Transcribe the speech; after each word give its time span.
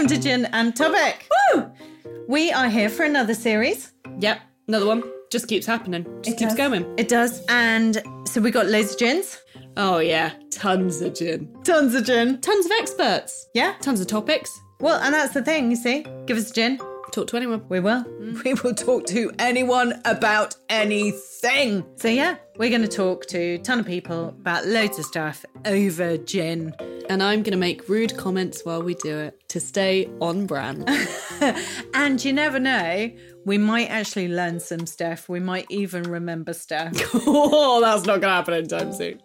Welcome 0.00 0.16
to 0.16 0.22
Gin 0.22 0.46
and 0.54 0.74
Topic. 0.74 1.28
Woo! 1.52 1.70
We 2.26 2.50
are 2.52 2.70
here 2.70 2.88
for 2.88 3.02
another 3.02 3.34
series. 3.34 3.92
Yep, 4.20 4.40
another 4.66 4.86
one. 4.86 5.02
Just 5.30 5.46
keeps 5.46 5.66
happening. 5.66 6.06
Just 6.22 6.38
keeps 6.38 6.54
does. 6.54 6.56
going. 6.56 6.86
It 6.96 7.06
does. 7.06 7.44
And 7.50 8.02
so 8.24 8.40
we 8.40 8.50
got 8.50 8.64
loads 8.64 8.94
of 8.94 8.98
gins. 8.98 9.38
Oh 9.76 9.98
yeah, 9.98 10.32
tons 10.50 11.02
of 11.02 11.14
gin. 11.14 11.54
Tons 11.64 11.94
of 11.94 12.06
gin. 12.06 12.40
Tons 12.40 12.64
of 12.64 12.72
experts. 12.80 13.46
Yeah. 13.52 13.74
Tons 13.82 14.00
of 14.00 14.06
topics. 14.06 14.58
Well, 14.80 14.98
and 15.02 15.12
that's 15.12 15.34
the 15.34 15.42
thing, 15.42 15.70
you 15.70 15.76
see. 15.76 16.06
Give 16.24 16.38
us 16.38 16.50
a 16.50 16.54
gin. 16.54 16.80
Talk 17.10 17.26
to 17.28 17.36
anyone. 17.36 17.64
We 17.68 17.80
will. 17.80 18.04
Mm. 18.04 18.44
We 18.44 18.54
will 18.54 18.74
talk 18.74 19.06
to 19.06 19.32
anyone 19.38 20.00
about 20.04 20.56
anything. 20.68 21.84
So, 21.96 22.08
yeah, 22.08 22.36
we're 22.56 22.70
going 22.70 22.82
to 22.82 22.88
talk 22.88 23.26
to 23.26 23.38
a 23.38 23.58
ton 23.58 23.80
of 23.80 23.86
people 23.86 24.28
about 24.28 24.66
loads 24.66 24.98
of 24.98 25.04
stuff 25.04 25.44
over 25.64 26.16
gin. 26.18 26.74
And 27.10 27.24
I'm 27.24 27.42
gonna 27.42 27.56
make 27.56 27.88
rude 27.88 28.16
comments 28.16 28.64
while 28.64 28.82
we 28.82 28.94
do 28.94 29.18
it 29.18 29.48
to 29.48 29.58
stay 29.58 30.08
on 30.20 30.46
brand. 30.46 30.88
And 31.94 32.22
you 32.22 32.32
never 32.32 32.58
know, 32.58 33.10
we 33.46 33.56
might 33.56 33.88
actually 33.88 34.28
learn 34.28 34.60
some 34.60 34.86
stuff. 34.86 35.28
We 35.28 35.40
might 35.40 35.66
even 35.70 36.02
remember 36.02 36.52
stuff. 36.52 36.92
oh, 37.14 37.80
that's 37.80 38.04
not 38.04 38.20
gonna 38.20 38.34
happen 38.34 38.54
anytime 38.54 38.92
soon. 38.92 39.20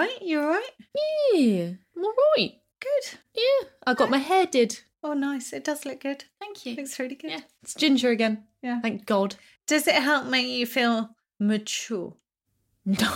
Right. 0.00 0.22
You 0.22 0.40
all 0.40 0.48
right? 0.48 0.70
Yeah, 1.34 1.70
I'm 1.96 2.04
all 2.04 2.14
right. 2.36 2.54
Good. 2.80 3.18
Yeah, 3.34 3.68
I 3.86 3.94
got 3.94 4.10
my 4.10 4.18
hair 4.18 4.46
did. 4.46 4.80
Oh, 5.02 5.14
nice. 5.14 5.52
It 5.52 5.64
does 5.64 5.84
look 5.84 6.00
good. 6.00 6.24
Thank 6.38 6.66
you. 6.66 6.76
Looks 6.76 6.98
really 6.98 7.14
good. 7.14 7.30
Yeah, 7.30 7.40
it's 7.62 7.74
ginger 7.74 8.10
again. 8.10 8.44
Yeah. 8.62 8.80
Thank 8.80 9.06
God. 9.06 9.36
Does 9.66 9.86
it 9.86 9.94
help 9.94 10.26
make 10.26 10.46
you 10.46 10.66
feel 10.66 11.10
mature? 11.38 12.14
No. 12.86 13.14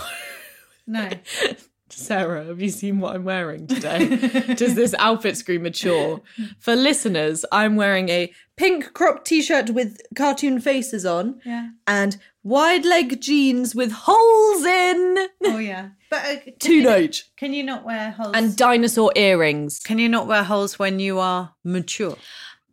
No. 0.85 1.09
Sarah, 1.89 2.45
have 2.45 2.61
you 2.61 2.69
seen 2.69 2.99
what 2.99 3.15
I'm 3.15 3.23
wearing 3.23 3.67
today? 3.67 4.17
Does 4.55 4.75
this 4.75 4.93
outfit 4.99 5.37
scream 5.37 5.63
mature? 5.63 6.21
For 6.59 6.75
listeners, 6.75 7.45
I'm 7.51 7.75
wearing 7.75 8.09
a 8.09 8.31
pink 8.57 8.93
crop 8.93 9.23
t-shirt 9.23 9.71
with 9.71 10.01
cartoon 10.15 10.59
faces 10.59 11.05
on 11.05 11.41
yeah. 11.45 11.69
and 11.87 12.17
wide 12.43 12.85
leg 12.85 13.21
jeans 13.21 13.73
with 13.75 13.91
holes 13.91 14.65
in. 14.65 15.27
Oh, 15.45 15.57
yeah. 15.57 15.89
But 16.15 16.37
uh, 16.37 16.51
can, 16.61 16.71
you, 16.71 17.09
can 17.35 17.53
you 17.53 17.63
not 17.63 17.83
wear 17.83 18.11
holes? 18.11 18.31
And 18.35 18.55
dinosaur 18.55 19.11
earrings. 19.17 19.79
can 19.79 19.99
you 19.99 20.07
not 20.07 20.27
wear 20.27 20.43
holes 20.43 20.79
when 20.79 20.99
you 20.99 21.19
are 21.19 21.53
mature? 21.65 22.15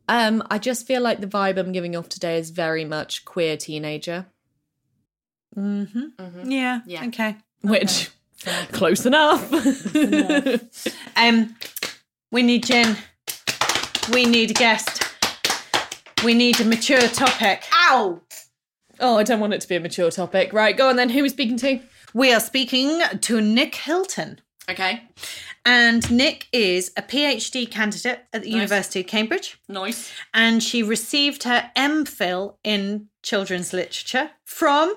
Um, 0.08 0.44
I 0.48 0.58
just 0.58 0.86
feel 0.86 1.02
like 1.02 1.20
the 1.20 1.26
vibe 1.26 1.56
I'm 1.56 1.72
giving 1.72 1.96
off 1.96 2.08
today 2.08 2.38
is 2.38 2.50
very 2.50 2.84
much 2.84 3.24
queer 3.24 3.56
teenager. 3.56 4.26
Mm-hmm. 5.56 6.50
Yeah. 6.50 6.80
Yeah. 6.86 7.04
Okay. 7.06 7.36
Which 7.62 8.10
close 8.72 9.06
enough. 9.06 9.50
Um, 11.16 11.54
we 12.30 12.42
need 12.42 12.64
gin. 12.64 12.96
We 14.12 14.24
need 14.24 14.50
a 14.50 14.54
guest. 14.54 15.02
We 16.24 16.34
need 16.34 16.60
a 16.60 16.64
mature 16.64 17.06
topic. 17.08 17.64
Ow! 17.90 18.20
oh, 19.00 19.18
I 19.18 19.24
don't 19.24 19.40
want 19.40 19.52
it 19.52 19.60
to 19.60 19.68
be 19.68 19.76
a 19.76 19.80
mature 19.80 20.10
topic. 20.10 20.52
Right, 20.52 20.76
go 20.76 20.88
on 20.88 20.96
then. 20.96 21.10
Who 21.10 21.20
are 21.20 21.22
we 21.24 21.28
speaking 21.28 21.58
to? 21.58 21.80
We 22.14 22.32
are 22.32 22.40
speaking 22.40 23.00
to 23.20 23.40
Nick 23.40 23.74
Hilton. 23.74 24.40
Okay. 24.70 25.02
And 25.64 26.08
Nick 26.10 26.48
is 26.52 26.92
a 26.96 27.02
PhD 27.02 27.70
candidate 27.70 28.20
at 28.32 28.42
the 28.42 28.50
University 28.50 29.00
of 29.00 29.06
Cambridge. 29.06 29.58
Nice. 29.68 30.12
And 30.34 30.62
she 30.62 30.82
received 30.82 31.44
her 31.44 31.70
MPhil 31.76 32.56
in 32.64 33.08
children's 33.22 33.72
literature 33.72 34.30
from 34.44 34.94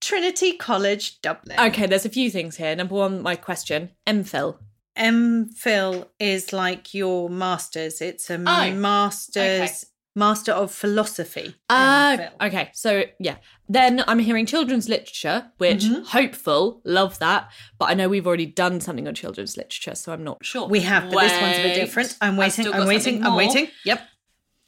Trinity 0.00 0.52
College, 0.52 1.20
Dublin. 1.22 1.58
Okay, 1.58 1.86
there's 1.86 2.04
a 2.04 2.10
few 2.10 2.30
things 2.30 2.56
here. 2.56 2.76
Number 2.76 2.94
one, 2.94 3.22
my 3.22 3.36
question. 3.36 3.90
MPhil. 4.06 4.58
MPhil 4.98 6.06
is 6.18 6.52
like 6.52 6.94
your 6.94 7.28
master's. 7.28 8.00
It's 8.00 8.30
a 8.30 8.34
Oh, 8.34 8.72
master's 8.72 9.86
master 10.16 10.50
of 10.52 10.72
philosophy. 10.72 11.54
MPhil. 11.70 12.30
okay. 12.40 12.70
So 12.74 13.04
yeah. 13.20 13.36
Then 13.68 14.02
I'm 14.08 14.18
hearing 14.20 14.46
children's 14.46 14.88
literature, 14.88 15.50
which 15.58 15.84
Mm-hmm. 15.84 16.02
hopeful, 16.04 16.80
love 16.84 17.18
that. 17.18 17.50
But 17.78 17.90
I 17.90 17.94
know 17.94 18.08
we've 18.08 18.26
already 18.26 18.46
done 18.46 18.80
something 18.80 19.06
on 19.08 19.14
children's 19.14 19.56
literature, 19.56 19.94
so 19.96 20.12
I'm 20.12 20.22
not 20.24 20.44
sure. 20.44 20.68
We 20.68 20.80
have, 20.80 21.10
but 21.10 21.20
this 21.20 21.40
one's 21.40 21.58
a 21.58 21.62
bit 21.62 21.74
different. 21.74 22.16
I'm 22.20 22.36
waiting. 22.36 22.72
I'm 22.72 22.86
waiting. 22.86 23.24
I'm 23.24 23.34
waiting. 23.36 23.68
Yep. 23.84 24.00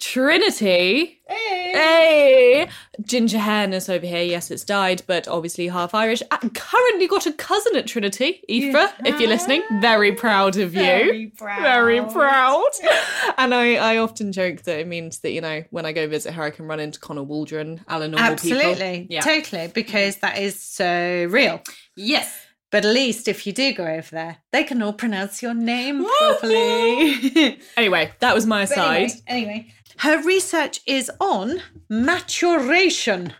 Trinity. 0.01 1.21
Hey. 1.29 1.58
Hey, 1.73 2.69
ginger 3.03 3.39
hairness 3.39 3.89
over 3.89 4.07
here. 4.07 4.23
Yes, 4.23 4.51
it's 4.51 4.65
dyed, 4.65 5.03
but 5.07 5.29
obviously 5.29 5.69
half 5.69 5.95
Irish. 5.95 6.23
I 6.31 6.37
currently 6.37 7.07
got 7.07 7.27
a 7.27 7.33
cousin 7.33 7.77
at 7.77 7.87
Trinity, 7.87 8.43
Aoife. 8.51 8.93
If 9.05 9.21
you're 9.21 9.29
listening, 9.29 9.63
very 9.81 10.13
proud 10.13 10.57
of 10.57 10.75
you. 10.75 10.81
Very 10.81 11.27
proud. 11.37 11.63
Very 11.63 12.01
proud. 12.05 12.71
and 13.39 13.55
I, 13.55 13.75
I 13.77 13.97
often 13.99 14.33
joke 14.33 14.63
that 14.63 14.81
it 14.81 14.87
means 14.87 15.19
that 15.21 15.31
you 15.33 15.41
know 15.41 15.65
when 15.71 15.87
I 15.87 15.93
go 15.93 16.09
visit 16.09 16.35
her, 16.35 16.43
I 16.43 16.51
can 16.51 16.67
run 16.67 16.81
into 16.81 16.99
Connell 17.01 17.27
Waldron, 17.27 17.81
Alan 17.89 18.13
normal 18.13 18.33
Absolutely. 18.33 19.01
people. 19.01 19.07
Yeah. 19.15 19.21
Totally. 19.21 19.69
Because 19.69 20.17
that 20.19 20.39
is 20.39 20.61
so 20.61 21.27
real. 21.31 21.61
yes. 21.97 22.45
But 22.71 22.85
at 22.85 22.93
least 22.93 23.29
if 23.29 23.47
you 23.47 23.55
do 23.55 23.73
go 23.73 23.87
over 23.87 24.11
there, 24.11 24.37
they 24.53 24.63
can 24.63 24.83
all 24.83 24.93
pronounce 24.93 25.41
your 25.43 25.55
name 25.55 26.05
properly. 26.05 27.59
Anyway, 27.79 28.13
that 28.19 28.35
was 28.35 28.45
my 28.45 28.63
But 28.67 28.69
side. 28.75 29.11
anyway, 29.27 29.49
anyway, 29.49 29.75
her 29.99 30.23
research 30.23 30.81
is 30.87 31.11
on 31.21 31.61
maturation. 31.89 33.35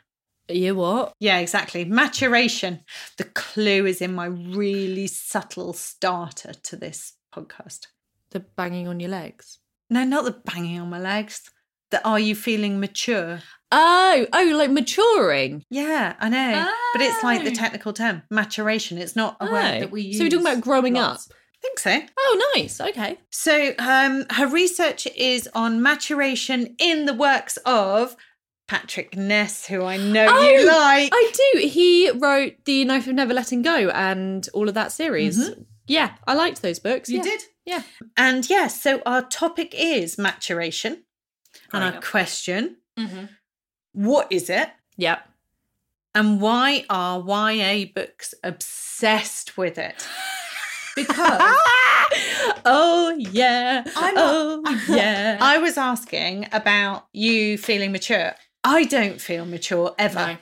You 0.49 0.77
what? 0.77 1.13
Yeah, 1.21 1.39
exactly. 1.39 1.85
Maturation. 1.85 2.81
The 3.19 3.25
clue 3.25 3.85
is 3.87 4.01
in 4.01 4.15
my 4.15 4.27
really 4.27 5.07
subtle 5.07 5.73
starter 5.75 6.53
to 6.55 6.77
this 6.77 7.15
podcast. 7.35 7.87
The 8.31 8.41
banging 8.41 8.89
on 8.89 8.99
your 9.01 9.11
legs. 9.11 9.59
No, 9.91 10.05
not 10.05 10.25
the 10.25 10.31
banging 10.33 10.81
on 10.81 10.89
my 10.91 10.99
legs. 11.01 11.51
The 11.91 12.07
are 12.07 12.19
you 12.21 12.35
feeling 12.35 12.81
mature? 12.81 13.41
Oh, 13.73 14.27
oh, 14.33 14.53
like 14.57 14.71
maturing. 14.71 15.65
Yeah, 15.71 16.15
I 16.19 16.29
know. 16.29 16.67
But 16.95 17.03
it's 17.03 17.23
like 17.23 17.45
the 17.45 17.51
Oh. 17.51 17.55
technical 17.55 17.93
term, 17.93 18.23
maturation. 18.31 18.97
It's 18.99 19.17
not 19.17 19.37
a 19.41 19.49
Oh. 19.49 19.53
word 19.53 19.83
that 19.83 19.91
we 19.91 20.03
use. 20.03 20.19
So 20.19 20.25
we're 20.25 20.31
talking 20.31 20.47
about 20.47 20.61
growing 20.63 20.95
lots. 20.95 21.31
up. 21.31 21.37
I 21.59 21.61
think 21.63 21.79
so. 21.81 22.01
Oh, 22.19 22.53
nice. 22.55 22.81
Okay. 22.81 23.19
So 23.31 23.73
um, 23.79 24.27
her 24.31 24.47
research 24.47 25.07
is 25.17 25.49
on 25.55 25.83
maturation 25.83 26.77
in 26.79 27.05
the 27.07 27.15
works 27.15 27.57
of 27.67 28.15
Patrick 28.69 29.17
Ness, 29.17 29.67
who 29.67 29.83
I 29.85 29.97
know 29.97 30.27
Oh, 30.31 30.41
you 30.49 30.67
like. 30.67 31.11
I 31.13 31.33
do. 31.55 31.61
He 31.67 32.11
wrote 32.11 32.55
The 32.65 32.85
Knife 32.85 33.07
of 33.09 33.15
Never 33.15 33.35
Letting 33.35 33.63
Go 33.63 33.89
and 33.91 34.49
all 34.55 34.69
of 34.69 34.75
that 34.75 34.93
series. 34.93 35.51
Yeah, 35.89 36.13
I 36.27 36.35
liked 36.35 36.63
those 36.63 36.79
books. 36.79 37.09
Mm-hmm. 37.09 37.17
You 37.25 37.31
yeah. 37.31 37.37
did? 37.39 37.43
Yeah. 37.65 37.83
And 38.17 38.49
yes, 38.51 38.81
so 38.81 39.03
our 39.05 39.23
topic 39.23 39.75
is 39.77 40.17
maturation. 40.19 40.93
And 40.93 41.03
Growing 41.71 41.85
our 41.87 41.95
up. 41.99 42.05
question 42.05 42.77
Mm-hmm. 42.99 43.25
what 43.95 44.31
is 44.31 44.51
it? 44.51 44.69
Yep. 44.97 45.21
And 46.15 46.41
why 46.41 46.85
are 46.91 47.21
YA 47.21 47.87
books 47.95 48.35
obsessed 48.45 49.57
with 49.57 49.79
it? 49.79 50.07
Because 51.07 51.41
oh 52.65 53.15
yeah. 53.19 53.85
I'm 53.97 54.15
not- 54.15 54.25
oh 54.27 54.83
yeah. 54.89 55.39
I 55.41 55.59
was 55.59 55.77
asking 55.77 56.49
about 56.53 57.07
you 57.13 57.59
feeling 57.59 57.93
mature. 57.93 58.33
I 58.65 58.85
don't 58.85 59.21
feel 59.21 59.45
mature 59.47 59.95
ever. 59.99 60.15
No. 60.19 60.37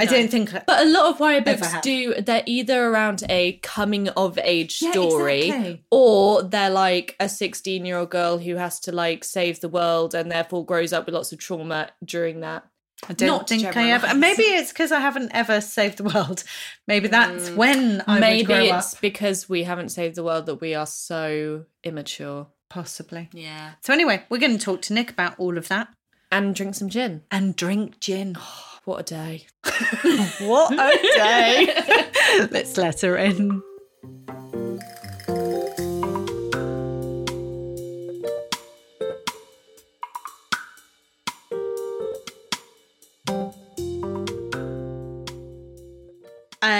I 0.00 0.04
No. 0.04 0.10
don't 0.12 0.30
think. 0.30 0.52
but 0.52 0.86
a 0.86 0.88
lot 0.88 1.06
of 1.12 1.18
YA 1.20 1.40
books 1.40 1.74
do. 1.82 2.14
They're 2.20 2.44
either 2.46 2.86
around 2.86 3.24
a 3.28 3.54
coming 3.64 4.08
of 4.10 4.38
age 4.42 4.78
Yeah, 4.80 4.92
story, 4.92 5.42
exactly. 5.48 5.84
or 5.90 6.42
they're 6.44 6.70
like 6.70 7.16
a 7.18 7.28
sixteen-year-old 7.28 8.08
girl 8.10 8.38
who 8.38 8.54
has 8.56 8.78
to 8.80 8.92
like 8.92 9.24
save 9.24 9.60
the 9.60 9.68
world 9.68 10.14
and 10.14 10.30
therefore 10.30 10.64
grows 10.64 10.92
up 10.92 11.06
with 11.06 11.14
lots 11.16 11.32
of 11.32 11.38
trauma 11.40 11.90
during 12.04 12.40
that. 12.40 12.64
I 13.08 13.12
don't 13.12 13.28
Not 13.28 13.48
think 13.48 13.64
I 13.64 13.90
ever. 13.90 14.06
generalise. 14.06 14.16
Maybe 14.16 14.42
it's 14.42 14.72
because 14.72 14.90
I 14.92 15.00
haven't 15.00 15.30
ever 15.32 15.60
saved 15.60 15.98
the 15.98 16.04
world. 16.04 16.42
Maybe 16.86 17.08
that's 17.08 17.50
mm. 17.50 17.56
when 17.56 18.02
I 18.06 18.14
would 18.14 18.20
Maybe 18.20 18.44
grow 18.44 18.56
it's 18.76 18.94
up. 18.94 19.00
because 19.00 19.48
we 19.48 19.62
haven't 19.64 19.90
saved 19.90 20.16
the 20.16 20.24
world 20.24 20.46
that 20.46 20.60
we 20.60 20.74
are 20.74 20.86
so 20.86 21.64
immature. 21.84 22.48
Possibly. 22.68 23.28
Yeah. 23.32 23.72
So 23.82 23.92
anyway, 23.92 24.24
we're 24.28 24.38
going 24.40 24.58
to 24.58 24.64
talk 24.64 24.82
to 24.82 24.92
Nick 24.94 25.10
about 25.12 25.38
all 25.38 25.56
of 25.56 25.68
that 25.68 25.88
And 26.32 26.54
drink 26.54 26.74
some 26.74 26.88
gin. 26.88 27.22
and 27.30 27.54
drink 27.56 28.00
gin. 28.00 28.36
What 28.84 29.00
a 29.00 29.02
day. 29.02 29.46
what 30.40 30.72
a 30.72 30.98
day! 31.14 32.48
Let's 32.50 32.78
let 32.78 33.02
her 33.02 33.18
in. 33.18 33.62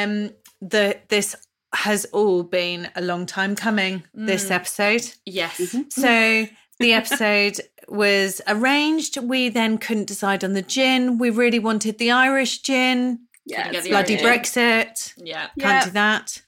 Um, 0.08 0.30
the 0.60 0.98
this 1.08 1.36
has 1.74 2.04
all 2.06 2.42
been 2.42 2.88
a 2.96 3.00
long 3.02 3.26
time 3.26 3.54
coming. 3.54 4.02
This 4.14 4.50
episode, 4.50 5.02
Yes. 5.26 5.74
so 5.90 6.46
the 6.80 6.92
episode 6.92 7.60
was 7.88 8.40
arranged. 8.46 9.18
We 9.18 9.48
then 9.50 9.78
couldn't 9.78 10.06
decide 10.06 10.42
on 10.44 10.52
the 10.54 10.62
gin. 10.62 11.18
We 11.18 11.30
really 11.30 11.58
wanted 11.58 11.98
the 11.98 12.10
Irish 12.10 12.60
gin. 12.62 13.20
Yeah, 13.46 13.70
Bloody 13.82 14.14
Yeah. 14.14 14.22
Brexit. 14.22 15.12
Yeah. 15.16 15.46
Can't 15.58 15.58
Yeah. 15.58 15.84
do 15.84 15.90
that. 15.92 16.42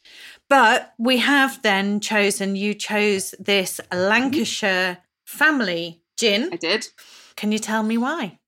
But 0.48 0.94
we 0.98 1.18
have 1.18 1.62
then 1.62 2.00
chosen, 2.00 2.56
you 2.56 2.74
chose 2.74 3.34
this 3.38 3.80
Lancashire 3.92 4.98
family 5.26 6.02
gin. 6.18 6.50
I 6.52 6.56
did. 6.56 6.88
Can 7.36 7.52
you 7.52 7.58
tell 7.58 7.82
me 7.82 7.96
why? 7.96 8.38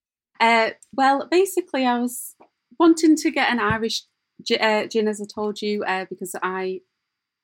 Uh, 0.41 0.71
well, 0.93 1.29
basically, 1.31 1.87
I 1.87 1.99
was 1.99 2.35
wanting 2.79 3.17
to 3.17 3.31
get 3.31 3.51
an 3.51 3.61
Irish 3.61 4.01
gi- 4.03 4.07
uh, 4.51 4.87
gin, 4.87 5.09
as 5.09 5.21
I 5.21 5.25
told 5.33 5.61
you, 5.63 5.85
uh, 5.85 6.07
because 6.09 6.35
I 6.43 6.81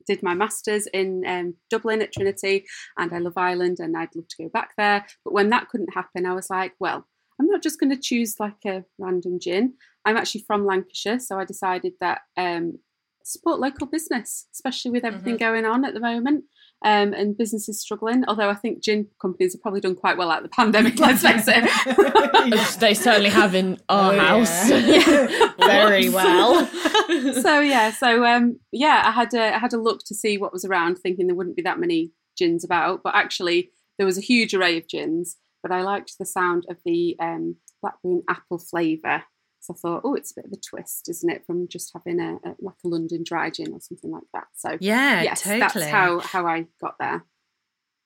did 0.06 0.22
my 0.22 0.34
masters 0.34 0.86
in 0.88 1.24
um, 1.26 1.54
Dublin 1.70 2.02
at 2.02 2.12
Trinity, 2.12 2.64
and 2.96 3.12
I 3.12 3.18
love 3.18 3.36
Ireland, 3.36 3.78
and 3.80 3.96
I'd 3.96 4.14
love 4.14 4.28
to 4.28 4.42
go 4.42 4.48
back 4.48 4.70
there. 4.76 5.06
But 5.24 5.34
when 5.34 5.50
that 5.50 5.68
couldn't 5.68 5.94
happen, 5.94 6.26
I 6.26 6.34
was 6.34 6.50
like, 6.50 6.74
well, 6.80 7.06
I'm 7.38 7.46
not 7.46 7.62
just 7.62 7.78
going 7.78 7.94
to 7.94 8.00
choose 8.00 8.40
like 8.40 8.64
a 8.66 8.84
random 8.98 9.38
gin. 9.40 9.74
I'm 10.04 10.16
actually 10.16 10.44
from 10.46 10.66
Lancashire, 10.66 11.20
so 11.20 11.38
I 11.38 11.44
decided 11.44 11.92
that 12.00 12.22
um, 12.36 12.78
support 13.24 13.60
local 13.60 13.86
business, 13.86 14.46
especially 14.54 14.90
with 14.90 15.04
everything 15.04 15.36
going 15.36 15.66
on 15.66 15.84
at 15.84 15.94
the 15.94 16.00
moment. 16.00 16.44
Um, 16.84 17.12
and 17.12 17.36
businesses 17.36 17.80
struggling, 17.80 18.22
although 18.28 18.48
I 18.48 18.54
think 18.54 18.84
gin 18.84 19.08
companies 19.20 19.52
have 19.52 19.60
probably 19.60 19.80
done 19.80 19.96
quite 19.96 20.16
well 20.16 20.30
out 20.30 20.44
of 20.44 20.50
the 20.50 20.54
pandemic, 20.54 20.96
let's 21.00 21.22
face 21.22 21.46
it. 21.48 22.78
They 22.80 22.94
certainly 22.94 23.30
have 23.30 23.54
in 23.56 23.78
our 23.88 24.12
Oh, 24.12 24.14
yeah. 24.14 24.22
house. 24.28 24.68
Very 25.58 26.08
well. 26.08 26.64
so 27.42 27.58
yeah, 27.60 27.90
so 27.90 28.24
um, 28.24 28.60
yeah, 28.70 29.02
I 29.04 29.10
had 29.10 29.34
a, 29.34 29.56
I 29.56 29.58
had 29.58 29.72
a 29.72 29.80
look 29.80 30.00
to 30.06 30.14
see 30.14 30.38
what 30.38 30.52
was 30.52 30.64
around, 30.64 30.96
thinking 30.98 31.26
there 31.26 31.34
wouldn't 31.36 31.56
be 31.56 31.62
that 31.62 31.80
many 31.80 32.12
gins 32.38 32.64
about, 32.64 33.02
but 33.02 33.14
actually 33.16 33.70
there 33.98 34.06
was 34.06 34.16
a 34.16 34.20
huge 34.22 34.54
array 34.54 34.78
of 34.78 34.86
gins. 34.86 35.36
But 35.64 35.72
I 35.72 35.82
liked 35.82 36.14
the 36.18 36.24
sound 36.26 36.64
of 36.70 36.76
the 36.84 37.16
um, 37.20 37.56
blackberry 37.82 38.14
and 38.14 38.22
apple 38.30 38.58
flavour, 38.58 39.24
so 39.60 39.74
I 39.74 39.76
thought, 39.76 40.00
oh, 40.04 40.14
it's 40.14 40.30
a 40.32 40.34
bit 40.36 40.46
of 40.46 40.52
a 40.52 40.56
twist, 40.56 41.08
isn't 41.08 41.30
it, 41.30 41.44
from 41.46 41.68
just 41.68 41.92
having 41.92 42.20
a, 42.20 42.36
a 42.44 42.54
like 42.60 42.76
a 42.84 42.88
London 42.88 43.22
dry 43.24 43.50
gin 43.50 43.72
or 43.72 43.80
something 43.80 44.10
like 44.10 44.24
that. 44.34 44.46
So 44.54 44.76
Yeah, 44.80 45.22
yes, 45.22 45.42
totally. 45.42 45.60
that's 45.60 45.84
how 45.86 46.20
how 46.20 46.46
I 46.46 46.66
got 46.80 46.96
there. 46.98 47.24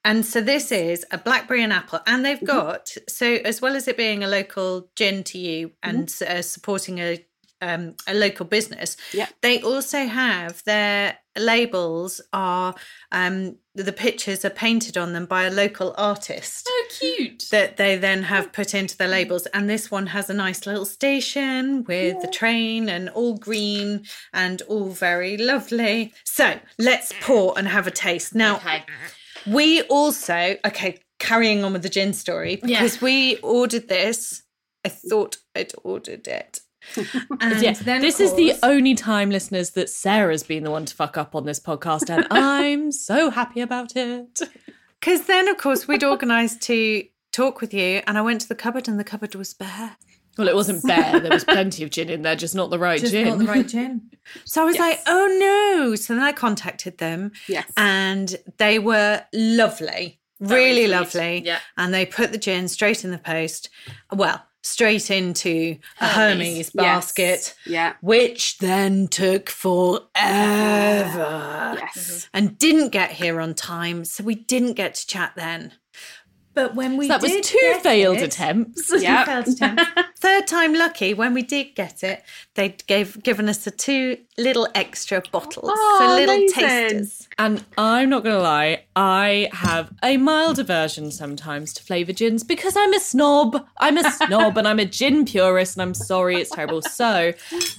And 0.04 0.26
so 0.26 0.40
this 0.40 0.72
is 0.72 1.06
a 1.12 1.18
blackberry 1.18 1.62
and 1.62 1.72
apple, 1.72 2.00
and 2.06 2.24
they've 2.24 2.42
got 2.42 2.92
so 3.08 3.26
as 3.44 3.60
well 3.62 3.76
as 3.76 3.86
it 3.86 3.96
being 3.96 4.24
a 4.24 4.28
local 4.28 4.90
gin 4.96 5.22
to 5.24 5.38
you 5.38 5.70
and 5.82 6.12
uh, 6.28 6.42
supporting 6.42 6.98
a 6.98 7.24
um, 7.60 7.94
a 8.08 8.14
local 8.14 8.44
business, 8.44 8.96
Yeah. 9.12 9.28
they 9.40 9.62
also 9.62 10.06
have 10.06 10.64
their 10.64 11.18
labels 11.38 12.20
are 12.32 12.74
um, 13.12 13.56
the 13.76 13.92
pictures 13.92 14.44
are 14.44 14.50
painted 14.50 14.96
on 14.98 15.12
them 15.12 15.26
by 15.26 15.44
a 15.44 15.50
local 15.50 15.94
artist 15.96 16.68
cute. 17.00 17.48
that 17.50 17.76
they 17.76 17.96
then 17.96 18.24
have 18.24 18.52
put 18.52 18.74
into 18.74 18.96
the 18.96 19.06
labels. 19.08 19.46
And 19.46 19.68
this 19.68 19.90
one 19.90 20.08
has 20.08 20.28
a 20.30 20.34
nice 20.34 20.66
little 20.66 20.84
station 20.84 21.84
with 21.84 22.20
the 22.22 22.28
train 22.28 22.88
and 22.88 23.08
all 23.10 23.34
green 23.36 24.04
and 24.32 24.62
all 24.62 24.90
very 24.90 25.36
lovely. 25.36 26.12
So 26.24 26.58
let's 26.78 27.12
pour 27.20 27.58
and 27.58 27.68
have 27.68 27.86
a 27.86 27.90
taste 27.90 28.34
now. 28.34 28.56
Okay. 28.56 28.84
We 29.46 29.82
also, 29.82 30.56
okay, 30.64 31.00
carrying 31.18 31.64
on 31.64 31.72
with 31.72 31.82
the 31.82 31.88
gin 31.88 32.12
story, 32.12 32.60
Yeah. 32.64 32.80
because 32.82 33.00
we 33.00 33.36
ordered 33.38 33.88
this. 33.88 34.42
I 34.84 34.88
thought 34.88 35.36
I'd 35.54 35.72
ordered 35.84 36.26
it. 36.28 36.60
And 37.40 37.62
Yeah, 37.62 37.72
then, 37.74 38.00
this 38.02 38.18
of 38.18 38.26
is 38.26 38.34
the 38.34 38.54
only 38.64 38.94
time, 38.94 39.30
listeners, 39.30 39.70
that 39.70 39.88
Sarah's 39.88 40.42
been 40.42 40.64
the 40.64 40.70
one 40.70 40.84
to 40.84 40.94
fuck 40.94 41.16
up 41.16 41.34
on 41.36 41.44
this 41.44 41.60
podcast, 41.60 42.10
and 42.10 42.26
I'm 42.32 42.90
so 42.92 43.30
happy 43.30 43.60
about 43.60 43.94
it. 43.96 44.40
Because 45.02 45.22
then, 45.26 45.48
of 45.48 45.56
course, 45.56 45.88
we'd 45.88 46.04
organised 46.04 46.60
to 46.62 47.02
talk 47.32 47.60
with 47.60 47.74
you, 47.74 48.02
and 48.06 48.16
I 48.16 48.22
went 48.22 48.40
to 48.42 48.48
the 48.48 48.54
cupboard, 48.54 48.86
and 48.86 49.00
the 49.00 49.04
cupboard 49.04 49.34
was 49.34 49.52
bare. 49.52 49.96
Well, 50.38 50.46
it 50.46 50.54
wasn't 50.54 50.84
bare. 50.86 51.18
There 51.18 51.32
was 51.32 51.42
plenty 51.44 51.82
of 51.82 51.90
gin 51.90 52.08
in 52.08 52.22
there, 52.22 52.36
just 52.36 52.54
not 52.54 52.70
the 52.70 52.78
right 52.78 53.00
Just 53.00 53.12
gin. 53.12 53.26
not 53.28 53.38
the 53.40 53.44
right 53.46 53.66
gin. 53.66 54.02
So 54.44 54.62
I 54.62 54.64
was 54.64 54.78
like, 54.78 55.00
oh 55.08 55.26
no. 55.90 55.96
So 55.96 56.14
then 56.14 56.22
I 56.22 56.30
contacted 56.30 56.98
them, 56.98 57.32
Yes. 57.48 57.68
and 57.76 58.36
they 58.58 58.78
were 58.78 59.24
lovely, 59.34 60.20
really 60.38 60.86
lovely. 60.86 61.42
Yeah. 61.44 61.58
And 61.76 61.92
they 61.92 62.06
put 62.06 62.30
the 62.30 62.38
gin 62.38 62.68
straight 62.68 63.04
in 63.04 63.10
the 63.10 63.18
post. 63.18 63.68
Well, 64.12 64.40
straight 64.62 65.10
into 65.10 65.76
a 66.00 66.06
Hermes. 66.06 66.46
Hermes 66.46 66.56
Yes. 66.58 66.70
basket. 66.72 67.54
Yeah. 67.66 67.94
which 68.00 68.58
then 68.58 69.08
took 69.08 69.48
forever 69.50 70.08
Yes. 71.78 72.28
and 72.32 72.58
didn't 72.58 72.90
get 72.90 73.12
here 73.12 73.40
on 73.40 73.54
time, 73.54 74.04
so 74.04 74.24
we 74.24 74.34
didn't 74.34 74.74
get 74.74 74.94
to 74.96 75.06
chat 75.06 75.32
then. 75.36 75.72
But 76.54 76.74
when 76.74 76.96
we 76.98 77.06
So 77.06 77.14
that 77.14 77.22
was 77.22 77.32
two 77.42 77.58
get 77.60 77.82
failed 77.82 78.18
it- 78.18 78.24
attempts. 78.24 78.88
Two 78.90 78.98
Yep. 79.00 79.26
failed 79.26 79.48
attempts. 79.48 79.82
Third 80.18 80.46
time 80.46 80.74
lucky. 80.74 81.14
When 81.14 81.34
we 81.34 81.42
did 81.42 81.74
get 81.74 82.02
it, 82.04 82.22
they 82.54 82.76
gave 82.86 83.22
given 83.22 83.48
us 83.48 83.64
the 83.64 83.70
two 83.70 84.18
little 84.38 84.68
extra 84.74 85.22
bottles, 85.32 85.70
Oh, 85.74 85.96
so 85.98 86.14
little 86.14 86.34
amazing. 86.36 86.54
tasters. 86.62 87.28
And 87.38 87.64
I'm 87.76 88.08
not 88.10 88.22
going 88.22 88.36
to 88.36 88.42
lie, 88.42 88.84
I 88.94 89.48
have 89.52 89.92
a 90.02 90.16
mild 90.18 90.58
aversion 90.58 91.10
sometimes 91.10 91.72
to 91.74 91.82
flavour 91.82 92.12
gins 92.12 92.44
because 92.44 92.76
I'm 92.76 92.92
a 92.94 93.00
snob. 93.00 93.66
I'm 93.78 93.96
a 93.98 94.08
snob 94.10 94.56
and 94.58 94.68
I'm 94.68 94.78
a 94.78 94.84
gin 94.84 95.24
purist 95.24 95.76
and 95.76 95.82
I'm 95.82 95.94
sorry, 95.94 96.36
it's 96.36 96.50
terrible. 96.50 96.82
So 96.82 97.32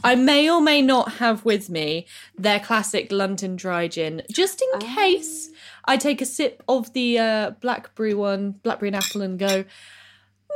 I 0.03 0.15
may 0.15 0.49
or 0.49 0.59
may 0.61 0.81
not 0.81 1.13
have 1.13 1.45
with 1.45 1.69
me 1.69 2.07
their 2.37 2.59
classic 2.59 3.11
London 3.11 3.55
dry 3.55 3.87
gin 3.87 4.23
just 4.31 4.61
in 4.61 4.67
ah. 4.75 4.95
case 4.95 5.49
I 5.85 5.97
take 5.97 6.21
a 6.21 6.25
sip 6.25 6.63
of 6.67 6.93
the 6.93 7.19
uh, 7.19 7.49
blackberry 7.61 8.13
one, 8.13 8.51
blackberry 8.63 8.89
and 8.89 8.95
apple, 8.95 9.21
and 9.21 9.37
go, 9.37 9.65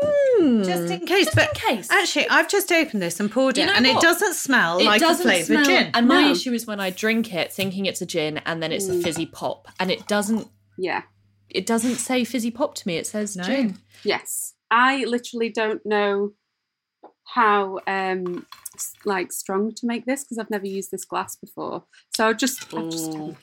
hmm. 0.01 0.63
Just 0.63 0.91
in 0.91 1.05
case. 1.05 1.25
just 1.25 1.35
but 1.35 1.53
case. 1.53 1.89
actually, 1.91 2.29
I've 2.29 2.47
just 2.49 2.71
opened 2.71 3.01
this 3.01 3.19
and 3.19 3.31
poured 3.31 3.57
You 3.57 3.63
it, 3.63 3.69
and 3.69 3.85
it 3.85 3.99
doesn't 3.99 4.35
smell 4.35 4.77
It 4.79 4.85
like 4.85 5.01
a 5.01 5.05
doesn't 5.05 5.23
flavoured 5.23 5.45
smell- 5.45 5.65
gin. 5.65 5.91
And 5.93 6.07
my 6.07 6.23
No. 6.25 6.31
issue 6.31 6.53
is 6.53 6.65
when 6.67 6.79
I 6.79 6.89
drink 6.91 7.33
it 7.33 7.51
thinking 7.51 7.85
it's 7.85 8.01
a 8.01 8.05
gin 8.05 8.37
and 8.45 8.61
then 8.61 8.71
it's 8.71 8.87
a 8.87 9.01
fizzy 9.01 9.25
pop. 9.25 9.67
And 9.79 9.91
it 9.91 10.07
doesn't 10.07 10.47
Yeah. 10.77 11.03
it 11.49 11.65
doesn't 11.65 11.95
say 11.95 12.23
fizzy 12.23 12.51
pop 12.51 12.75
to 12.75 12.87
me. 12.87 12.97
It 12.97 13.07
says 13.07 13.35
No. 13.35 13.43
gin. 13.43 13.77
Yes. 14.03 14.53
I 14.69 15.03
literally 15.05 15.49
don't 15.49 15.85
know 15.85 16.33
how 17.33 17.79
um 17.87 18.45
like 19.05 19.31
strong 19.33 19.73
to 19.75 19.85
make 19.85 20.05
this 20.05 20.23
because 20.23 20.37
I've 20.37 20.49
never 20.49 20.67
used 20.67 20.91
this 20.91 21.05
glass 21.05 21.35
before. 21.35 21.85
So 22.15 22.27
I'll 22.27 22.33
just 22.33 22.73
I'll 22.73 22.89
just 22.89 23.13
a. 23.13 23.35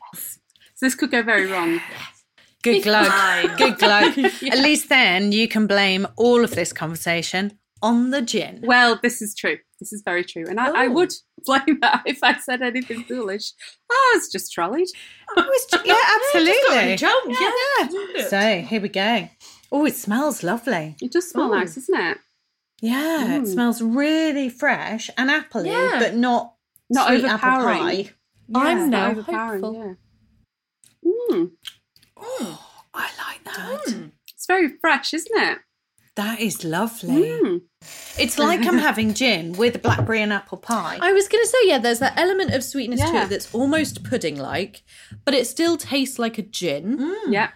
So 0.74 0.86
this 0.86 0.94
could 0.94 1.10
go 1.10 1.22
very 1.22 1.46
wrong. 1.46 1.80
Good 2.62 2.82
glug. 2.82 3.58
Good 3.58 3.78
glug. 3.78 4.18
At 4.18 4.58
least 4.58 4.88
then 4.88 5.32
you 5.32 5.46
can 5.48 5.66
blame 5.66 6.06
all 6.16 6.42
of 6.42 6.52
this 6.54 6.72
conversation 6.72 7.58
on 7.82 8.10
the 8.10 8.22
gin. 8.22 8.60
Well, 8.64 8.98
this 9.02 9.20
is 9.20 9.34
true. 9.34 9.58
This 9.78 9.92
is 9.92 10.02
very 10.04 10.24
true. 10.24 10.46
And 10.48 10.58
I, 10.58 10.84
I 10.84 10.86
Oh. 10.86 10.92
would 10.92 11.12
blame 11.44 11.78
that 11.82 12.02
if 12.06 12.20
I 12.22 12.38
said 12.38 12.62
anything 12.62 13.04
foolish. 13.04 13.52
Oh, 13.92 14.12
it's 14.16 14.32
just 14.32 14.50
trolleyed. 14.52 14.88
It 14.88 15.36
was 15.36 15.66
ju- 15.70 15.80
yeah, 15.84 15.94
absolutely. 16.16 16.96
drunk, 16.96 17.36
yeah. 18.16 18.28
So 18.28 18.60
here 18.66 18.80
we 18.80 18.88
go. 18.88 19.28
Oh, 19.70 19.84
it 19.84 19.94
smells 19.94 20.42
lovely. 20.42 20.96
It 21.02 21.12
does 21.12 21.28
smell 21.28 21.52
Oh. 21.52 21.58
nice, 21.58 21.76
isn't 21.76 22.00
it? 22.00 22.18
Yeah, 22.80 23.36
it 23.36 23.42
Mm. 23.42 23.46
smells 23.52 23.82
really 23.82 24.48
fresh 24.48 25.10
and 25.18 25.28
appley, 25.30 25.66
Yeah. 25.66 25.98
but 25.98 26.14
not 26.14 26.54
Not 26.88 27.08
sweet 27.08 27.24
apple 27.24 27.48
overpowering. 27.50 28.04
pie. 28.04 28.10
I'm 28.54 28.78
Yeah. 28.78 28.86
now 28.86 29.10
Overpowering, 29.10 29.62
hopeful. 29.62 29.96
Yeah. 31.04 31.36
Mm, 31.36 31.50
Oh, 32.16 32.60
I 32.94 33.10
like 33.26 33.44
that. 33.44 34.10
it's 34.32 34.46
very 34.46 34.68
fresh, 34.80 35.12
isn't 35.14 35.36
it? 35.36 35.58
That 36.16 36.38
is 36.40 36.64
lovely. 36.64 37.22
Mm. 37.28 37.62
It's 38.18 38.38
like 38.38 38.64
I'm 38.64 38.78
having 38.90 39.14
gin 39.14 39.52
with 39.54 39.74
a 39.74 39.78
blackberry 39.80 40.22
and 40.22 40.32
apple 40.32 40.58
pie. 40.58 40.98
I 41.00 41.12
was 41.12 41.26
going 41.26 41.42
to 41.42 41.48
say, 41.48 41.58
yeah, 41.64 41.78
there's 41.78 41.98
that 41.98 42.16
element 42.16 42.54
of 42.54 42.62
sweetness 42.62 43.00
to 43.00 43.16
it 43.16 43.28
that's 43.30 43.52
almost 43.52 44.04
pudding 44.04 44.36
like, 44.38 44.84
but 45.24 45.34
it 45.34 45.48
still 45.48 45.76
tastes 45.76 46.18
like 46.20 46.38
a 46.38 46.42
gin. 46.42 46.98
Mm. 46.98 47.32
Yeah. 47.32 47.50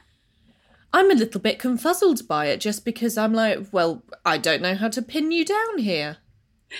I'm 0.92 1.10
a 1.10 1.14
little 1.14 1.40
bit 1.40 1.60
confuzzled 1.60 2.26
by 2.26 2.46
it 2.46 2.58
just 2.60 2.84
because 2.84 3.16
I'm 3.16 3.32
like, 3.32 3.68
well, 3.70 4.02
I 4.24 4.38
don't 4.38 4.60
know 4.62 4.74
how 4.74 4.88
to 4.88 5.02
pin 5.02 5.30
you 5.30 5.44
down 5.44 5.78
here. 5.78 6.16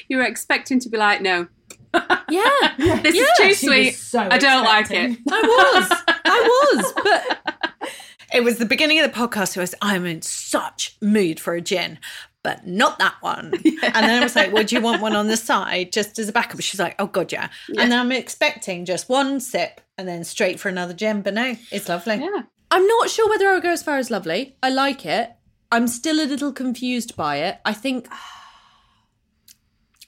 You 0.08 0.16
were 0.16 0.24
expecting 0.24 0.80
to 0.80 0.88
be 0.88 0.96
like, 0.98 1.22
no, 1.22 1.46
Yeah, 2.28 2.74
this 3.02 3.14
Yeah, 3.14 3.22
is 3.22 3.60
too 3.60 3.66
sweet. 3.68 3.92
so 3.94 4.18
I 4.28 4.38
don't 4.38 4.64
like 4.64 4.90
it. 4.90 5.16
I 5.30 5.86
was. 5.88 6.02
I 6.28 6.40
was. 6.74 6.92
But 7.02 7.58
It 8.32 8.44
was 8.44 8.58
the 8.58 8.66
beginning 8.66 9.00
of 9.00 9.10
the 9.10 9.18
podcast. 9.18 9.56
It 9.56 9.60
was, 9.60 9.74
I'm 9.80 10.04
in 10.04 10.20
such 10.22 10.96
mood 11.00 11.40
for 11.40 11.54
a 11.54 11.60
gin, 11.62 11.98
but 12.42 12.66
not 12.66 12.98
that 12.98 13.14
one. 13.20 13.54
And 13.82 14.06
then 14.06 14.20
I 14.20 14.22
was 14.22 14.36
like, 14.36 14.52
Would 14.52 14.70
you 14.70 14.80
want 14.80 15.00
one 15.00 15.16
on 15.16 15.28
the 15.28 15.36
side 15.36 15.92
just 15.92 16.18
as 16.18 16.28
a 16.28 16.32
backup? 16.32 16.60
She's 16.60 16.80
like, 16.80 16.94
Oh, 16.98 17.06
God, 17.06 17.32
yeah. 17.32 17.48
And 17.78 17.94
I'm 17.94 18.12
expecting 18.12 18.84
just 18.84 19.08
one 19.08 19.40
sip 19.40 19.80
and 19.96 20.06
then 20.06 20.24
straight 20.24 20.60
for 20.60 20.68
another 20.68 20.92
gin. 20.92 21.22
But 21.22 21.34
no, 21.34 21.56
it's 21.70 21.88
lovely. 21.88 22.16
Yeah. 22.16 22.42
I'm 22.70 22.86
not 22.86 23.08
sure 23.08 23.28
whether 23.30 23.48
I'll 23.48 23.60
go 23.60 23.70
as 23.70 23.82
far 23.82 23.96
as 23.96 24.10
lovely. 24.10 24.56
I 24.62 24.68
like 24.68 25.06
it. 25.06 25.30
I'm 25.72 25.88
still 25.88 26.20
a 26.20 26.26
little 26.26 26.52
confused 26.52 27.16
by 27.16 27.36
it. 27.36 27.60
I 27.64 27.72
think 27.72 28.08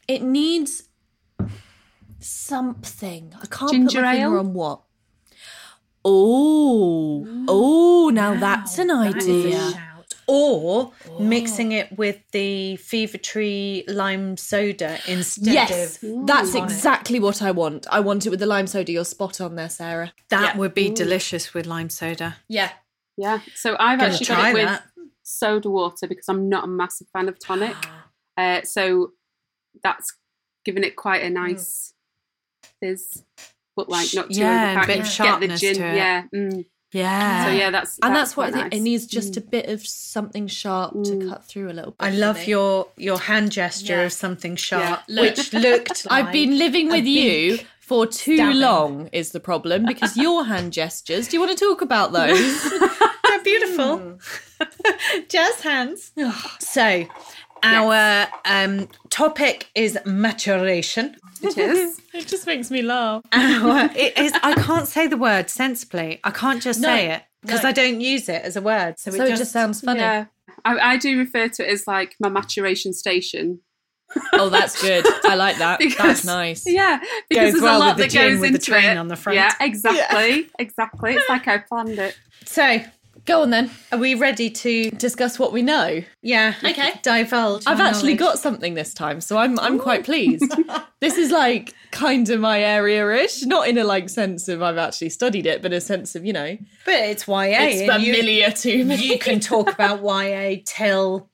it 0.07 0.23
needs 0.23 0.89
something. 2.19 3.33
I 3.43 3.47
can't 3.47 3.73
Ginger 3.73 3.99
put 3.99 4.05
my 4.05 4.13
finger 4.13 4.35
ale? 4.35 4.39
on 4.41 4.53
what. 4.53 4.83
Oh, 6.05 7.45
oh! 7.49 8.11
Now 8.13 8.35
that's 8.39 8.79
an 8.79 8.89
That 8.89 9.17
is 9.17 9.29
a 9.29 9.31
idea. 9.31 9.71
shout. 9.73 9.87
or 10.27 10.93
mixing 11.19 11.73
it 11.73 11.97
with 11.99 12.19
the 12.31 12.77
Fever 12.77 13.19
Tree 13.19 13.83
lime 13.89 14.37
soda 14.37 14.99
instead 15.09 15.53
Yes, 15.55 16.03
of 16.03 16.27
that's 16.27 16.55
on 16.55 16.63
it. 16.63 16.65
exactly 16.65 17.19
what 17.19 17.43
I 17.43 17.51
want. 17.51 17.87
I 17.91 17.99
want 18.01 18.27
it 18.27 18.31
with 18.31 18.39
the 18.41 18.47
lime 18.47 18.67
soda. 18.69 18.93
You're 18.93 19.05
spot 19.05 19.41
on 19.41 19.57
there, 19.57 19.69
Sarah. 19.69 20.13
That 20.29 20.55
Yeah. 20.55 20.59
would 20.59 20.73
be 20.73 20.89
delicious 20.91 21.53
with 21.53 21.67
lime 21.67 21.91
soda. 21.91 22.37
Yeah. 22.49 22.71
Yeah. 23.17 23.41
So 23.55 23.77
I've 23.81 23.99
Gonna 23.99 24.13
actually 24.13 24.27
try 24.27 24.37
got 24.37 24.49
it 24.51 24.55
with 24.55 24.65
that. 24.67 24.85
soda 25.25 25.69
water 25.69 26.07
because 26.07 26.29
I'm 26.29 26.49
not 26.49 26.65
a 26.65 26.69
massive 26.69 27.09
fan 27.13 27.29
of 27.29 27.39
tonic. 27.39 27.77
Uh, 28.39 28.63
so 28.63 29.13
that's 29.83 30.17
given 30.65 30.83
it 30.83 30.97
quite 30.97 31.23
a 31.23 31.29
nice 31.29 31.93
fizz, 32.81 33.25
but 33.81 33.89
like 33.91 34.09
not 34.15 34.31
too 34.31 34.41
Yeah, 34.41 34.73
overpowering. 34.73 34.85
a 34.85 34.87
bit 34.87 34.99
of 34.99 35.05
Get 35.05 35.05
the 35.05 35.11
sharpness 35.11 35.61
gin. 35.61 35.75
to 35.77 35.87
it. 35.87 35.97
Yeah. 35.97 36.23
Mm. 36.35 36.65
Yeah. 36.93 37.45
So 37.47 37.51
yeah, 37.53 37.71
that's 37.71 37.99
And 38.03 38.17
that's, 38.17 38.37
what 38.37 38.49
I 38.49 38.51
think. 38.53 38.65
nice. 38.73 38.81
It 38.81 38.83
needs 38.83 39.07
just 39.07 39.33
Mm. 39.35 39.37
a 39.37 39.41
bit 39.43 39.67
of 39.69 39.87
something 39.87 40.47
sharp 40.49 40.93
to 41.05 41.13
Mm. 41.13 41.29
cut 41.31 41.45
through 41.45 41.71
a 41.71 41.75
little 41.79 41.93
bit. 41.93 42.01
I 42.09 42.11
love 42.11 42.45
your 42.49 42.89
your 42.97 43.19
hand 43.19 43.53
gesture 43.53 43.99
Yeah. 44.01 44.07
of 44.07 44.13
something 44.13 44.57
sharp, 44.57 45.01
Look. 45.09 45.37
which 45.37 45.53
looked. 45.53 46.07
I've 46.11 46.33
been 46.33 46.59
living 46.59 46.89
with 46.91 47.07
you 47.07 47.61
for 47.81 48.07
too 48.07 48.37
stabbing. 48.37 48.59
long, 48.61 49.09
is 49.13 49.31
the 49.33 49.41
problem, 49.41 49.85
because 49.87 50.17
your 50.17 50.45
hand 50.53 50.73
gestures. 50.73 51.29
Do 51.29 51.37
you 51.37 51.41
want 51.41 51.57
to 51.57 51.65
talk 51.65 51.81
about 51.81 52.13
those? 52.13 52.71
They're 53.29 53.43
beautiful. 53.45 54.19
Jazz 55.29 55.61
hands. 55.61 56.13
so, 56.59 57.07
our 57.63 58.27
um, 58.45 58.89
topic 59.11 59.69
is 59.75 59.99
maturation. 60.05 61.17
It 61.43 61.57
is. 61.59 62.01
it 62.15 62.27
just 62.27 62.47
makes 62.47 62.71
me 62.71 62.83
laugh. 62.83 63.23
It 63.33 64.19
is. 64.19 64.33
I 64.43 64.55
can't 64.55 64.87
say 64.89 65.07
the 65.07 65.17
word 65.17 65.51
sensibly. 65.51 66.21
I 66.25 66.31
can't 66.31 66.63
just 66.63 66.81
No, 66.81 66.89
say 66.89 67.11
it 67.13 67.23
because 67.43 67.63
no. 67.63 67.69
I 67.69 67.73
don't 67.73 68.01
use 68.01 68.29
it 68.29 68.43
as 68.43 68.57
a 68.57 68.61
word. 68.63 68.99
So, 68.99 69.11
So 69.11 69.25
it 69.25 69.37
just 69.37 69.53
sounds 69.53 69.81
funny. 69.81 70.01
Yeah. 70.01 70.27
I, 70.65 70.79
I 70.79 70.97
do 70.97 71.19
refer 71.19 71.49
to 71.49 71.67
it 71.67 71.73
as 71.73 71.87
like 71.87 72.15
my 72.21 72.29
maturation 72.29 72.93
station. 72.93 73.61
Oh, 74.33 74.49
that's 74.49 74.83
good. 74.83 75.05
I 75.25 75.37
like 75.37 75.59
that. 75.59 75.79
Because- 75.79 75.97
that's 75.97 76.25
nice. 76.25 76.65
Yeah, 76.67 76.99
because 77.29 77.53
Goes 77.53 77.53
there's 77.53 77.63
well 77.63 77.77
a 77.77 77.79
with 77.79 77.87
lot 77.89 77.97
the 77.97 78.03
that 78.05 78.11
gin 78.11 78.31
goes 78.33 78.41
with 78.41 78.51
the 78.51 78.57
into 78.57 78.67
train 78.71 78.85
it. 78.91 78.97
on 78.97 79.09
the 79.09 79.17
front. 79.17 79.37
Yeah, 79.37 79.53
exactly, 79.61 80.49
exactly. 80.59 81.15
It's 81.15 81.29
like 81.29 81.47
I 81.49 81.59
planned 81.59 81.99
it. 81.99 82.19
So, 82.45 82.81
Go 83.31 83.43
on 83.43 83.51
then. 83.51 83.71
are 83.93 83.99
we 83.99 84.15
ready 84.15 84.51
to? 84.51 84.91
Discuss 84.91 85.39
what 85.39 85.53
we 85.53 85.63
know. 85.63 86.03
Yeah. 86.23 86.55
Okay. 86.65 86.93
Divulge. 87.03 87.63
I've 87.67 87.81
actually 87.81 88.15
knowledge. 88.15 88.19
got 88.19 88.39
something 88.41 88.75
this 88.75 88.93
time, 88.93 89.21
so 89.21 89.39
I'm 89.39 89.59
I'm 89.61 89.79
quite 89.79 90.05
pleased. 90.05 90.45
this 91.01 91.17
is 91.17 91.31
like 91.31 91.73
kind 91.93 92.29
of 92.29 92.41
my 92.41 92.61
area-ish, 92.61 93.43
not 93.45 93.69
in 93.69 93.79
a 93.79 93.85
like 93.85 94.09
sense 94.09 94.49
of 94.49 94.63
I've 94.63 94.79
actually 94.79 95.11
studied 95.11 95.47
it, 95.47 95.63
but 95.63 95.73
a 95.73 95.81
sense 95.81 96.15
of 96.17 96.25
you 96.25 96.33
know 96.33 96.59
but 96.85 96.95
it's 96.95 97.29
YA. 97.29 97.45
it's 97.45 97.89
and 97.89 98.03
you- 98.03 98.15
familiar 98.15 98.51
to 98.51 98.85
me. 98.85 98.97
you 98.97 99.19
can 99.19 99.39
talk 99.41 99.73
about 99.73 100.03
YA 100.03 100.57
till 100.67 101.30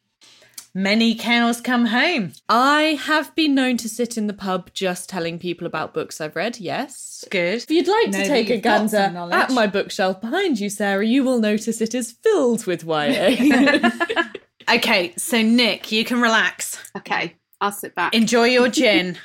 many 0.77 1.15
cows 1.15 1.61
come 1.63 1.87
home. 1.87 2.33
I 2.51 2.99
have 3.03 3.35
been 3.35 3.55
known 3.55 3.79
to 3.79 3.89
sit 3.89 4.19
in 4.19 4.27
the 4.27 4.35
pub 4.35 4.71
just 4.75 5.09
telling 5.09 5.39
people 5.39 5.67
about 5.67 5.95
books 5.95 6.21
I've 6.21 6.37
read. 6.37 6.59
Yes. 6.61 7.25
Good. 7.31 7.63
If 7.63 7.71
you'd 7.71 7.89
like 7.89 8.11
Know 8.11 8.19
to 8.21 8.27
take 8.27 8.51
a 8.51 8.55
you've 8.55 8.63
got 8.63 8.91
some 8.91 9.15
gander 9.15 9.35
at 9.35 9.51
my 9.53 9.67
bookshelf 9.67 10.21
behind 10.21 10.61
you, 10.61 10.69
Sarah, 10.69 11.05
you 11.05 11.25
will 11.25 11.39
notice 11.41 11.81
it 11.81 11.95
is 11.95 12.13
filled 12.13 12.67
with 12.67 12.85
YA. 12.85 13.91
Okay, 14.69 15.15
so 15.17 15.41
Nick, 15.43 15.93
you 15.93 16.05
can 16.05 16.21
relax. 16.21 16.83
Okay, 16.97 17.37
I'll 17.61 17.71
sit 17.71 17.95
back. 17.95 18.13
Enjoy 18.13 18.47
your 18.47 18.69
gin. 18.69 19.17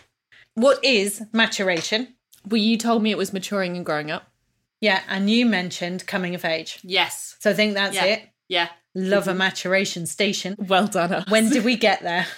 what 0.54 0.82
is 0.82 1.22
maturation? 1.32 2.14
well, 2.48 2.56
you 2.56 2.78
told 2.78 3.02
me 3.02 3.10
it 3.10 3.18
was 3.18 3.32
maturing 3.34 3.76
and 3.76 3.84
growing 3.84 4.10
up. 4.10 4.32
Yeah, 4.80 5.02
and 5.06 5.28
you 5.28 5.44
mentioned 5.44 6.06
coming 6.06 6.34
of 6.34 6.44
age. 6.44 6.78
Yes. 6.82 7.36
So 7.40 7.50
I 7.50 7.52
think 7.52 7.74
that's 7.74 7.96
Yeah. 7.96 8.04
it. 8.04 8.22
Yeah. 8.48 8.68
Love 8.94 9.28
a 9.28 9.34
maturation 9.34 10.06
station. 10.06 10.56
Well 10.58 10.86
done. 10.86 11.12
Us. 11.12 11.30
When 11.30 11.50
did 11.50 11.64
we 11.64 11.76
get 11.76 12.02
there? 12.02 12.26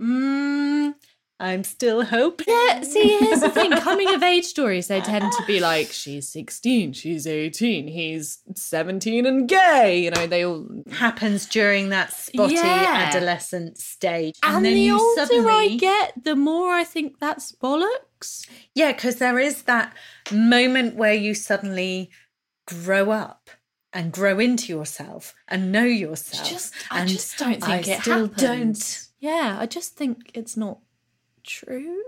Mm, 0.00 0.94
I'm 1.40 1.64
still 1.64 2.04
hoping. 2.04 2.46
yeah, 2.48 2.82
see, 2.82 3.18
here's 3.18 3.40
the 3.40 3.48
thing. 3.50 3.72
Coming 3.72 4.14
of 4.14 4.22
age 4.34 4.44
stories, 4.44 4.86
they 4.88 5.00
tend 5.00 5.32
to 5.32 5.44
be 5.44 5.58
like, 5.60 5.88
she's 5.92 6.28
16, 6.28 6.92
she's 6.92 7.26
18, 7.26 7.88
he's 7.88 8.38
17 8.54 9.26
and 9.26 9.48
gay. 9.48 9.98
You 9.98 10.10
know, 10.12 10.26
they 10.28 10.44
all. 10.44 10.66
Happens 10.92 11.46
during 11.46 11.88
that 11.88 12.12
spotty 12.12 12.54
Yeah. 12.54 13.10
adolescent 13.12 13.78
stage. 13.78 14.36
And, 14.42 14.64
then 14.64 14.74
the 14.74 14.80
you 14.80 14.98
older 15.00 15.48
I 15.50 15.76
get, 15.76 16.24
the 16.24 16.36
more 16.36 16.70
I 16.72 16.84
think 16.84 17.18
that's 17.18 17.50
bollocks. 17.52 18.46
Yeah, 18.74 18.92
because 18.92 19.16
there 19.16 19.38
is 19.38 19.62
that 19.62 19.94
moment 20.32 20.94
where 20.96 21.14
you 21.14 21.34
suddenly 21.34 22.10
grow 22.68 23.10
up 23.10 23.50
and 23.92 24.12
grow 24.12 24.38
into 24.38 24.72
yourself 24.72 25.34
and 25.48 25.72
know 25.72 25.84
yourself. 25.84 26.48
Just, 26.48 26.74
I 26.90 27.00
and 27.00 27.08
just 27.08 27.38
don't 27.38 27.62
I 27.62 27.80
think 27.82 27.88
it 27.88 28.00
still 28.02 28.28
happens. 28.28 28.38
don't. 28.40 29.08
Yeah, 29.20 29.56
I 29.60 29.66
just 29.66 29.96
think 29.96 30.30
it's 30.34 30.56
not 30.56 30.78
true. 31.44 32.02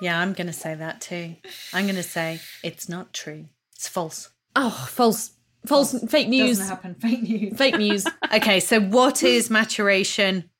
Yeah, 0.00 0.20
I'm 0.20 0.32
going 0.34 0.46
to 0.46 0.52
say 0.52 0.74
that 0.74 1.00
too. 1.00 1.36
I'm 1.72 1.84
going 1.84 1.96
to 1.96 2.02
say 2.02 2.40
it's 2.62 2.88
not 2.88 3.12
true. 3.12 3.46
It's 3.74 3.88
false. 3.88 4.30
Oh, 4.54 4.70
false, 4.90 5.32
false, 5.66 5.98
fake 6.08 6.28
news, 6.28 6.58
Doesn't 6.58 6.68
happen. 6.70 6.94
Fake 6.94 7.22
news. 7.22 7.56
fake 7.58 7.76
news. 7.78 8.06
Okay, 8.34 8.60
so 8.60 8.80
what 8.80 9.22
is 9.22 9.50
maturation? 9.50 10.50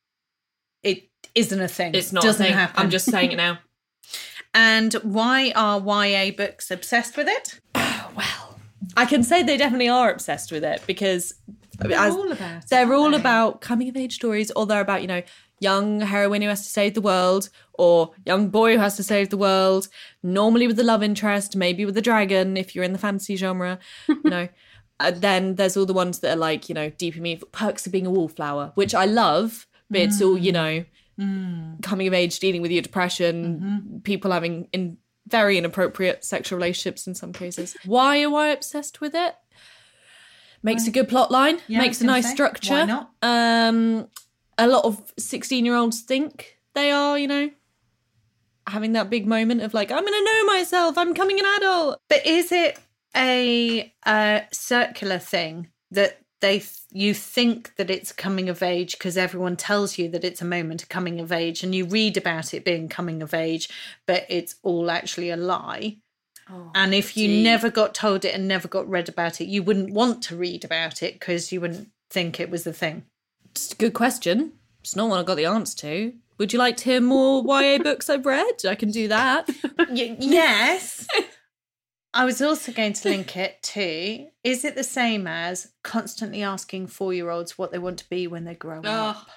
It 0.82 1.08
isn't 1.34 1.60
a 1.60 1.68
thing. 1.68 1.94
It's 1.94 2.12
not 2.12 2.22
Doesn't 2.22 2.42
a 2.44 2.48
thing. 2.48 2.54
happen. 2.56 2.82
I'm 2.82 2.90
just 2.90 3.06
saying 3.10 3.32
it 3.32 3.36
now. 3.36 3.58
And 4.54 4.94
why 5.02 5.52
are 5.54 5.78
YA 5.78 6.30
books 6.34 6.70
obsessed 6.70 7.18
with 7.18 7.28
it? 7.28 7.60
I 8.96 9.06
can 9.06 9.22
say 9.22 9.42
they 9.42 9.56
definitely 9.56 9.88
are 9.88 10.10
obsessed 10.10 10.52
with 10.52 10.64
it 10.64 10.82
because 10.86 11.34
as, 11.80 12.14
all 12.14 12.32
about 12.32 12.68
they're 12.68 12.94
all 12.94 13.10
they? 13.10 13.16
about 13.16 13.60
coming 13.60 13.88
of 13.88 13.96
age 13.96 14.14
stories, 14.14 14.50
or 14.52 14.66
they're 14.66 14.80
about 14.80 15.02
you 15.02 15.08
know 15.08 15.22
young 15.60 16.00
heroine 16.00 16.42
who 16.42 16.48
has 16.48 16.62
to 16.64 16.68
save 16.68 16.94
the 16.94 17.00
world, 17.00 17.48
or 17.74 18.12
young 18.24 18.48
boy 18.48 18.74
who 18.74 18.78
has 18.80 18.96
to 18.96 19.02
save 19.02 19.30
the 19.30 19.36
world. 19.36 19.88
Normally 20.22 20.66
with 20.66 20.76
the 20.76 20.84
love 20.84 21.02
interest, 21.02 21.56
maybe 21.56 21.84
with 21.84 21.94
the 21.94 22.02
dragon 22.02 22.56
if 22.56 22.74
you're 22.74 22.84
in 22.84 22.92
the 22.92 22.98
fantasy 22.98 23.36
genre, 23.36 23.78
you 24.08 24.30
know. 24.30 24.48
Uh, 24.98 25.10
then 25.10 25.56
there's 25.56 25.76
all 25.76 25.84
the 25.84 25.92
ones 25.92 26.20
that 26.20 26.32
are 26.32 26.40
like 26.40 26.70
you 26.70 26.74
know 26.74 26.88
deep 26.88 27.16
in 27.16 27.22
me 27.22 27.36
perks 27.52 27.86
of 27.86 27.92
being 27.92 28.06
a 28.06 28.10
wallflower, 28.10 28.72
which 28.76 28.94
I 28.94 29.04
love, 29.04 29.66
but 29.90 30.00
it's 30.00 30.22
all 30.22 30.38
you 30.38 30.52
mm. 30.52 30.54
know 30.54 30.84
mm. 31.20 31.82
coming 31.82 32.06
of 32.06 32.14
age, 32.14 32.38
dealing 32.40 32.62
with 32.62 32.70
your 32.70 32.80
depression, 32.80 33.60
mm-hmm. 33.60 33.98
people 34.00 34.30
having 34.30 34.68
in 34.72 34.96
very 35.26 35.58
inappropriate 35.58 36.24
sexual 36.24 36.56
relationships 36.58 37.06
in 37.06 37.14
some 37.14 37.32
cases. 37.32 37.76
Why 37.84 38.16
am 38.16 38.34
I 38.34 38.48
obsessed 38.48 39.00
with 39.00 39.14
it? 39.14 39.34
Makes 40.62 40.86
a 40.86 40.90
good 40.90 41.08
plot 41.08 41.30
line, 41.30 41.58
Yeah, 41.68 41.78
makes 41.78 42.00
a 42.00 42.04
nice 42.06 42.26
say, 42.26 42.34
structure. 42.34 42.74
why 42.74 42.84
not? 42.84 43.10
Um, 43.22 44.08
a 44.58 44.66
lot 44.66 44.84
of 44.84 45.12
16 45.18 45.64
year 45.64 45.76
olds 45.76 46.00
think 46.00 46.58
they 46.74 46.90
are, 46.90 47.18
you 47.18 47.28
know, 47.28 47.50
having 48.66 48.92
that 48.92 49.08
big 49.10 49.26
moment 49.26 49.62
of 49.62 49.74
like, 49.74 49.90
I'm 49.92 50.00
going 50.00 50.12
to 50.12 50.24
know 50.24 50.44
myself, 50.46 50.98
I'm 50.98 51.14
coming 51.14 51.38
an 51.38 51.46
adult. 51.58 52.00
But 52.08 52.26
is 52.26 52.50
it 52.50 52.78
a 53.14 53.92
uh, 54.04 54.40
circular 54.52 55.18
thing 55.18 55.68
that 55.92 56.18
they 56.40 56.62
you 56.90 57.14
think 57.14 57.74
that 57.76 57.90
it's 57.90 58.12
coming 58.12 58.48
of 58.48 58.62
age 58.62 58.92
because 58.98 59.16
everyone 59.16 59.56
tells 59.56 59.98
you 59.98 60.08
that 60.10 60.24
it's 60.24 60.42
a 60.42 60.46
moment 60.46 60.82
of 60.82 60.88
coming 60.88 61.20
of 61.20 61.32
age 61.32 61.62
and 61.62 61.74
you 61.74 61.84
read 61.84 62.16
about 62.16 62.54
it 62.54 62.64
being 62.64 62.88
coming 62.88 63.22
of 63.22 63.34
age, 63.34 63.68
but 64.06 64.24
it's 64.28 64.56
all 64.62 64.90
actually 64.90 65.30
a 65.30 65.36
lie? 65.36 65.96
Oh, 66.48 66.70
and 66.74 66.94
if 66.94 67.16
you 67.16 67.26
deep. 67.26 67.44
never 67.44 67.70
got 67.70 67.94
told 67.94 68.24
it 68.24 68.34
and 68.34 68.46
never 68.46 68.68
got 68.68 68.88
read 68.88 69.08
about 69.08 69.40
it, 69.40 69.46
you 69.46 69.62
wouldn't 69.62 69.92
want 69.92 70.22
to 70.24 70.36
read 70.36 70.64
about 70.64 71.02
it 71.02 71.14
because 71.14 71.50
you 71.50 71.60
wouldn't 71.60 71.88
think 72.10 72.38
it 72.38 72.50
was 72.50 72.64
the 72.64 72.72
thing. 72.72 73.04
It's 73.50 73.72
a 73.72 73.76
good 73.76 73.94
question. 73.94 74.52
It's 74.80 74.94
not 74.94 75.08
one 75.08 75.18
I 75.18 75.24
got 75.24 75.36
the 75.36 75.46
answer 75.46 75.76
to. 75.78 76.12
Would 76.38 76.52
you 76.52 76.58
like 76.58 76.76
to 76.78 76.84
hear 76.84 77.00
more 77.00 77.42
YA 77.44 77.78
books 77.78 78.10
I've 78.10 78.26
read? 78.26 78.64
I 78.68 78.74
can 78.74 78.90
do 78.90 79.08
that. 79.08 79.48
Y- 79.90 80.16
yes. 80.20 81.06
I 82.16 82.24
was 82.24 82.40
also 82.40 82.72
going 82.72 82.94
to 82.94 83.08
link 83.10 83.36
it 83.36 83.62
to 83.62 84.26
is 84.42 84.64
it 84.64 84.74
the 84.74 84.82
same 84.82 85.26
as 85.26 85.72
constantly 85.82 86.42
asking 86.42 86.86
four 86.86 87.12
year 87.12 87.28
olds 87.28 87.58
what 87.58 87.72
they 87.72 87.78
want 87.78 87.98
to 87.98 88.08
be 88.08 88.26
when 88.26 88.44
they 88.44 88.54
grow 88.54 88.80
up? 88.80 89.28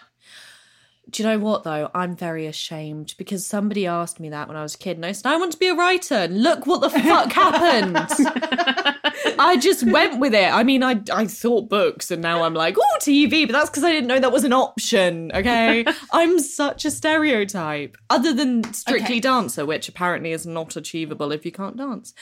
Do 1.09 1.21
you 1.21 1.27
know 1.27 1.39
what 1.39 1.63
though? 1.63 1.89
I'm 1.93 2.15
very 2.15 2.45
ashamed 2.45 3.15
because 3.17 3.45
somebody 3.45 3.85
asked 3.85 4.19
me 4.19 4.29
that 4.29 4.47
when 4.47 4.55
I 4.55 4.61
was 4.61 4.75
a 4.75 4.77
kid, 4.77 4.95
and 4.95 5.05
I 5.05 5.11
said 5.11 5.29
I 5.29 5.35
want 5.37 5.51
to 5.51 5.57
be 5.57 5.67
a 5.67 5.73
writer. 5.73 6.15
And 6.15 6.41
look 6.41 6.67
what 6.67 6.79
the 6.79 6.89
fuck 6.89 7.33
happened. 7.33 7.97
I 9.39 9.57
just 9.57 9.83
went 9.83 10.19
with 10.19 10.33
it. 10.33 10.53
I 10.53 10.63
mean, 10.63 10.83
I 10.83 11.01
I 11.11 11.25
thought 11.25 11.67
books, 11.67 12.11
and 12.11 12.21
now 12.21 12.43
I'm 12.43 12.53
like, 12.53 12.77
oh, 12.79 12.97
TV, 13.01 13.45
but 13.45 13.53
that's 13.53 13.69
because 13.69 13.83
I 13.83 13.91
didn't 13.91 14.07
know 14.07 14.19
that 14.19 14.31
was 14.31 14.43
an 14.43 14.53
option. 14.53 15.31
Okay, 15.33 15.83
I'm 16.13 16.39
such 16.39 16.85
a 16.85 16.91
stereotype. 16.91 17.97
Other 18.09 18.31
than 18.33 18.63
Strictly 18.73 19.15
Okay. 19.15 19.19
Dancer, 19.19 19.65
which 19.65 19.89
apparently 19.89 20.31
is 20.31 20.45
not 20.45 20.75
achievable 20.75 21.31
if 21.31 21.43
you 21.43 21.51
can't 21.51 21.75
dance. 21.75 22.13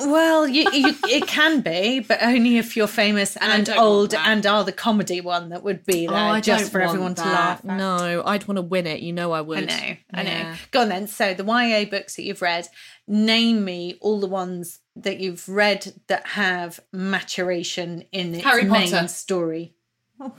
Well, 0.00 0.48
you, 0.48 0.70
you, 0.72 0.94
it 1.04 1.26
can 1.26 1.60
be, 1.60 2.00
but 2.00 2.22
only 2.22 2.58
if 2.58 2.76
you're 2.76 2.86
famous 2.86 3.36
and 3.36 3.68
old 3.70 4.14
and 4.14 4.46
are 4.46 4.64
the 4.64 4.72
comedy 4.72 5.20
one 5.20 5.50
that 5.50 5.62
would 5.62 5.84
be 5.84 6.08
oh, 6.08 6.12
there 6.12 6.40
just 6.40 6.72
for 6.72 6.80
everyone 6.80 7.14
to 7.16 7.22
laugh. 7.22 7.64
at. 7.64 7.76
No, 7.76 8.22
I'd 8.24 8.46
want 8.48 8.56
to 8.56 8.62
win 8.62 8.86
it. 8.86 9.00
You 9.00 9.12
know 9.12 9.32
I 9.32 9.40
would. 9.40 9.70
I 9.70 9.76
know, 9.76 9.96
I 10.14 10.22
know. 10.22 10.54
Go 10.70 10.82
on 10.82 10.88
then. 10.88 11.06
So 11.06 11.34
the 11.34 11.44
YA 11.44 11.88
books 11.88 12.16
that 12.16 12.22
you've 12.22 12.42
read, 12.42 12.68
name 13.06 13.64
me 13.64 13.98
all 14.00 14.20
the 14.20 14.26
ones 14.26 14.80
that 14.96 15.20
you've 15.20 15.48
read 15.48 15.92
that 16.08 16.26
have 16.28 16.80
maturation 16.92 18.04
in 18.12 18.34
its 18.34 18.44
Harry 18.44 18.64
main 18.64 18.90
Potter. 18.90 19.08
story. 19.08 19.74
Oh, 20.18 20.34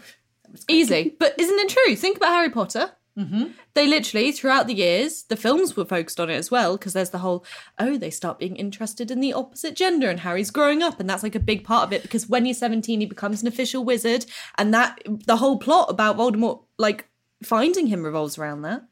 Easy. 0.67 1.15
But 1.17 1.39
isn't 1.39 1.59
it 1.59 1.69
true? 1.69 1.95
Think 1.95 2.17
about 2.17 2.29
Harry 2.29 2.49
Potter. 2.49 2.91
Mm-hmm. 3.17 3.47
They 3.73 3.87
literally, 3.87 4.31
throughout 4.31 4.67
the 4.67 4.73
years, 4.73 5.23
the 5.23 5.35
films 5.35 5.75
were 5.75 5.85
focused 5.85 6.19
on 6.19 6.29
it 6.29 6.35
as 6.35 6.49
well 6.49 6.77
because 6.77 6.93
there's 6.93 7.09
the 7.09 7.17
whole, 7.19 7.45
oh, 7.77 7.97
they 7.97 8.09
start 8.09 8.39
being 8.39 8.55
interested 8.55 9.11
in 9.11 9.19
the 9.19 9.33
opposite 9.33 9.75
gender 9.75 10.09
and 10.09 10.21
Harry's 10.21 10.51
growing 10.51 10.81
up. 10.81 10.99
And 10.99 11.09
that's 11.09 11.23
like 11.23 11.35
a 11.35 11.39
big 11.39 11.63
part 11.63 11.83
of 11.83 11.93
it 11.93 12.03
because 12.03 12.29
when 12.29 12.45
he's 12.45 12.57
17, 12.57 12.99
he 12.99 13.05
becomes 13.05 13.41
an 13.41 13.47
official 13.47 13.83
wizard. 13.83 14.25
And 14.57 14.73
that, 14.73 15.01
the 15.25 15.37
whole 15.37 15.59
plot 15.59 15.89
about 15.89 16.17
Voldemort, 16.17 16.63
like, 16.77 17.07
finding 17.43 17.87
him 17.87 18.03
revolves 18.03 18.37
around 18.37 18.61
that 18.61 18.83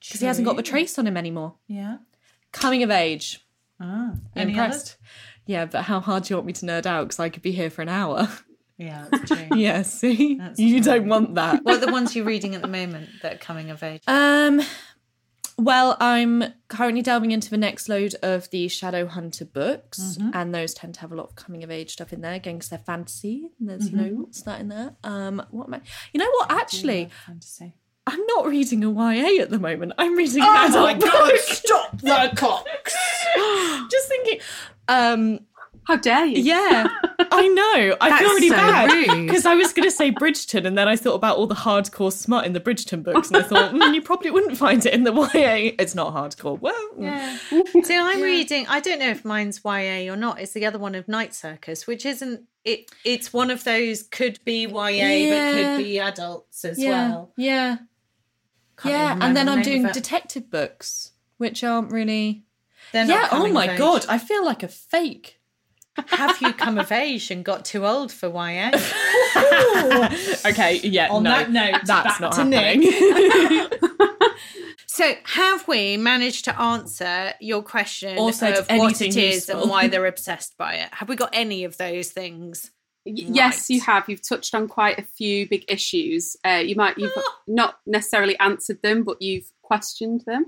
because 0.00 0.20
he 0.20 0.26
hasn't 0.26 0.46
got 0.46 0.56
the 0.56 0.62
trace 0.62 0.98
on 0.98 1.06
him 1.06 1.16
anymore. 1.16 1.54
Yeah. 1.66 1.98
Coming 2.52 2.82
of 2.82 2.90
age. 2.90 3.46
Ah, 3.80 4.14
Impressed. 4.34 4.96
Yeah, 5.46 5.64
but 5.64 5.82
how 5.82 6.00
hard 6.00 6.24
do 6.24 6.32
you 6.32 6.36
want 6.36 6.46
me 6.46 6.52
to 6.54 6.66
nerd 6.66 6.86
out? 6.86 7.04
Because 7.04 7.20
I 7.20 7.28
could 7.28 7.42
be 7.42 7.52
here 7.52 7.70
for 7.70 7.82
an 7.82 7.88
hour. 7.88 8.28
Yeah, 8.80 9.06
that's 9.10 9.30
true. 9.30 9.46
yeah, 9.56 9.82
see? 9.82 10.36
That's 10.36 10.58
you 10.58 10.82
true. 10.82 10.92
don't 10.92 11.08
want 11.08 11.34
that. 11.34 11.62
what 11.64 11.76
are 11.76 11.86
the 11.86 11.92
ones 11.92 12.16
you're 12.16 12.24
reading 12.24 12.54
at 12.54 12.62
the 12.62 12.68
moment 12.68 13.10
that 13.22 13.34
are 13.34 13.38
coming 13.38 13.70
of 13.70 13.82
age? 13.82 14.02
Um, 14.06 14.62
well, 15.58 15.98
I'm 16.00 16.42
currently 16.68 17.02
delving 17.02 17.32
into 17.32 17.50
the 17.50 17.58
next 17.58 17.90
load 17.90 18.14
of 18.22 18.48
the 18.48 18.68
Shadow 18.68 19.06
Hunter 19.06 19.44
books, 19.44 20.16
and 20.32 20.54
those 20.54 20.72
tend 20.72 20.94
to 20.94 21.00
have 21.00 21.12
a 21.12 21.14
lot 21.14 21.28
of 21.28 21.34
coming 21.36 21.62
of 21.62 21.70
age 21.70 21.92
stuff 21.92 22.14
in 22.14 22.22
there, 22.22 22.32
again, 22.32 22.54
because 22.56 22.70
they're 22.70 22.78
fantasy. 22.78 23.50
And 23.60 23.68
there's, 23.68 23.90
you 23.90 23.96
know, 23.98 24.08
what's 24.22 24.40
that 24.42 24.60
in 24.60 24.68
there? 24.68 24.96
Um, 25.04 25.44
what 25.50 25.66
am 25.68 25.74
I? 25.74 25.80
You 26.14 26.20
know 26.20 26.30
what? 26.30 26.50
Actually, 26.50 27.10
fantasy. 27.26 27.74
I'm 28.06 28.24
not 28.26 28.46
reading 28.46 28.82
a 28.82 28.90
YA 28.90 29.42
at 29.42 29.50
the 29.50 29.58
moment. 29.58 29.92
I'm 29.98 30.16
reading 30.16 30.42
Oh 30.42 30.66
adult 30.66 30.98
book. 31.00 31.36
Stop 31.36 32.00
the 32.00 32.32
clocks! 32.34 32.96
Just 33.90 34.08
thinking. 34.08 34.40
Um, 34.88 35.40
How 35.90 35.96
dare 35.96 36.24
you? 36.24 36.40
yeah, 36.44 36.86
I 37.32 37.48
know. 37.48 37.96
I 38.00 38.16
feel 38.20 38.28
really 38.28 38.48
so 38.48 38.54
bad 38.54 39.26
because 39.26 39.44
I 39.44 39.56
was 39.56 39.72
going 39.72 39.88
to 39.88 39.90
say 39.90 40.12
Bridgerton, 40.12 40.64
and 40.64 40.78
then 40.78 40.86
I 40.86 40.94
thought 40.94 41.14
about 41.14 41.36
all 41.36 41.48
the 41.48 41.56
hardcore 41.56 42.12
smut 42.12 42.46
in 42.46 42.52
the 42.52 42.60
Bridgerton 42.60 43.02
books, 43.02 43.26
and 43.26 43.38
I 43.38 43.42
thought 43.42 43.72
mm, 43.72 43.92
you 43.92 44.00
probably 44.00 44.30
wouldn't 44.30 44.56
find 44.56 44.86
it 44.86 44.94
in 44.94 45.02
the 45.02 45.12
YA. 45.34 45.72
It's 45.80 45.96
not 45.96 46.14
hardcore. 46.14 46.60
Well, 46.60 46.90
Yeah. 46.96 47.36
So 47.48 47.64
I'm 47.90 48.22
reading. 48.22 48.66
I 48.68 48.78
don't 48.78 49.00
know 49.00 49.10
if 49.10 49.24
mine's 49.24 49.62
YA 49.64 50.12
or 50.12 50.16
not. 50.16 50.38
It's 50.38 50.52
the 50.52 50.64
other 50.64 50.78
one 50.78 50.94
of 50.94 51.08
Night 51.08 51.34
Circus, 51.34 51.88
which 51.88 52.06
isn't. 52.06 52.44
It. 52.64 52.88
It's 53.04 53.32
one 53.32 53.50
of 53.50 53.64
those 53.64 54.04
could 54.04 54.38
be 54.44 54.66
YA 54.66 54.70
but 54.70 55.52
could 55.54 55.78
be 55.78 55.98
adults 55.98 56.64
as 56.64 56.78
yeah, 56.78 56.90
well. 57.10 57.32
yeah, 57.36 57.78
Can't 58.76 58.94
yeah. 58.94 59.12
And 59.14 59.36
then 59.36 59.48
remember 59.48 59.52
I'm 59.52 59.62
doing 59.62 59.86
detective 59.92 60.52
books, 60.52 61.14
which 61.38 61.64
aren't 61.64 61.90
really. 61.90 62.44
They're 62.92 63.06
not 63.06 63.12
yeah. 63.12 63.28
Oh 63.32 63.48
my 63.48 63.76
god, 63.76 64.06
I 64.08 64.18
feel 64.18 64.44
like 64.44 64.62
a 64.62 64.68
fake. 64.68 65.39
Have 66.06 66.40
you 66.40 66.52
come 66.52 66.78
of 66.78 66.90
age 66.92 67.30
and 67.30 67.44
got 67.44 67.64
too 67.64 67.84
old 67.86 68.10
for 68.12 68.28
YA? 68.28 68.70
okay, 70.46 70.80
yeah. 70.82 71.08
On 71.10 71.22
no, 71.22 71.30
that 71.30 71.50
note, 71.50 71.80
that's 71.84 72.18
back 72.18 72.20
not 72.20 72.32
to 72.34 72.44
Nick. 72.44 72.82
happening. 72.82 73.68
So, 74.92 75.12
have 75.24 75.66
we 75.68 75.96
managed 75.96 76.44
to 76.46 76.60
answer 76.60 77.32
your 77.40 77.62
question 77.62 78.18
Or 78.18 78.32
said 78.32 78.56
of 78.58 78.68
what 78.70 79.00
it 79.00 79.16
is 79.16 79.16
useful? 79.46 79.62
and 79.62 79.70
why 79.70 79.86
they're 79.88 80.04
obsessed 80.14 80.58
by 80.58 80.74
it? 80.74 80.88
Have 80.92 81.08
we 81.08 81.16
got 81.16 81.30
any 81.32 81.64
of 81.64 81.76
those 81.78 82.10
things? 82.10 82.70
Y- 83.06 83.14
Yes, 83.16 83.70
Right. 83.70 83.76
you 83.76 83.80
have. 83.82 84.08
You've 84.08 84.26
touched 84.28 84.54
on 84.54 84.66
quite 84.68 84.98
a 84.98 85.02
few 85.02 85.48
big 85.48 85.64
issues. 85.68 86.36
Uh, 86.44 86.60
you 86.64 86.74
might 86.74 86.98
you've 86.98 87.12
not 87.46 87.76
necessarily 87.86 88.38
answered 88.40 88.82
them, 88.82 89.04
but 89.04 89.22
you've 89.22 89.50
questioned 89.62 90.22
them. 90.26 90.46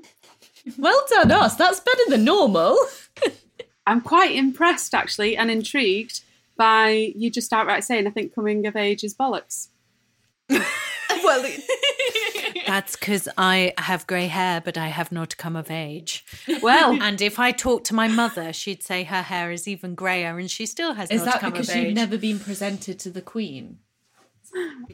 well 0.77 1.03
done, 1.09 1.31
us. 1.31 1.55
That's 1.55 1.81
better 1.81 2.03
than 2.09 2.25
normal. 2.25 2.77
I'm 3.87 4.01
quite 4.01 4.33
impressed 4.33 4.95
actually 4.95 5.37
and 5.37 5.51
intrigued 5.51 6.21
by 6.57 7.13
you 7.17 7.31
just 7.31 7.53
outright 7.53 7.85
saying 7.85 8.07
I 8.07 8.11
think 8.11 8.35
coming 8.35 8.67
of 8.67 8.77
age 8.77 9.05
is 9.05 9.15
bollocks. 9.15 9.69
Well, 11.23 11.45
that's 12.67 12.97
because 12.97 13.29
I 13.37 13.75
have 13.79 14.07
grey 14.07 14.27
hair, 14.27 14.61
but 14.61 14.79
I 14.79 14.89
have 14.89 15.13
not 15.13 15.37
come 15.37 15.57
of 15.57 15.71
age. 15.71 16.25
Well, 16.63 16.93
And 17.03 17.21
if 17.21 17.39
I 17.39 17.53
talked 17.53 17.87
to 17.87 17.95
my 17.95 18.09
mother, 18.09 18.53
she'd 18.53 18.83
say 18.83 19.05
her 19.05 19.23
hair 19.23 19.51
is 19.51 19.69
even 19.69 19.95
greyer, 19.95 20.39
and 20.39 20.51
she 20.51 20.67
still 20.67 20.95
has 20.95 21.11
Is 21.11 21.25
not 21.25 21.41
that 21.41 21.53
because 21.53 21.69
of 21.69 21.77
you've 21.77 21.95
never 21.95 22.19
been 22.19 22.39
presented 22.39 22.99
to 23.01 23.11
the 23.11 23.23
Queen? 23.23 23.79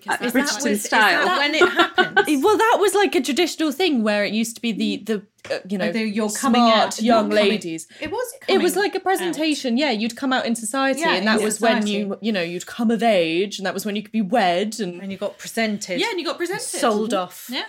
At 0.07 0.23
Is 0.23 0.33
that, 0.33 0.62
was, 0.62 0.85
style. 0.85 1.25
that 1.25 1.38
when 1.38 1.55
it 1.55 1.68
happened? 1.73 2.42
Well, 2.42 2.57
that 2.57 2.77
was 2.81 2.94
like 2.94 3.14
a 3.14 3.21
traditional 3.21 3.73
thing 3.73 4.03
where 4.03 4.25
it 4.25 4.33
used 4.33 4.55
to 4.57 4.62
be 4.62 4.73
the 4.73 4.99
mm. 4.99 5.07
the 5.07 5.55
uh, 5.55 5.59
you 5.68 5.79
know 5.79 5.88
oh, 5.88 5.92
the 5.92 6.05
you're 6.05 6.29
smart 6.29 6.55
coming 6.55 6.71
out- 6.71 7.03
young 7.03 7.29
not 7.29 7.37
coming- 7.37 7.51
ladies. 7.51 7.88
It 8.01 8.11
was. 8.11 8.35
It 8.47 8.59
was 8.59 8.77
like 8.77 8.94
a 8.94 9.01
presentation. 9.01 9.77
Yeah, 9.77 9.90
you'd 9.90 10.16
come 10.16 10.33
out 10.33 10.47
in 10.47 10.55
society, 10.55 11.01
Yeah, 11.01 11.14
and 11.14 11.27
that 11.27 11.38
in 11.38 11.44
was 11.44 11.61
when 11.61 11.87
you 11.87 12.16
you 12.21 12.33
know 12.33 12.42
you'd 12.42 12.66
come 12.66 12.90
of 12.90 13.03
age, 13.03 13.59
and 13.59 13.66
that 13.66 13.75
was 13.75 13.85
when 13.85 13.97
you 13.97 14.03
could 14.03 14.12
be 14.12 14.23
wed 14.23 14.79
and 14.81 15.01
and 15.01 15.11
you 15.11 15.18
got 15.18 15.38
presented. 15.38 16.01
yeah, 16.01 16.11
and 16.11 16.18
you 16.21 16.25
got 16.27 16.38
presented, 16.38 16.62
sold 16.62 17.11
mm-hmm. 17.11 17.23
off. 17.23 17.49
Yeah, 17.51 17.66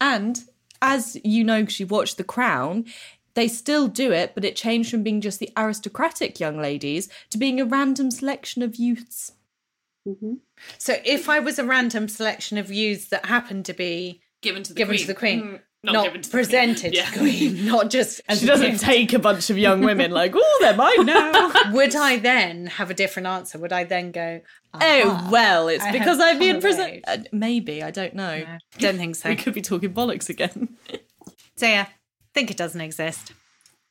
and 0.00 0.40
as 0.80 1.18
you 1.24 1.44
know, 1.44 1.60
because 1.60 1.80
you've 1.80 1.90
watched 1.90 2.16
The 2.16 2.24
Crown. 2.24 2.84
They 3.34 3.46
still 3.46 3.86
do 3.86 4.10
it, 4.10 4.32
but 4.34 4.44
it 4.44 4.56
changed 4.56 4.90
from 4.90 5.04
being 5.04 5.20
just 5.20 5.38
the 5.38 5.52
aristocratic 5.56 6.40
young 6.40 6.60
ladies 6.60 7.08
to 7.30 7.38
being 7.38 7.60
a 7.60 7.64
random 7.64 8.10
selection 8.10 8.62
of 8.64 8.74
youths. 8.74 9.30
Mhm. 10.08 10.38
So 10.78 10.96
if 11.04 11.28
I 11.28 11.38
was 11.38 11.58
a 11.58 11.64
random 11.64 12.08
selection 12.08 12.56
of 12.58 12.72
youths 12.72 13.08
that 13.08 13.26
happened 13.26 13.64
to 13.66 13.74
be 13.74 14.22
Given 14.40 14.62
to 14.62 14.72
the 14.72 14.76
given 14.76 14.92
Queen. 14.94 15.00
to 15.00 15.06
the 15.06 15.14
Queen, 15.14 15.40
Mm, 15.42 15.60
not, 15.92 16.30
presented 16.30 16.94
to 16.94 17.02
the 17.12 17.18
Queen, 17.18 17.66
not 17.66 17.90
just 17.90 18.20
as 18.28 18.40
She 18.40 18.46
doesn't 18.46 18.72
gift. 18.72 18.84
take 18.84 19.12
a 19.12 19.18
bunch 19.18 19.50
of 19.50 19.58
young 19.58 19.82
women 19.82 20.10
like, 20.10 20.32
oh, 20.34 20.58
they're 20.60 20.74
mine 20.76 21.04
now. 21.06 21.52
Would 21.72 21.94
I 21.94 22.16
then 22.18 22.66
have 22.66 22.90
a 22.90 22.94
different 22.94 23.26
answer? 23.26 23.58
Would 23.58 23.72
I 23.72 23.84
then 23.84 24.10
go? 24.12 24.40
Oh 24.74 25.28
well, 25.30 25.68
it's 25.68 25.84
I 25.84 25.92
because 25.92 26.20
I've 26.20 26.38
been 26.38 26.60
come 26.60 26.70
of 26.80 26.90
Uh, 27.06 27.18
maybe 27.32 27.82
I 27.82 27.90
don't 27.90 28.14
know. 28.14 28.38
No, 28.38 28.58
don't 28.78 28.96
think 28.96 29.16
so. 29.16 29.28
We 29.28 29.36
could 29.36 29.54
be 29.54 29.62
talking 29.62 29.92
bollocks 29.92 30.28
again. 30.28 30.76
So 31.56 31.66
yeah, 31.66 31.86
think 32.34 32.50
it 32.50 32.56
doesn't 32.56 32.80
exist. 32.80 33.32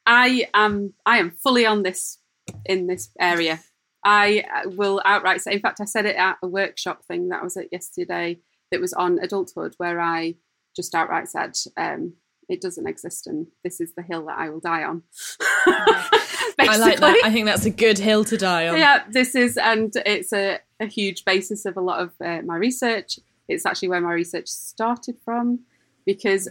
I 0.06 0.48
am 0.54 0.94
I 1.06 1.18
am 1.20 1.32
fully 1.32 1.66
on 1.66 1.84
this 1.84 2.18
in 2.66 2.88
this 2.88 3.10
area. 3.20 3.60
I 4.08 4.46
uh, 4.56 4.70
will 4.70 5.02
outright 5.04 5.42
say. 5.42 5.52
In 5.52 5.60
fact, 5.60 5.82
I 5.82 5.86
said 5.86 6.06
it 6.06 6.16
at 6.16 6.38
a 6.42 6.48
workshop 6.48 7.04
thing 7.04 7.28
that 7.28 7.42
I 7.42 7.44
was 7.44 7.58
at 7.58 7.74
yesterday 7.74 8.40
that 8.72 8.80
was 8.80 8.94
on 8.94 9.20
adulthood, 9.20 9.74
where 9.80 10.00
I 10.00 10.36
just 10.78 10.96
outright 10.96 11.28
said 11.28 11.58
um, 11.76 12.14
it 12.48 12.62
doesn't 12.62 12.88
exist, 12.88 13.28
and 13.28 13.48
this 13.66 13.82
is 13.82 13.94
the 13.96 14.02
hill 14.02 14.26
that 14.28 14.38
I 14.38 14.50
will 14.50 14.62
die 14.62 14.86
on. 14.86 15.04
I 15.68 16.78
like 16.78 17.02
that. 17.02 17.22
I 17.26 17.32
think 17.34 17.48
that's 17.48 17.66
a 17.66 17.70
good 17.70 17.98
hill 17.98 18.24
to 18.26 18.38
die 18.38 18.70
on. 18.70 18.78
yeah, 18.78 19.04
this 19.10 19.36
is, 19.36 19.58
and 19.58 19.92
it's 20.06 20.32
a, 20.32 20.60
a 20.80 20.86
huge 20.86 21.26
basis 21.26 21.66
of 21.66 21.76
a 21.76 21.82
lot 21.82 22.00
of 22.00 22.14
uh, 22.24 22.42
my 22.44 22.56
research. 22.56 23.20
It's 23.50 23.66
actually 23.66 23.90
where 23.90 24.02
my 24.02 24.14
research 24.14 24.48
started 24.48 25.18
from 25.26 25.60
because 26.06 26.48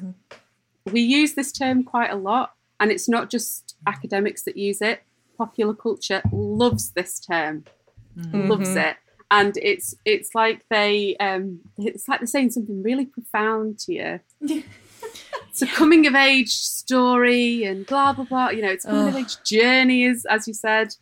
we 0.92 1.00
use 1.00 1.32
this 1.32 1.52
term 1.52 1.84
quite 1.84 2.10
a 2.10 2.16
lot, 2.16 2.52
and 2.80 2.90
it's 2.90 3.08
not 3.08 3.30
just 3.30 3.76
academics 3.86 4.42
that 4.42 4.58
use 4.58 4.82
it. 4.82 5.02
Popular 5.36 5.74
culture 5.74 6.22
loves 6.32 6.90
this 6.92 7.20
term, 7.20 7.64
mm-hmm. 8.18 8.48
loves 8.48 8.70
mm-hmm. 8.70 8.78
it, 8.78 8.96
and 9.30 9.56
it's 9.58 9.94
it's 10.04 10.34
like 10.34 10.64
they 10.70 11.16
um, 11.16 11.60
it's 11.78 12.08
like 12.08 12.20
they're 12.20 12.26
saying 12.26 12.50
something 12.50 12.82
really 12.82 13.06
profound 13.06 13.78
to 13.80 13.92
you. 13.92 14.20
it's 15.48 15.62
a 15.62 15.66
coming 15.78 16.06
of 16.06 16.14
age 16.14 16.52
story 16.52 17.64
and 17.64 17.86
blah 17.86 18.12
blah 18.12 18.24
blah. 18.24 18.48
You 18.50 18.62
know, 18.62 18.70
it's 18.70 18.84
a 18.84 18.88
coming 18.88 19.08
of 19.08 19.16
age 19.16 19.42
journey, 19.44 20.04
is 20.04 20.24
as 20.26 20.46
you 20.46 20.54
said, 20.54 20.94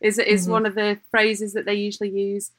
is 0.00 0.18
is 0.18 0.42
mm-hmm. 0.42 0.52
one 0.52 0.66
of 0.66 0.74
the 0.74 0.98
phrases 1.10 1.52
that 1.54 1.66
they 1.66 1.74
usually 1.74 2.10
use. 2.10 2.50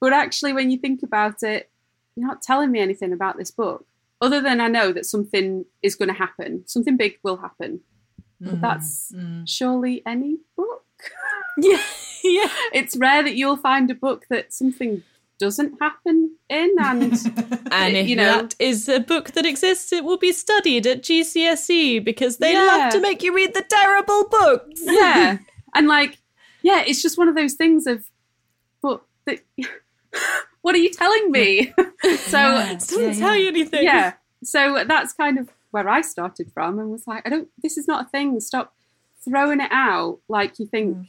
But 0.00 0.12
actually, 0.12 0.52
when 0.52 0.70
you 0.70 0.78
think 0.78 1.02
about 1.02 1.42
it, 1.42 1.70
you're 2.14 2.26
not 2.26 2.42
telling 2.42 2.70
me 2.70 2.80
anything 2.80 3.12
about 3.12 3.36
this 3.36 3.50
book, 3.50 3.86
other 4.20 4.40
than 4.40 4.60
I 4.60 4.68
know 4.68 4.92
that 4.92 5.06
something 5.06 5.64
is 5.82 5.96
going 5.96 6.08
to 6.08 6.14
happen, 6.14 6.64
something 6.66 6.96
big 6.96 7.18
will 7.22 7.38
happen. 7.38 7.80
But 8.40 8.60
that's 8.60 9.12
mm-hmm. 9.14 9.42
mm. 9.42 9.48
surely 9.48 10.02
any 10.06 10.38
book. 10.56 10.84
yeah, 11.58 11.80
yeah. 12.22 12.48
It's 12.72 12.96
rare 12.96 13.22
that 13.22 13.34
you'll 13.34 13.56
find 13.56 13.90
a 13.90 13.94
book 13.94 14.26
that 14.30 14.52
something 14.52 15.02
doesn't 15.38 15.78
happen 15.80 16.36
in, 16.48 16.74
and 16.80 17.12
And 17.70 17.96
if 17.96 18.08
you 18.08 18.16
know- 18.16 18.42
that 18.42 18.54
is 18.58 18.88
a 18.88 19.00
book 19.00 19.32
that 19.32 19.46
exists, 19.46 19.92
it 19.92 20.04
will 20.04 20.18
be 20.18 20.32
studied 20.32 20.86
at 20.86 21.02
GCSE 21.02 22.04
because 22.04 22.38
they 22.38 22.52
Yeah. 22.52 22.64
love 22.64 22.92
to 22.92 23.00
make 23.00 23.22
you 23.22 23.34
read 23.34 23.54
the 23.54 23.62
terrible 23.62 24.28
books. 24.28 24.80
yeah, 24.84 25.38
and 25.74 25.86
like, 25.88 26.18
yeah, 26.62 26.82
it's 26.86 27.02
just 27.02 27.18
one 27.18 27.28
of 27.28 27.34
those 27.36 27.54
things 27.54 27.86
of, 27.86 28.04
but 28.82 29.02
the, 29.26 29.40
what 30.62 30.74
are 30.74 30.78
you 30.78 30.90
telling 30.90 31.30
me? 31.30 31.72
so 32.02 32.58
It 32.58 32.78
doesn't 32.80 33.18
tell 33.18 33.36
you 33.36 33.48
anything. 33.48 33.84
yeah, 33.84 34.14
so 34.42 34.84
that's 34.86 35.12
kind 35.12 35.38
of 35.38 35.48
where 35.70 35.88
I 35.88 36.00
started 36.00 36.50
from, 36.52 36.78
and 36.78 36.90
was 36.90 37.06
like, 37.06 37.26
I 37.26 37.30
don't, 37.30 37.48
this 37.62 37.76
is 37.76 37.86
not 37.86 38.06
a 38.06 38.08
thing. 38.08 38.40
Stop 38.40 38.74
throwing 39.24 39.60
it 39.60 39.70
out 39.72 40.20
like 40.28 40.58
you 40.58 40.66
think 40.66 40.96
Mm. 40.96 41.06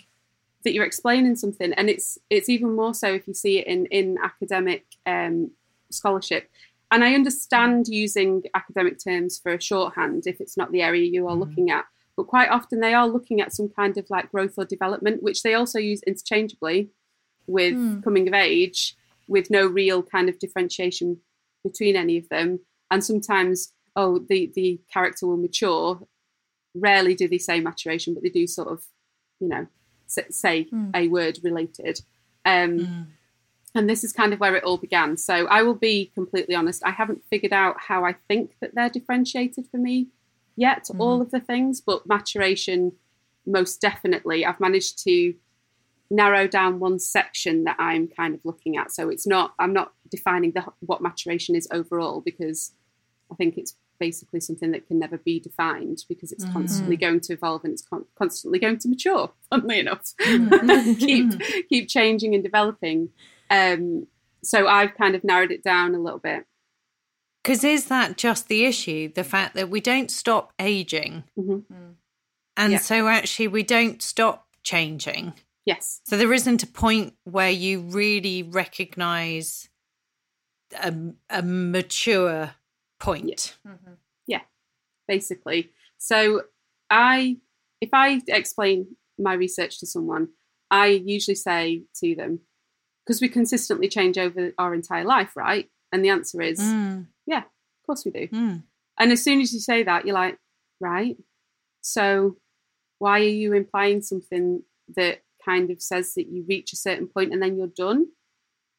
that 0.63 0.73
you're 0.73 0.85
explaining 0.85 1.35
something, 1.35 1.71
and 1.73 1.89
it's 1.89 2.17
it's 2.29 2.49
even 2.49 2.75
more 2.75 2.93
so 2.93 3.07
if 3.13 3.27
you 3.27 3.33
see 3.33 3.59
it 3.59 3.67
in 3.67 3.85
in 3.87 4.17
academic 4.23 4.85
um, 5.05 5.51
scholarship. 5.89 6.49
And 6.91 7.03
I 7.03 7.13
understand 7.13 7.87
using 7.87 8.43
academic 8.55 8.97
terms 9.01 9.37
for 9.37 9.53
a 9.53 9.61
shorthand 9.61 10.23
if 10.25 10.41
it's 10.41 10.57
not 10.57 10.71
the 10.71 10.81
area 10.81 11.03
you 11.03 11.27
are 11.27 11.35
looking 11.35 11.69
at, 11.69 11.85
but 12.17 12.25
quite 12.27 12.49
often 12.49 12.79
they 12.79 12.95
are 12.95 13.07
looking 13.07 13.39
at 13.41 13.53
some 13.53 13.69
kind 13.69 13.95
of 13.97 14.09
like 14.09 14.31
growth 14.31 14.55
or 14.57 14.65
development, 14.65 15.21
which 15.21 15.43
they 15.43 15.53
also 15.53 15.77
use 15.79 16.01
interchangeably 16.03 16.89
with 17.47 18.03
coming 18.03 18.27
of 18.27 18.33
age. 18.33 18.95
with 19.27 19.51
no 19.51 19.67
real 19.67 20.01
kind 20.01 20.27
of 20.27 20.39
differentiation 20.39 21.19
between 21.63 21.95
any 21.95 22.17
of 22.17 22.27
them. 22.29 22.59
And 22.89 23.03
sometimes, 23.03 23.71
oh, 23.99 24.19
the 24.29 24.51
the 24.55 24.79
character 24.91 25.27
will 25.27 25.37
mature. 25.37 25.99
Rarely 26.73 27.15
do 27.15 27.27
they 27.27 27.37
say 27.37 27.59
maturation, 27.59 28.13
but 28.13 28.23
they 28.23 28.29
do 28.29 28.47
sort 28.47 28.69
of, 28.69 28.83
you 29.39 29.49
know, 29.49 29.67
say 30.07 30.67
mm. 30.71 30.91
a 30.95 31.07
word 31.07 31.39
related. 31.43 31.99
Um, 32.45 32.79
mm. 32.79 33.05
And 33.75 33.89
this 33.89 34.03
is 34.03 34.13
kind 34.13 34.33
of 34.33 34.39
where 34.39 34.55
it 34.55 34.63
all 34.63 34.77
began. 34.77 35.17
So 35.17 35.45
I 35.47 35.61
will 35.61 35.75
be 35.75 36.11
completely 36.15 36.55
honest. 36.55 36.81
I 36.83 36.91
haven't 36.91 37.23
figured 37.29 37.53
out 37.53 37.75
how 37.79 38.03
I 38.05 38.15
think 38.27 38.55
that 38.61 38.73
they're 38.73 38.89
differentiated 38.89 39.67
for 39.69 39.77
me 39.77 40.07
yet. 40.55 40.85
Mm. 40.85 40.99
All 40.99 41.21
of 41.21 41.31
the 41.31 41.39
things, 41.39 41.81
but 41.81 42.07
maturation, 42.07 42.93
most 43.45 43.81
definitely. 43.81 44.45
I've 44.45 44.59
managed 44.59 45.03
to 45.03 45.33
narrow 46.09 46.47
down 46.47 46.79
one 46.79 46.99
section 46.99 47.65
that 47.65 47.75
I'm 47.77 48.07
kind 48.07 48.33
of 48.33 48.41
looking 48.43 48.77
at. 48.77 48.91
So 48.91 49.09
it's 49.09 49.27
not 49.27 49.53
I'm 49.59 49.73
not 49.73 49.93
defining 50.09 50.51
the, 50.53 50.63
what 50.79 51.01
maturation 51.01 51.55
is 51.55 51.67
overall 51.71 52.21
because 52.21 52.71
I 53.31 53.35
think 53.35 53.57
it's 53.57 53.75
basically 53.99 54.39
something 54.39 54.71
that 54.71 54.87
can 54.87 54.99
never 54.99 55.17
be 55.17 55.39
defined 55.39 56.05
because 56.07 56.31
it's 56.31 56.43
mm-hmm. 56.43 56.53
constantly 56.53 56.97
going 56.97 57.19
to 57.21 57.33
evolve 57.33 57.63
and 57.63 57.73
it's 57.73 57.81
con- 57.81 58.05
constantly 58.17 58.59
going 58.59 58.79
to 58.79 58.87
mature. 58.87 59.31
Funnily 59.49 59.79
enough, 59.79 60.13
mm-hmm. 60.21 60.93
keep 60.99 61.41
keep 61.69 61.89
changing 61.89 62.33
and 62.33 62.43
developing. 62.43 63.09
Um, 63.49 64.07
so 64.43 64.67
I've 64.67 64.95
kind 64.95 65.15
of 65.15 65.23
narrowed 65.23 65.51
it 65.51 65.63
down 65.63 65.95
a 65.95 65.99
little 65.99 66.19
bit. 66.19 66.45
Because 67.43 67.63
is 67.63 67.85
that 67.85 68.17
just 68.17 68.47
the 68.47 68.65
issue? 68.65 69.11
The 69.13 69.23
fact 69.23 69.55
that 69.55 69.69
we 69.69 69.81
don't 69.81 70.11
stop 70.11 70.53
aging, 70.59 71.23
mm-hmm. 71.37 71.73
Mm. 71.73 71.95
and 72.57 72.73
yeah. 72.73 72.79
so 72.79 73.07
actually 73.07 73.47
we 73.47 73.63
don't 73.63 74.01
stop 74.01 74.47
changing. 74.63 75.33
Yes. 75.65 76.01
So 76.05 76.17
there 76.17 76.33
isn't 76.33 76.63
a 76.63 76.67
point 76.67 77.13
where 77.25 77.49
you 77.49 77.81
really 77.81 78.43
recognize 78.43 79.69
a, 80.81 80.93
a 81.29 81.41
mature 81.41 82.51
point. 82.99 83.57
Yeah. 83.65 83.71
Mm-hmm. 83.71 83.93
yeah, 84.27 84.41
basically. 85.07 85.71
So 85.97 86.43
I, 86.89 87.37
if 87.81 87.89
I 87.93 88.21
explain 88.27 88.95
my 89.17 89.33
research 89.33 89.79
to 89.79 89.85
someone, 89.85 90.29
I 90.71 90.87
usually 90.87 91.35
say 91.35 91.83
to 91.95 92.15
them, 92.15 92.41
because 93.05 93.21
we 93.21 93.29
consistently 93.29 93.87
change 93.87 94.17
over 94.17 94.51
our 94.57 94.73
entire 94.73 95.05
life, 95.05 95.35
right? 95.35 95.67
And 95.91 96.05
the 96.05 96.09
answer 96.09 96.41
is, 96.41 96.59
mm. 96.59 97.07
yeah, 97.25 97.39
of 97.39 97.85
course 97.85 98.05
we 98.05 98.11
do. 98.11 98.27
Mm. 98.27 98.63
And 98.99 99.11
as 99.11 99.23
soon 99.23 99.41
as 99.41 99.53
you 99.53 99.59
say 99.59 99.83
that, 99.83 100.05
you're 100.05 100.13
like, 100.13 100.37
right. 100.79 101.17
So 101.81 102.37
why 102.99 103.21
are 103.21 103.23
you 103.23 103.53
implying 103.53 104.01
something 104.01 104.61
that 104.95 105.23
kind 105.43 105.69
of 105.69 105.81
says 105.81 106.13
that 106.15 106.27
you 106.27 106.45
reach 106.47 106.73
a 106.73 106.77
certain 106.77 107.07
point 107.07 107.33
and 107.33 107.41
then 107.41 107.57
you're 107.57 107.67
done. 107.67 108.07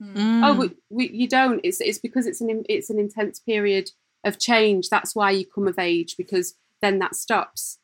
Mm. 0.03 0.43
Oh, 0.45 0.55
we, 0.55 0.71
we, 0.89 1.11
you 1.11 1.29
don't. 1.29 1.61
It's 1.63 1.81
it's 1.81 1.99
because 1.99 2.27
it's 2.27 2.41
an 2.41 2.65
it's 2.69 2.91
an 2.91 2.99
intense 2.99 3.39
period 3.39 3.91
of 4.25 4.39
change. 4.39 4.89
That's 4.89 5.15
why 5.15 5.31
you 5.31 5.47
come 5.47 5.69
of 5.69 5.79
age 5.79 6.17
because 6.17 6.55
then 6.81 6.99
that 6.99 7.15
stops. 7.15 7.79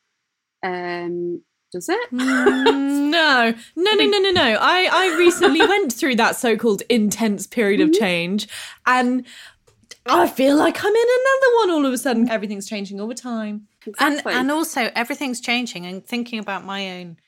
Um, 0.62 1.42
does 1.72 1.88
it? 1.88 2.10
Mm, 2.12 3.10
no, 3.10 3.54
no, 3.76 3.92
no, 3.92 4.04
no, 4.06 4.18
no, 4.18 4.30
no. 4.30 4.58
I 4.60 4.88
I 4.90 5.16
recently 5.18 5.60
went 5.66 5.92
through 5.92 6.16
that 6.16 6.36
so-called 6.36 6.82
intense 6.88 7.46
period 7.46 7.80
of 7.80 7.90
mm-hmm. 7.90 8.04
change, 8.04 8.48
and 8.86 9.26
I 10.06 10.28
feel 10.28 10.56
like 10.56 10.78
I'm 10.78 10.94
in 10.94 10.94
another 10.94 11.56
one. 11.56 11.70
All 11.70 11.86
of 11.86 11.92
a 11.92 11.98
sudden, 11.98 12.30
everything's 12.30 12.68
changing 12.68 13.00
all 13.00 13.08
the 13.08 13.14
time, 13.14 13.66
exactly. 13.84 14.32
and 14.32 14.40
and 14.40 14.50
also 14.50 14.90
everything's 14.94 15.40
changing. 15.40 15.86
And 15.86 16.06
thinking 16.06 16.38
about 16.38 16.64
my 16.64 17.00
own 17.00 17.18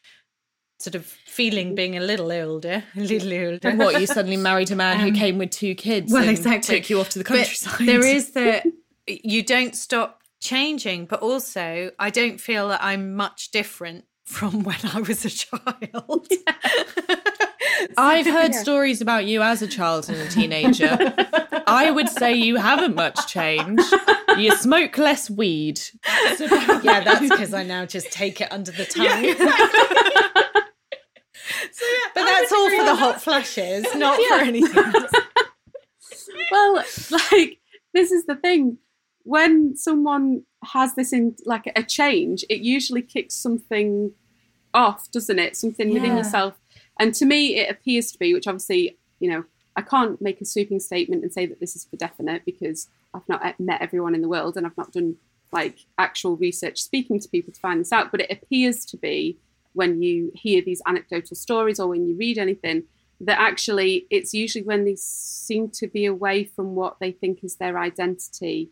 sort 0.79 0.95
of 0.95 1.05
feeling 1.05 1.75
being 1.75 1.97
a 1.97 2.01
little 2.01 2.31
older, 2.31 2.85
a 2.97 3.01
little 3.01 3.33
older. 3.33 3.69
And 3.69 3.79
what 3.79 4.01
you 4.01 4.07
suddenly 4.07 4.37
married 4.37 4.71
a 4.71 4.77
man 4.77 5.01
um, 5.01 5.03
who 5.03 5.13
came 5.13 5.39
with 5.39 5.51
two 5.51 5.75
kids? 5.75 6.13
Well, 6.13 6.29
exactly. 6.29 6.81
Took 6.81 6.91
you 6.91 7.01
off 7.01 7.11
to 7.11 7.19
the 7.19 7.25
countryside. 7.25 7.75
But 7.79 7.87
there 7.87 8.07
is 8.07 8.31
the 8.31 8.73
you 9.09 9.43
don't 9.43 9.75
stop 9.75 10.23
changing, 10.41 11.07
but 11.07 11.21
also 11.21 11.91
I 11.99 12.11
don't 12.11 12.41
feel 12.41 12.69
that 12.69 12.83
I'm 12.83 13.15
much 13.15 13.51
different 13.51 14.05
from 14.25 14.63
when 14.63 14.79
I 14.93 15.01
was 15.01 15.25
a 15.25 15.31
child. 15.31 16.29
Yeah. 16.31 17.17
I've 17.97 18.27
heard 18.27 18.53
yeah. 18.53 18.61
stories 18.61 19.01
about 19.01 19.27
you 19.27 19.43
as 19.43 19.63
a 19.63 19.67
child 19.67 20.09
and 20.09 20.19
a 20.19 20.29
teenager. 20.29 21.15
I 21.67 21.91
would 21.91 22.09
say 22.09 22.35
you 22.35 22.57
haven't 22.57 22.95
much 22.95 23.29
changed. 23.29 23.83
You 24.37 24.55
smoke 24.57 24.99
less 24.99 25.31
weed. 25.31 25.81
yeah, 26.41 27.01
that's 27.05 27.21
because 27.21 27.55
I 27.55 27.63
now 27.63 27.87
just 27.87 28.11
take 28.11 28.41
it 28.41 28.51
under 28.51 28.73
the 28.73 28.85
tongue. 28.85 29.25
Yeah. 29.25 29.35
So, 31.73 31.85
yeah, 31.87 32.11
but 32.15 32.25
that's 32.25 32.53
all 32.53 32.71
for 32.71 32.85
the 32.85 32.95
hot 32.95 33.23
flashes, 33.23 33.87
not 33.95 34.19
yeah. 34.21 34.39
for 34.39 34.45
anything 34.45 34.95
else. 34.95 35.13
well, 36.51 36.75
like 37.11 37.59
this 37.95 38.13
is 38.13 38.27
the 38.27 38.37
thing. 38.37 38.79
When 39.29 39.77
someone 39.77 40.45
has 40.73 40.95
this 40.95 41.13
in 41.13 41.37
like 41.45 41.71
a 41.77 41.83
change, 41.83 42.47
it 42.49 42.61
usually 42.61 43.03
kicks 43.03 43.35
something 43.35 44.13
off, 44.73 45.11
doesn't 45.11 45.39
it? 45.39 45.55
Something 45.55 45.89
yeah. 45.89 45.95
within 45.95 46.17
yourself. 46.17 46.55
And 46.99 47.15
to 47.15 47.27
me, 47.27 47.57
it 47.57 47.71
appears 47.71 48.11
to 48.13 48.19
be, 48.19 48.33
which 48.33 48.47
obviously, 48.47 48.97
you 49.21 49.31
know, 49.31 49.45
I 49.77 49.83
can't 49.83 50.19
make 50.23 50.41
a 50.41 50.47
sweeping 50.47 50.81
statement 50.81 51.25
and 51.25 51.31
say 51.31 51.45
that 51.45 51.61
this 51.61 51.77
is 51.77 51.85
for 51.85 51.97
definite 51.97 52.47
because 52.47 52.89
I've 53.13 53.29
not 53.29 53.45
eh, 53.45 53.53
met 53.59 53.83
everyone 53.83 54.15
in 54.15 54.23
the 54.23 54.29
world 54.31 54.57
and 54.57 54.65
I've 54.65 54.79
not 54.79 54.93
done 54.93 55.17
like 55.53 55.81
actual 55.99 56.39
research 56.39 56.81
speaking 56.81 57.21
to 57.21 57.29
people 57.29 57.53
to 57.53 57.61
find 57.61 57.81
this 57.81 57.93
out. 57.93 58.11
But 58.11 58.23
it 58.23 58.31
appears 58.31 58.87
to 58.87 58.97
be 58.97 59.37
when 59.75 60.01
you 60.01 60.33
hear 60.35 60.63
these 60.63 60.81
anecdotal 60.87 61.37
stories 61.37 61.79
or 61.79 61.89
when 61.89 62.09
you 62.09 62.17
read 62.17 62.39
anything 62.39 62.85
that 63.21 63.39
actually 63.39 64.07
it's 64.09 64.33
usually 64.33 64.65
when 64.65 64.87
they 64.87 64.97
seem 64.97 65.69
to 65.69 65.87
be 65.87 66.07
away 66.07 66.45
from 66.45 66.75
what 66.75 66.97
they 66.99 67.13
think 67.13 67.45
is 67.45 67.57
their 67.57 67.79
identity 67.79 68.71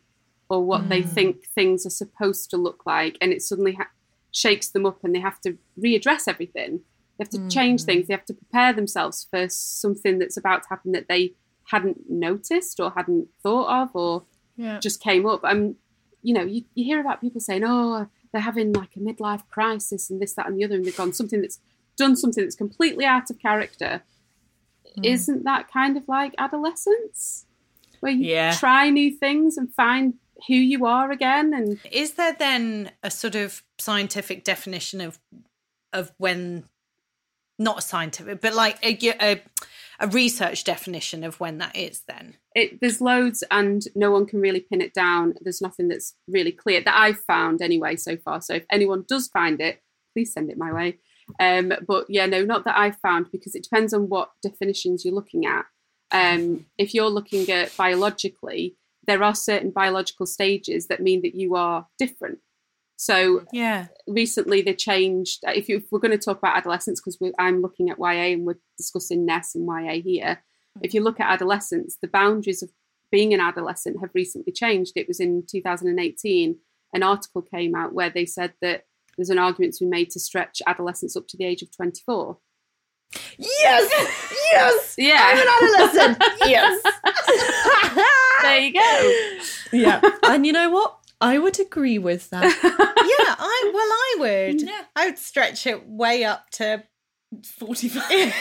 or 0.48 0.64
what 0.64 0.82
mm. 0.82 0.88
they 0.88 1.02
think 1.02 1.46
things 1.48 1.84
are 1.86 1.90
supposed 1.90 2.50
to 2.50 2.56
look 2.56 2.84
like 2.86 3.16
and 3.20 3.32
it 3.32 3.42
suddenly 3.42 3.74
ha- 3.74 3.90
shakes 4.32 4.68
them 4.68 4.86
up 4.86 5.02
and 5.02 5.14
they 5.14 5.20
have 5.20 5.40
to 5.40 5.56
readdress 5.78 6.28
everything 6.28 6.80
they 7.18 7.24
have 7.24 7.30
to 7.30 7.38
mm. 7.38 7.50
change 7.50 7.84
things 7.84 8.06
they 8.06 8.14
have 8.14 8.24
to 8.24 8.34
prepare 8.34 8.72
themselves 8.72 9.26
for 9.30 9.48
something 9.48 10.18
that's 10.18 10.36
about 10.36 10.62
to 10.62 10.68
happen 10.68 10.92
that 10.92 11.08
they 11.08 11.32
hadn't 11.70 12.08
noticed 12.08 12.78
or 12.78 12.92
hadn't 12.92 13.28
thought 13.42 13.82
of 13.82 13.90
or 13.94 14.24
yeah. 14.56 14.78
just 14.78 15.02
came 15.02 15.26
up 15.26 15.42
and 15.44 15.76
you 16.22 16.32
know 16.32 16.42
you, 16.42 16.62
you 16.74 16.84
hear 16.84 17.00
about 17.00 17.20
people 17.20 17.40
saying 17.40 17.64
oh 17.64 18.06
they're 18.36 18.42
having 18.42 18.74
like 18.74 18.94
a 18.96 19.00
midlife 19.00 19.48
crisis 19.48 20.10
and 20.10 20.20
this, 20.20 20.34
that, 20.34 20.46
and 20.46 20.58
the 20.58 20.64
other, 20.64 20.74
and 20.74 20.84
they've 20.84 20.94
gone 20.94 21.14
something 21.14 21.40
that's 21.40 21.58
done 21.96 22.16
something 22.16 22.44
that's 22.44 22.54
completely 22.54 23.06
out 23.06 23.30
of 23.30 23.38
character. 23.38 24.02
Mm. 24.98 25.06
Isn't 25.06 25.44
that 25.44 25.72
kind 25.72 25.96
of 25.96 26.06
like 26.06 26.34
adolescence? 26.36 27.46
Where 28.00 28.12
you 28.12 28.26
yeah. 28.26 28.52
try 28.52 28.90
new 28.90 29.10
things 29.10 29.56
and 29.56 29.72
find 29.72 30.14
who 30.48 30.54
you 30.54 30.86
are 30.86 31.10
again 31.10 31.52
and 31.52 31.78
is 31.90 32.14
there 32.14 32.34
then 32.38 32.90
a 33.02 33.10
sort 33.10 33.34
of 33.34 33.62
scientific 33.78 34.44
definition 34.44 35.00
of 35.00 35.18
of 35.92 36.12
when 36.18 36.64
not 37.58 37.78
a 37.78 37.82
scientific 37.82 38.40
but 38.40 38.54
like 38.54 38.78
a, 38.84 38.98
a 39.20 39.42
a 39.98 40.08
research 40.08 40.64
definition 40.64 41.24
of 41.24 41.40
when 41.40 41.58
that 41.58 41.74
is 41.74 42.02
then? 42.06 42.34
It, 42.54 42.80
there's 42.80 43.00
loads 43.00 43.42
and 43.50 43.82
no 43.94 44.10
one 44.10 44.26
can 44.26 44.40
really 44.40 44.60
pin 44.60 44.80
it 44.80 44.94
down. 44.94 45.34
There's 45.40 45.62
nothing 45.62 45.88
that's 45.88 46.14
really 46.28 46.52
clear 46.52 46.82
that 46.82 46.96
i've 46.96 47.20
found 47.20 47.62
anyway 47.62 47.96
so 47.96 48.16
far. 48.16 48.40
So 48.40 48.54
if 48.54 48.64
anyone 48.70 49.04
does 49.08 49.28
find 49.28 49.60
it 49.60 49.82
please 50.12 50.32
send 50.32 50.50
it 50.50 50.58
my 50.58 50.72
way. 50.72 50.98
Um, 51.40 51.72
but 51.86 52.06
yeah 52.08 52.26
no 52.26 52.44
not 52.44 52.64
that 52.64 52.78
i've 52.78 52.98
found 52.98 53.32
because 53.32 53.54
it 53.54 53.64
depends 53.64 53.92
on 53.92 54.08
what 54.08 54.30
definitions 54.42 55.04
you're 55.04 55.14
looking 55.14 55.46
at. 55.46 55.66
Um, 56.12 56.66
if 56.78 56.94
you're 56.94 57.10
looking 57.10 57.50
at 57.50 57.76
biologically 57.76 58.76
there 59.06 59.22
are 59.22 59.34
certain 59.34 59.70
biological 59.70 60.26
stages 60.26 60.88
that 60.88 61.02
mean 61.02 61.22
that 61.22 61.34
you 61.34 61.54
are 61.54 61.86
different 61.98 62.38
so 62.96 63.44
yeah, 63.52 63.88
recently 64.06 64.62
they 64.62 64.74
changed. 64.74 65.44
Uh, 65.46 65.52
if, 65.54 65.68
you, 65.68 65.76
if 65.76 65.84
we're 65.92 65.98
going 65.98 66.18
to 66.18 66.24
talk 66.24 66.38
about 66.38 66.56
adolescence, 66.56 67.00
because 67.00 67.18
I'm 67.38 67.60
looking 67.60 67.90
at 67.90 67.98
YA 67.98 68.32
and 68.32 68.46
we're 68.46 68.58
discussing 68.78 69.26
Ness 69.26 69.54
and 69.54 69.66
YA 69.66 70.00
here. 70.02 70.42
Hmm. 70.74 70.80
If 70.82 70.94
you 70.94 71.02
look 71.02 71.20
at 71.20 71.30
adolescence, 71.30 71.98
the 72.00 72.08
boundaries 72.08 72.62
of 72.62 72.70
being 73.12 73.34
an 73.34 73.40
adolescent 73.40 74.00
have 74.00 74.10
recently 74.14 74.52
changed. 74.52 74.92
It 74.96 75.08
was 75.08 75.20
in 75.20 75.44
2018, 75.48 76.56
an 76.94 77.02
article 77.02 77.42
came 77.42 77.74
out 77.74 77.92
where 77.92 78.10
they 78.10 78.24
said 78.24 78.54
that 78.62 78.84
there's 79.16 79.30
an 79.30 79.38
argument 79.38 79.74
to 79.74 79.84
be 79.84 79.90
made 79.90 80.10
to 80.10 80.20
stretch 80.20 80.60
adolescence 80.66 81.16
up 81.16 81.28
to 81.28 81.36
the 81.36 81.44
age 81.44 81.62
of 81.62 81.74
24. 81.76 82.38
Yes, 83.38 83.90
yes, 84.52 84.94
yeah, 84.98 85.20
I'm 85.20 85.38
an 85.38 85.48
adolescent. 85.94 86.24
yes, 86.46 86.82
there 88.46 88.58
you 88.58 88.72
go. 88.72 89.38
Yeah, 89.72 90.00
and 90.24 90.46
you 90.46 90.52
know 90.52 90.70
what? 90.70 90.98
I 91.20 91.38
would 91.38 91.58
agree 91.58 91.98
with 91.98 92.30
that. 92.30 92.44
yeah, 92.62 93.34
I 93.38 93.70
well, 93.72 93.82
I 93.82 94.16
would. 94.18 94.62
Yeah. 94.62 94.82
I 94.94 95.06
would 95.06 95.18
stretch 95.18 95.66
it 95.66 95.88
way 95.88 96.24
up 96.24 96.50
to 96.52 96.84
45. 97.44 98.34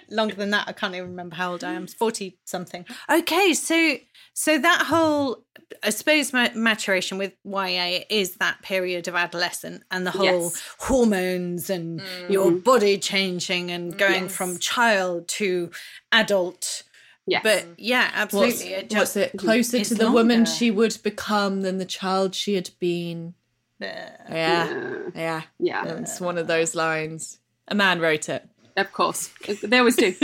Longer 0.10 0.34
than 0.34 0.50
that, 0.50 0.68
I 0.68 0.72
can't 0.72 0.94
even 0.94 1.10
remember 1.10 1.36
how 1.36 1.52
old 1.52 1.64
I 1.64 1.72
am. 1.72 1.86
40 1.86 2.38
something. 2.44 2.84
Okay, 3.10 3.54
so 3.54 3.96
so 4.34 4.58
that 4.58 4.86
whole 4.86 5.44
I 5.82 5.90
suppose 5.90 6.32
maturation 6.32 7.18
with 7.18 7.34
YA 7.44 8.00
is 8.08 8.36
that 8.36 8.62
period 8.62 9.08
of 9.08 9.14
adolescent 9.14 9.82
and 9.90 10.06
the 10.06 10.10
whole 10.10 10.24
yes. 10.24 10.62
hormones 10.78 11.70
and 11.70 12.00
mm. 12.00 12.30
your 12.30 12.50
body 12.50 12.98
changing 12.98 13.70
and 13.70 13.96
going 13.96 14.24
yes. 14.24 14.36
from 14.36 14.58
child 14.58 15.28
to 15.28 15.70
adult 16.12 16.84
Yes. 17.28 17.42
But 17.42 17.66
yeah, 17.76 18.10
absolutely. 18.14 18.52
What's, 18.52 18.62
it 18.62 18.94
what's 18.94 19.16
it? 19.16 19.36
Closer 19.36 19.84
to 19.84 19.94
the 19.94 20.10
woman 20.10 20.46
she 20.46 20.70
would 20.70 20.96
become 21.02 21.62
than 21.62 21.78
the 21.78 21.84
child 21.84 22.34
she 22.34 22.54
had 22.54 22.70
been. 22.78 23.34
Yeah, 23.80 24.10
Yeah. 24.30 24.98
yeah. 25.14 25.42
yeah, 25.58 25.84
It's 25.96 26.20
one 26.20 26.38
of 26.38 26.46
those 26.46 26.74
lines. 26.74 27.38
A 27.68 27.74
man 27.74 28.00
wrote 28.00 28.28
it. 28.28 28.48
of 28.76 28.92
course. 28.92 29.30
They 29.62 29.78
always 29.78 29.96
do. 29.96 30.12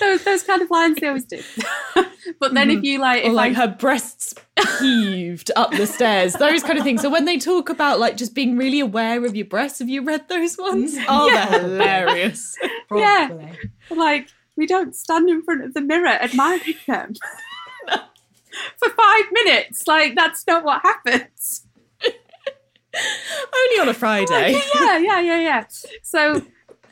those, 0.00 0.24
those 0.24 0.42
kind 0.42 0.62
of 0.62 0.70
lines 0.70 0.98
they 1.00 1.06
always 1.06 1.24
do. 1.24 1.40
but 2.40 2.54
then 2.54 2.70
if 2.70 2.78
mm-hmm. 2.78 2.84
you 2.84 2.98
like, 2.98 3.24
Or 3.24 3.32
like 3.32 3.56
I, 3.56 3.60
her 3.60 3.68
breasts 3.68 4.34
heaved 4.80 5.50
up 5.56 5.70
the 5.70 5.86
stairs, 5.86 6.34
those 6.34 6.62
kind 6.62 6.78
of 6.78 6.84
things. 6.84 7.00
So 7.00 7.10
when 7.10 7.24
they 7.24 7.38
talk 7.38 7.68
about 7.68 8.00
like 8.00 8.16
just 8.16 8.34
being 8.34 8.56
really 8.56 8.80
aware 8.80 9.24
of 9.24 9.36
your 9.36 9.46
breasts, 9.46 9.78
have 9.78 9.88
you 9.88 10.02
read 10.02 10.28
those 10.28 10.56
ones? 10.58 10.96
Oh, 11.08 11.30
they're 11.30 11.60
hilarious. 11.60 12.56
yeah, 12.90 13.28
like 13.90 14.28
we 14.56 14.66
don't 14.66 14.94
stand 14.94 15.28
in 15.28 15.42
front 15.42 15.64
of 15.64 15.74
the 15.74 15.80
mirror 15.80 16.08
admiring 16.08 16.76
them 16.86 17.14
for 18.76 18.88
five 18.90 19.24
minutes. 19.32 19.86
Like 19.86 20.14
that's 20.14 20.46
not 20.46 20.64
what 20.64 20.82
happens. 20.82 21.66
Only 22.04 23.80
on 23.80 23.88
a 23.88 23.94
Friday. 23.94 24.60
yeah, 24.74 24.98
yeah, 24.98 25.20
yeah, 25.20 25.40
yeah. 25.40 25.64
So, 26.02 26.42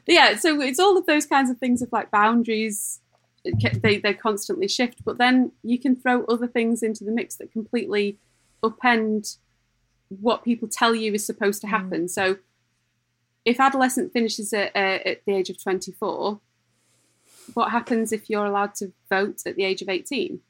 yeah, 0.06 0.36
so 0.36 0.60
it's 0.60 0.80
all 0.80 0.96
of 0.96 1.06
those 1.06 1.26
kinds 1.26 1.50
of 1.50 1.58
things 1.58 1.82
of 1.82 1.92
like 1.92 2.10
boundaries. 2.10 3.00
They 3.44 3.98
they 3.98 4.14
constantly 4.14 4.68
shift, 4.68 5.04
but 5.04 5.18
then 5.18 5.52
you 5.62 5.78
can 5.78 5.96
throw 5.96 6.24
other 6.24 6.46
things 6.46 6.82
into 6.82 7.04
the 7.04 7.10
mix 7.10 7.36
that 7.36 7.52
completely 7.52 8.18
upend 8.62 9.36
what 10.08 10.44
people 10.44 10.68
tell 10.68 10.94
you 10.94 11.12
is 11.12 11.26
supposed 11.26 11.60
to 11.62 11.66
happen. 11.66 12.08
So, 12.08 12.38
if 13.44 13.58
adolescent 13.58 14.12
finishes 14.12 14.52
at, 14.52 14.74
uh, 14.76 15.00
at 15.04 15.24
the 15.24 15.34
age 15.34 15.50
of 15.50 15.60
twenty 15.60 15.90
four, 15.90 16.40
what 17.54 17.70
happens 17.70 18.12
if 18.12 18.28
you're 18.28 18.46
allowed 18.46 18.74
to 18.76 18.92
vote 19.08 19.42
at 19.46 19.56
the 19.56 19.64
age 19.64 19.82
of 19.82 19.88
eighteen? 19.88 20.40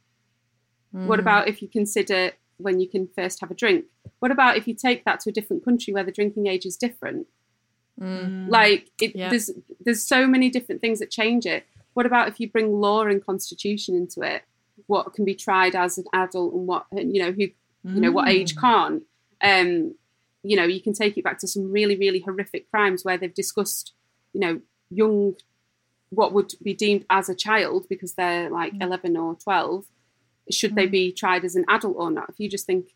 What 0.93 1.19
hmm. 1.19 1.21
about 1.21 1.49
if 1.49 1.63
you 1.63 1.69
consider 1.69 2.33
when 2.59 2.81
you 2.81 2.89
can 2.89 3.09
first 3.15 3.41
have 3.41 3.51
a 3.51 3.55
drink? 3.55 3.87
What 4.19 4.31
about 4.31 4.57
if 4.57 4.69
you 4.69 4.75
take 4.75 5.05
that 5.05 5.21
to 5.21 5.31
a 5.31 5.33
different 5.33 5.65
country 5.65 5.93
where 5.93 6.05
the 6.05 6.13
drinking 6.13 6.47
age 6.47 6.67
is 6.67 6.77
different? 6.77 7.27
Hmm. 7.99 8.49
Like 8.49 8.91
it, 9.01 9.17
Yeah. 9.17 9.31
there's 9.31 9.51
there's 9.81 10.05
so 10.05 10.27
many 10.27 10.51
different 10.51 10.81
things 10.81 10.99
that 11.01 11.11
change 11.11 11.47
it. 11.47 11.65
What 11.95 12.07
about 12.07 12.29
if 12.29 12.41
you 12.41 12.51
bring 12.51 12.73
law 12.73 13.03
and 13.03 13.25
constitution 13.25 13.95
into 13.95 14.23
it? 14.23 14.43
What 14.87 15.13
can 15.15 15.25
be 15.25 15.35
tried 15.35 15.75
as 15.75 15.99
an 15.99 16.05
adult 16.13 16.55
and 16.55 16.67
what 16.67 16.87
and, 16.91 17.15
you 17.15 17.23
know 17.23 17.33
who 17.33 17.49
you 17.85 18.01
know 18.01 18.13
what 18.13 18.29
age 18.29 18.55
hmm. 18.55 18.61
can't? 18.61 19.03
Um, 19.43 19.95
you 20.43 20.57
know 20.57 20.65
you 20.65 20.81
can 20.81 20.93
take 20.93 21.17
it 21.17 21.25
back 21.25 21.39
to 21.39 21.49
some 21.49 21.71
really 21.71 21.97
really 21.97 22.21
horrific 22.21 22.71
crimes 22.71 23.05
where 23.05 23.17
they've 23.17 23.35
discussed 23.35 23.93
you 24.33 24.41
know 24.41 24.61
young 24.91 25.35
what 26.13 26.33
would 26.33 26.55
be 26.63 26.75
deemed 26.75 27.05
as 27.09 27.29
a 27.29 27.35
child 27.35 27.87
because 27.89 28.15
they're 28.15 28.51
like 28.51 28.75
mm. 28.75 28.83
11 28.83 29.17
or 29.17 29.35
12 29.35 29.87
should 30.51 30.75
they 30.75 30.87
mm. 30.87 30.91
be 30.91 31.13
tried 31.13 31.45
as 31.45 31.57
an 31.57 31.65
adult 31.69 31.97
or 31.97 32.11
not? 32.11 32.29
If 32.29 32.39
you 32.39 32.49
just 32.49 32.67
think 32.67 32.95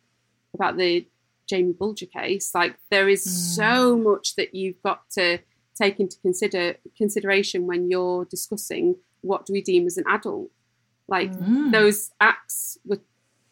about 0.55 0.77
the 0.77 1.07
jamie 1.49 1.73
bulger 1.73 2.07
case 2.07 2.53
like 2.57 2.75
there 2.91 3.09
is 3.09 3.23
so 3.55 3.97
mm. 3.97 4.03
much 4.03 4.35
that 4.35 4.53
you've 4.53 4.83
got 4.83 5.09
to 5.09 5.39
take 5.77 6.01
into 6.01 6.19
consider 6.21 6.75
consideration 6.97 7.67
when 7.67 7.89
you're 7.89 8.25
discussing 8.25 8.97
what 9.21 9.47
do 9.47 9.53
we 9.53 9.63
deem 9.63 9.87
as 9.87 9.97
an 9.97 10.05
adult. 10.09 10.51
Like 11.09 11.31
those 11.71 12.11
acts 12.21 12.79
with 12.85 13.01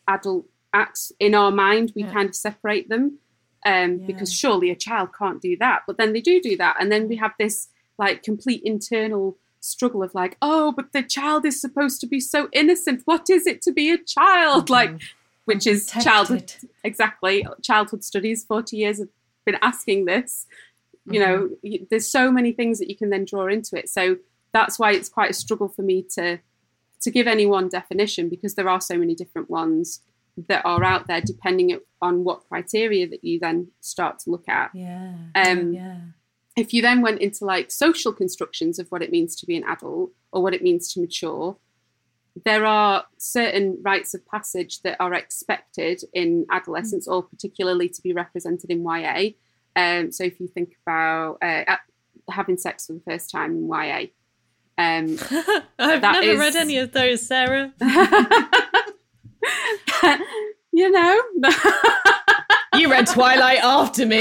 adult 0.08 0.46
acts 0.72 1.12
in 1.20 1.34
our 1.34 1.52
mind 1.52 1.92
we 1.94 2.02
Yeah. 2.02 2.12
kind 2.12 2.28
of 2.28 2.34
separate 2.34 2.88
them 2.88 3.18
um, 3.64 3.98
because 3.98 4.32
surely 4.32 4.70
a 4.70 4.76
child 4.76 5.10
can't 5.16 5.40
do 5.40 5.56
that 5.58 5.82
but 5.86 5.96
then 5.96 6.12
they 6.12 6.20
do 6.20 6.40
do 6.40 6.56
that 6.56 6.76
and 6.80 6.90
then 6.90 7.08
we 7.08 7.16
have 7.16 7.32
this 7.38 7.68
like 7.96 8.22
complete 8.24 8.60
internal 8.64 9.38
struggle 9.64 10.02
of 10.02 10.14
like 10.14 10.36
oh 10.42 10.72
but 10.72 10.92
the 10.92 11.02
child 11.02 11.46
is 11.46 11.60
supposed 11.60 12.00
to 12.00 12.06
be 12.06 12.20
so 12.20 12.48
innocent. 12.52 13.02
What 13.04 13.30
is 13.30 13.46
it 13.46 13.62
to 13.62 13.72
be 13.72 13.90
a 13.90 13.98
child? 13.98 14.70
Like 14.70 15.00
which 15.46 15.66
is 15.66 15.86
childhood 15.86 16.52
exactly. 16.82 17.46
Childhood 17.62 18.04
studies 18.04 18.44
40 18.44 18.76
years 18.76 18.98
have 18.98 19.08
been 19.44 19.58
asking 19.62 20.04
this. 20.04 20.46
You 21.06 21.20
know 21.20 21.50
there's 21.90 22.10
so 22.10 22.30
many 22.30 22.52
things 22.52 22.78
that 22.78 22.88
you 22.88 22.96
can 22.96 23.10
then 23.10 23.24
draw 23.24 23.46
into 23.46 23.76
it. 23.78 23.88
So 23.88 24.16
that's 24.52 24.78
why 24.78 24.92
it's 24.92 25.08
quite 25.08 25.30
a 25.30 25.34
struggle 25.34 25.68
for 25.68 25.82
me 25.82 26.04
to 26.14 26.38
to 27.02 27.10
give 27.10 27.26
any 27.26 27.46
one 27.46 27.68
definition 27.68 28.28
because 28.28 28.54
there 28.54 28.68
are 28.68 28.80
so 28.80 28.96
many 28.96 29.14
different 29.14 29.50
ones 29.50 30.00
that 30.48 30.64
are 30.64 30.82
out 30.82 31.06
there 31.06 31.20
depending 31.20 31.78
on 32.02 32.24
what 32.24 32.48
criteria 32.48 33.06
that 33.06 33.22
you 33.22 33.38
then 33.38 33.68
start 33.80 34.18
to 34.20 34.30
look 34.30 34.48
at. 34.48 34.70
Yeah. 34.74 35.14
Um, 35.34 35.72
yeah. 35.72 35.98
If 36.56 36.72
you 36.72 36.82
then 36.82 37.02
went 37.02 37.20
into 37.20 37.44
like 37.44 37.70
social 37.70 38.12
constructions 38.12 38.78
of 38.78 38.86
what 38.88 39.02
it 39.02 39.10
means 39.10 39.34
to 39.36 39.46
be 39.46 39.56
an 39.56 39.64
adult 39.64 40.10
or 40.32 40.42
what 40.42 40.54
it 40.54 40.62
means 40.62 40.92
to 40.92 41.00
mature, 41.00 41.56
there 42.44 42.64
are 42.64 43.04
certain 43.18 43.78
rites 43.82 44.14
of 44.14 44.26
passage 44.26 44.82
that 44.82 44.96
are 45.00 45.14
expected 45.14 46.02
in 46.12 46.46
adolescence 46.50 47.06
or 47.08 47.22
particularly 47.22 47.88
to 47.88 48.02
be 48.02 48.12
represented 48.12 48.70
in 48.70 48.84
YA. 48.84 49.30
Um, 49.76 50.10
so 50.12 50.24
if 50.24 50.38
you 50.40 50.48
think 50.48 50.76
about 50.86 51.38
uh, 51.42 51.76
having 52.30 52.56
sex 52.56 52.86
for 52.86 52.92
the 52.94 53.02
first 53.08 53.30
time 53.30 53.52
in 53.52 53.68
YA, 53.68 54.06
um, 54.76 55.16
I've 55.78 56.00
That 56.00 56.12
never 56.20 56.32
is- 56.32 56.38
read 56.40 56.56
any 56.56 56.78
of 56.78 56.92
those, 56.92 57.24
Sarah. 57.26 57.72
you 60.72 60.90
know, 60.90 61.22
You 62.78 62.90
read 62.90 63.06
Twilight 63.06 63.60
after 63.62 64.06
me. 64.06 64.16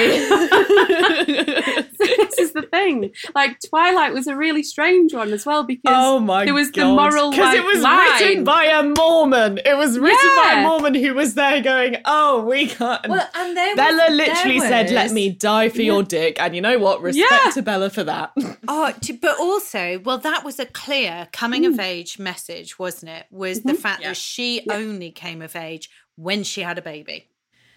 this 1.97 2.39
is 2.39 2.53
the 2.53 2.63
thing. 2.69 3.11
Like 3.35 3.59
Twilight 3.67 4.13
was 4.13 4.27
a 4.27 4.35
really 4.35 4.63
strange 4.63 5.13
one 5.13 5.31
as 5.33 5.45
well 5.45 5.63
because 5.63 5.93
oh 5.95 6.19
my 6.19 6.45
there 6.45 6.53
was 6.53 6.71
the 6.71 6.81
God. 6.81 6.95
moral 6.95 7.31
because 7.31 7.55
it 7.55 7.63
was 7.63 7.81
line. 7.81 8.21
written 8.21 8.43
by 8.43 8.65
a 8.65 8.83
Mormon. 8.83 9.59
It 9.65 9.77
was 9.77 9.97
written 9.99 10.29
by 10.37 10.55
a 10.57 10.63
Mormon 10.63 10.95
who 10.95 11.13
was 11.13 11.35
there 11.35 11.61
going, 11.61 11.97
"Oh, 12.05 12.43
we 12.43 12.67
can't." 12.67 13.07
Well, 13.07 13.29
and 13.35 13.55
there 13.55 13.75
Bella 13.75 14.05
was- 14.09 14.17
literally 14.17 14.59
there 14.59 14.69
said, 14.69 14.91
"Let 14.91 15.11
me 15.11 15.29
die 15.29 15.69
for 15.69 15.81
your 15.81 16.03
dick," 16.03 16.39
and 16.39 16.55
you 16.55 16.61
know 16.61 16.77
what? 16.79 17.01
Respect 17.01 17.31
Yeah. 17.31 17.51
to 17.51 17.61
Bella 17.61 17.89
for 17.89 18.03
that. 18.03 18.31
Oh, 18.65 18.93
t- 19.01 19.13
but 19.13 19.37
also, 19.39 19.99
well, 19.99 20.17
that 20.19 20.45
was 20.45 20.57
a 20.57 20.65
clear 20.65 21.27
coming 21.33 21.65
of 21.65 21.73
mm. 21.73 21.83
age 21.83 22.17
message, 22.17 22.79
wasn't 22.79 23.11
it? 23.11 23.25
Was 23.29 23.61
the 23.61 23.73
mm-hmm. 23.73 23.81
fact 23.81 24.03
that 24.03 24.15
she 24.15 24.65
only 24.69 25.11
came 25.11 25.41
of 25.41 25.55
age 25.55 25.89
when 26.15 26.43
she 26.43 26.61
had 26.61 26.77
a 26.77 26.81
baby. 26.81 27.27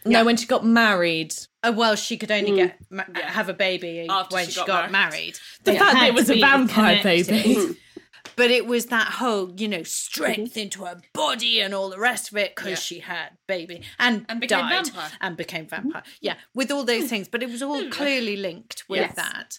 No, 0.06 0.24
when 0.24 0.36
she 0.36 0.46
got 0.46 0.64
married, 0.64 1.34
Oh, 1.62 1.72
well, 1.72 1.96
she 1.96 2.16
could 2.16 2.30
only 2.30 2.52
mm. 2.52 2.56
get 2.56 2.78
ma- 2.90 3.04
have 3.14 3.48
a 3.48 3.54
baby 3.54 4.06
After 4.08 4.34
when 4.34 4.46
she 4.46 4.52
she, 4.52 4.56
got 4.60 4.66
got, 4.66 4.90
married. 4.92 5.12
married. 5.12 5.34
the 5.64 5.72
They 5.72 5.78
fact 5.78 5.94
that 5.94 6.08
it 6.08 6.14
was 6.14 6.30
a 6.30 6.38
vampire 6.40 7.02
baby. 7.02 7.54
Mm. 7.54 7.76
But 8.34 8.50
it 8.50 8.66
was 8.66 8.86
that 8.86 9.06
whole, 9.12 9.50
you 9.56 9.66
know, 9.66 9.82
strength 9.82 10.50
mm-hmm. 10.50 10.58
into 10.58 10.84
her 10.84 11.00
body 11.14 11.60
and 11.60 11.72
all 11.72 11.88
the 11.88 11.98
rest 11.98 12.30
of 12.30 12.36
it 12.36 12.54
because 12.54 12.82
she 12.82 12.98
had 12.98 13.30
baby 13.46 13.80
and, 13.98 14.26
And 14.28 14.40
became 14.40 14.58
died 14.58 14.86
vampire. 14.86 15.10
and 15.22 15.36
became 15.38 15.66
mm-hmm. 15.66 15.82
vampire. 15.84 16.02
Yeah, 16.20 16.34
with 16.54 16.70
all 16.70 16.84
those 16.84 17.08
things, 17.08 17.28
but 17.28 17.42
it 17.42 17.48
was 17.50 17.62
all 17.62 17.82
hmm. 17.84 17.88
clearly 17.88 18.36
linked 18.36 18.84
with 18.88 19.00
Yes. 19.00 19.14
that. 19.14 19.58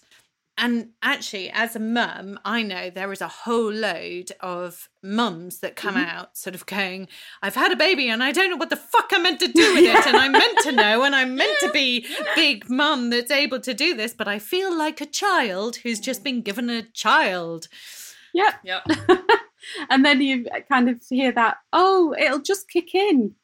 And 0.60 0.90
actually, 1.04 1.52
as 1.52 1.76
a 1.76 1.80
mum, 1.80 2.40
I 2.44 2.64
know 2.64 2.90
there 2.90 3.12
is 3.12 3.22
a 3.22 3.28
whole 3.28 3.72
load 3.72 4.32
of 4.40 4.90
mums 5.04 5.60
that 5.60 5.76
come 5.76 5.94
mm-hmm. 5.94 6.10
out 6.10 6.36
sort 6.36 6.56
of 6.56 6.66
going, 6.66 7.08
I've 7.44 7.54
had 7.54 7.72
a 7.72 7.76
baby 7.76 8.10
and 8.10 8.24
I 8.24 8.32
don't 8.32 8.50
know 8.50 8.56
what 8.56 8.72
the 8.72 8.76
fuck 8.76 9.10
I'm 9.12 9.22
meant 9.22 9.40
to 9.42 9.48
do 9.48 9.76
with 9.76 9.84
it. 9.96 10.08
And 10.08 10.18
I'm 10.18 10.32
meant 10.32 10.58
to 10.64 10.72
know 10.72 11.04
and 11.04 11.16
I'm 11.16 11.36
meant 11.36 11.60
to 11.60 11.72
be 11.72 12.08
big 12.36 12.70
mum 12.72 13.12
that's 13.12 13.30
able 13.30 13.60
to 13.60 13.74
do 13.74 13.94
this, 13.94 14.16
but 14.16 14.28
I 14.28 14.40
feel 14.40 14.76
like 14.76 15.00
a 15.00 15.06
child 15.06 15.78
who's 15.78 16.00
just 16.00 16.24
been 16.24 16.42
given 16.42 16.72
a 16.72 16.82
child. 16.82 17.68
Yep. 18.34 18.54
Yep. 18.64 18.88
and 19.92 20.04
then 20.04 20.22
you 20.22 20.48
kind 20.68 20.90
of 20.90 21.02
hear 21.08 21.32
that, 21.34 21.58
oh, 21.72 22.16
it'll 22.20 22.42
just 22.42 22.68
kick 22.68 22.96
in. 22.96 23.36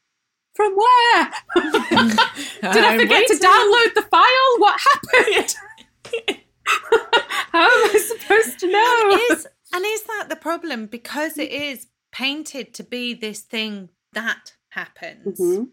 From 0.54 0.76
where? 0.76 1.30
Did 1.56 2.84
I 2.84 2.96
forget 2.96 3.26
to 3.26 3.34
download 3.34 3.94
the 3.94 4.06
file? 4.08 4.58
What 4.58 4.80
happened? 4.92 6.40
How 7.52 7.64
am 7.64 7.90
I 7.94 7.98
supposed 7.98 8.58
to 8.60 8.66
know? 8.70 9.18
is 9.30 9.46
and 9.72 9.84
is 9.84 10.02
that 10.04 10.26
the 10.28 10.36
problem 10.36 10.86
because 10.86 11.38
it 11.38 11.50
is 11.50 11.86
painted 12.12 12.72
to 12.74 12.82
be 12.84 13.12
this 13.14 13.40
thing 13.40 13.90
that 14.12 14.52
happens 14.70 15.38
Mhm. 15.40 15.70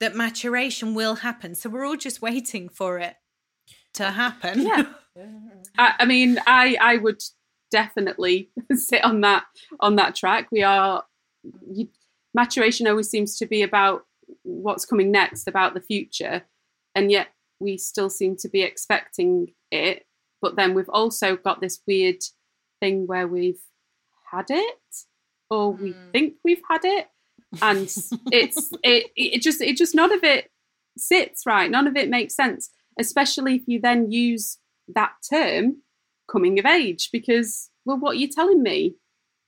that 0.00 0.14
maturation 0.14 0.94
will 0.94 1.16
happen 1.16 1.54
so 1.54 1.68
we're 1.70 1.84
all 1.84 1.96
just 1.96 2.22
waiting 2.22 2.68
for 2.68 2.98
it 2.98 3.16
to 3.94 4.10
happen 4.10 4.62
Yeah. 4.62 4.84
I, 5.78 5.94
I 6.00 6.04
mean, 6.04 6.38
I 6.46 6.76
I 6.80 6.96
would 6.98 7.22
definitely 7.70 8.50
sit 8.74 9.02
on 9.04 9.22
that 9.22 9.44
on 9.80 9.96
that 9.96 10.14
track. 10.14 10.48
We 10.52 10.62
are 10.62 11.04
you, 11.70 11.88
maturation 12.34 12.86
always 12.86 13.08
seems 13.08 13.38
to 13.38 13.46
be 13.46 13.62
about 13.62 14.04
what's 14.42 14.84
coming 14.84 15.10
next, 15.10 15.46
about 15.48 15.72
the 15.74 15.80
future, 15.80 16.42
and 16.94 17.10
yet 17.10 17.28
we 17.60 17.78
still 17.78 18.10
seem 18.10 18.36
to 18.38 18.48
be 18.48 18.62
expecting 18.62 19.52
it. 19.70 20.06
But 20.42 20.56
then 20.56 20.74
we've 20.74 20.88
also 20.88 21.36
got 21.36 21.60
this 21.60 21.80
weird 21.86 22.22
thing 22.80 23.06
where 23.06 23.26
we've 23.26 23.60
had 24.30 24.46
it, 24.50 24.78
or 25.50 25.72
we 25.72 25.92
hmm. 25.92 26.10
think 26.12 26.34
we've 26.44 26.62
had 26.70 26.84
it, 26.84 27.08
and 27.62 27.82
it's 28.32 28.70
it 28.82 29.10
it 29.16 29.42
just 29.42 29.60
it 29.60 29.76
just 29.76 29.94
none 29.94 30.12
of 30.12 30.22
it 30.22 30.50
sits 30.98 31.46
right. 31.46 31.70
None 31.70 31.86
of 31.86 31.96
it 31.96 32.10
makes 32.10 32.34
sense, 32.34 32.70
especially 32.98 33.56
if 33.56 33.62
you 33.66 33.80
then 33.80 34.10
use 34.10 34.58
that 34.94 35.12
term 35.28 35.82
coming 36.30 36.58
of 36.58 36.66
age 36.66 37.08
because 37.12 37.70
well 37.84 37.98
what 37.98 38.12
are 38.12 38.18
you 38.18 38.28
telling 38.28 38.62
me 38.62 38.96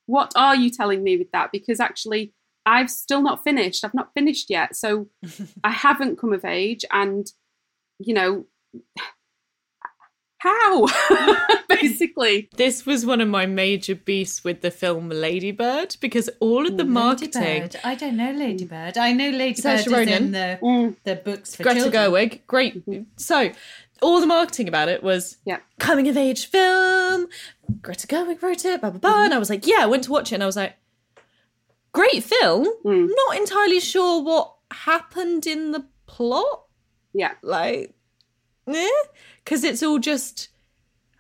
what 0.09 0.33
are 0.37 0.57
you 0.57 0.71
telling 0.71 1.05
me 1.05 1.19
with 1.19 1.31
that? 1.33 1.53
Because 1.53 1.81
actually, 1.81 2.33
I've 2.65 2.91
still 2.91 3.23
not 3.23 3.45
finished. 3.45 3.85
I've 3.85 3.95
not 3.95 4.15
finished 4.15 4.49
yet. 4.49 4.75
So 4.75 5.09
I 5.65 5.71
haven't 5.71 6.19
come 6.19 6.33
of 6.33 6.47
age. 6.47 6.85
And, 6.91 7.27
you 7.99 8.15
know, 8.15 8.47
how? 10.39 10.87
Basically. 11.69 12.49
This 12.57 12.87
was 12.87 13.05
one 13.05 13.21
of 13.21 13.29
my 13.29 13.45
major 13.47 13.95
beasts 13.97 14.45
with 14.45 14.61
the 14.61 14.71
film 14.71 15.09
Ladybird 15.09 15.97
because 16.01 16.31
all 16.41 16.67
of 16.67 16.77
the 16.77 16.85
marketing. 16.85 17.43
Ladybird. 17.63 17.81
I 17.83 17.95
don't 17.97 18.17
know 18.17 18.31
Ladybird. 18.33 18.97
I 18.99 19.13
know 19.13 19.31
Ladybird 19.31 19.81
Saoirse 19.81 19.87
is 19.87 19.93
Ronan. 19.93 20.09
in 20.09 20.33
the, 20.33 20.59
Mm. 20.63 20.97
the 21.05 21.17
books 21.17 21.57
for 21.57 21.65
Greta 21.65 21.81
children. 21.81 22.11
Gerwig, 22.13 22.47
great. 22.47 22.83
So, 23.17 23.51
all 24.01 24.21
the 24.21 24.27
marketing 24.27 24.69
about 24.69 24.89
it 24.89 25.03
was 25.03 25.39
Yeah. 25.45 25.59
coming 25.81 26.07
of 26.07 26.17
age 26.17 26.47
film. 26.47 27.27
Greta 27.83 28.07
Gerwig 28.07 28.41
wrote 28.41 28.65
it, 28.65 28.81
blah 28.81 28.91
blah 28.91 29.01
blah. 29.01 29.25
And 29.25 29.35
I 29.35 29.39
was 29.39 29.51
like, 29.51 29.67
yeah, 29.67 29.79
I 29.81 29.87
went 29.87 30.05
to 30.05 30.13
watch 30.13 30.31
it, 30.31 30.37
and 30.37 30.43
I 30.45 30.47
was 30.47 30.57
like, 30.57 30.77
great 31.93 32.23
film. 32.23 32.65
Mm. 32.85 33.09
Not 33.27 33.37
entirely 33.39 33.81
sure 33.81 34.23
what 34.23 34.55
happened 34.71 35.49
in 35.49 35.73
the 35.73 35.85
plot. 36.07 36.67
Yeah. 37.13 37.33
Like, 37.43 37.95
because 38.67 39.65
it's 39.65 39.83
all 39.83 39.99
just 39.99 40.49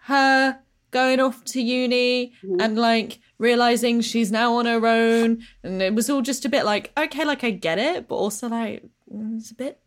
her 0.05 0.59
going 0.90 1.20
off 1.20 1.44
to 1.44 1.61
uni 1.62 2.33
Mhm. 2.42 2.62
and 2.62 2.79
like 2.79 3.20
realizing 3.38 4.01
she's 4.01 4.31
now 4.33 4.55
on 4.55 4.66
her 4.66 4.87
own, 4.87 5.42
and 5.62 5.81
it 5.83 5.94
was 5.94 6.09
all 6.11 6.22
just 6.22 6.44
a 6.44 6.48
bit 6.48 6.64
like, 6.64 6.92
okay, 6.96 7.24
like 7.24 7.44
I 7.44 7.51
get 7.51 7.79
it, 7.79 8.09
but 8.09 8.16
also 8.16 8.48
like 8.48 8.85
mm, 9.12 9.38
it's 9.38 9.51
a 9.51 9.55
bit, 9.55 9.81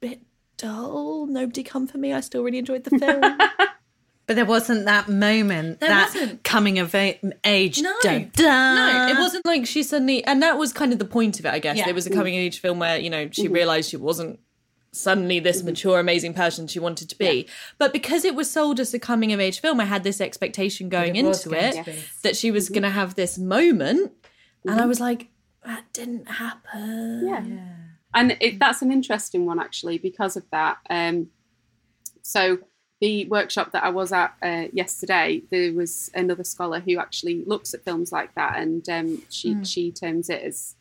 bit 0.00 0.20
dull. 0.56 1.26
Nobody 1.26 1.62
come 1.62 1.86
for 1.86 1.98
me. 1.98 2.12
I 2.12 2.20
still 2.20 2.42
really 2.42 2.58
enjoyed 2.58 2.84
the 2.84 2.90
film. 2.98 3.38
But 4.26 4.36
there 4.36 4.46
wasn't 4.46 4.86
that 4.86 5.08
moment, 5.08 5.80
There 5.80 5.90
that 5.90 6.14
wasn't. 6.14 6.42
coming 6.44 6.78
of 6.78 6.94
age. 6.94 7.82
No. 7.82 7.94
dun, 8.00 8.30
dun. 8.34 8.74
No, 8.76 9.08
it 9.14 9.18
wasn't 9.18 9.44
like 9.44 9.66
she 9.66 9.82
suddenly, 9.82 10.24
and 10.24 10.42
that 10.42 10.56
was 10.58 10.72
kind 10.72 10.94
of 10.94 10.98
the 10.98 11.04
point 11.04 11.38
of 11.38 11.44
it, 11.44 11.52
I 11.52 11.58
guess. 11.58 11.76
Yeah. 11.76 11.88
It 11.90 11.94
was 11.94 12.06
a 12.06 12.10
coming 12.10 12.34
of 12.34 12.38
age 12.40 12.58
film 12.60 12.78
where 12.78 12.98
you 12.98 13.10
know 13.10 13.28
she 13.30 13.48
realized 13.48 13.90
she 13.90 13.98
wasn't 13.98 14.40
suddenly 14.94 15.40
this 15.40 15.62
mature, 15.62 15.98
amazing 15.98 16.34
person 16.34 16.66
she 16.66 16.78
wanted 16.78 17.08
to 17.10 17.16
be. 17.18 17.48
But 17.78 17.92
because 17.92 18.24
it 18.24 18.34
was 18.34 18.50
sold 18.50 18.80
as 18.80 18.94
a 18.94 18.98
coming 18.98 19.32
of 19.32 19.40
age 19.40 19.60
film, 19.60 19.80
I 19.80 19.84
had 19.84 20.04
this 20.04 20.20
expectation 20.20 20.88
going 20.88 21.16
it 21.16 21.24
into 21.24 21.48
going 21.50 21.76
it 21.78 21.84
to 21.84 21.92
that 22.22 22.36
she 22.36 22.50
was 22.50 22.68
going 22.68 22.82
to 22.82 22.90
have 22.90 23.14
this 23.14 23.38
moment, 23.38 24.12
and 24.66 24.80
I 24.80 24.86
was 24.86 25.00
like, 25.00 25.28
that 25.64 25.84
didn't 25.92 26.28
happen. 26.28 27.26
Yeah. 27.28 27.44
and 28.14 28.36
it, 28.40 28.58
that's 28.58 28.82
an 28.82 28.92
interesting 28.92 29.44
one 29.46 29.58
actually 29.58 29.98
because 29.98 30.36
of 30.36 30.44
that. 30.50 30.78
Um, 30.90 31.28
so 32.22 32.58
the 33.00 33.26
workshop 33.26 33.72
that 33.72 33.82
I 33.84 33.90
was 33.90 34.12
at 34.12 34.34
uh, 34.42 34.68
yesterday, 34.72 35.42
there 35.50 35.72
was 35.72 36.10
another 36.14 36.44
scholar 36.44 36.80
who 36.80 36.98
actually 36.98 37.44
looks 37.44 37.74
at 37.74 37.84
films 37.84 38.12
like 38.12 38.34
that, 38.34 38.58
and 38.58 38.88
um, 38.88 39.22
she 39.30 39.62
she 39.64 39.90
terms 39.90 40.30
it 40.30 40.42
as 40.42 40.76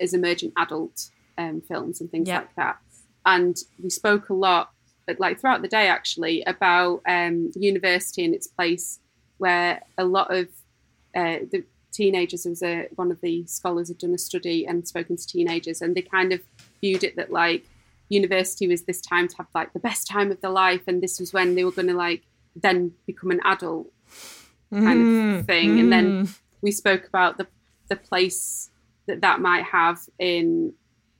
as 0.00 0.14
emergent 0.14 0.52
adult 0.56 1.10
um, 1.36 1.60
films 1.60 2.00
and 2.00 2.10
things 2.10 2.28
Yeah. 2.28 2.38
like 2.40 2.54
that. 2.56 2.78
And 3.26 3.56
we 3.82 3.90
spoke 3.90 4.28
a 4.28 4.34
lot, 4.34 4.70
like 5.18 5.40
throughout 5.40 5.62
the 5.62 5.68
day 5.68 5.88
actually, 5.88 6.42
about 6.44 7.02
um, 7.06 7.50
university 7.54 8.24
and 8.24 8.34
its 8.34 8.46
place, 8.46 9.00
where 9.38 9.82
a 9.98 10.04
lot 10.04 10.34
of 10.34 10.48
uh, 11.14 11.38
the 11.50 11.64
teenagers 11.92 12.42
there 12.42 12.50
was 12.50 12.62
a 12.62 12.88
one 12.96 13.12
of 13.12 13.20
the 13.20 13.46
scholars 13.46 13.88
had 13.88 13.98
done 13.98 14.14
a 14.14 14.18
study 14.18 14.66
and 14.66 14.88
spoken 14.88 15.16
to 15.16 15.24
teenagers 15.28 15.80
and 15.80 15.94
they 15.94 16.02
kind 16.02 16.32
of 16.32 16.40
viewed 16.80 17.04
it 17.04 17.14
that 17.14 17.30
like 17.30 17.64
university 18.08 18.66
was 18.66 18.82
this 18.82 19.00
time 19.00 19.28
to 19.28 19.36
have 19.36 19.46
like 19.54 19.72
the 19.74 19.78
best 19.78 20.08
time 20.08 20.32
of 20.32 20.40
their 20.40 20.50
life 20.50 20.82
and 20.88 21.00
this 21.00 21.20
was 21.20 21.32
when 21.32 21.54
they 21.54 21.62
were 21.62 21.70
going 21.70 21.86
to 21.86 21.94
like 21.94 22.22
then 22.56 22.92
become 23.06 23.30
an 23.30 23.40
adult 23.44 23.86
kind 24.70 25.38
of 25.38 25.46
thing. 25.46 25.78
And 25.80 25.92
then 25.92 26.28
we 26.60 26.70
spoke 26.70 27.06
about 27.06 27.38
the 27.38 27.46
the 27.88 27.96
place 27.96 28.70
that 29.06 29.20
that 29.20 29.40
might 29.40 29.64
have 29.64 29.98
in 30.18 30.72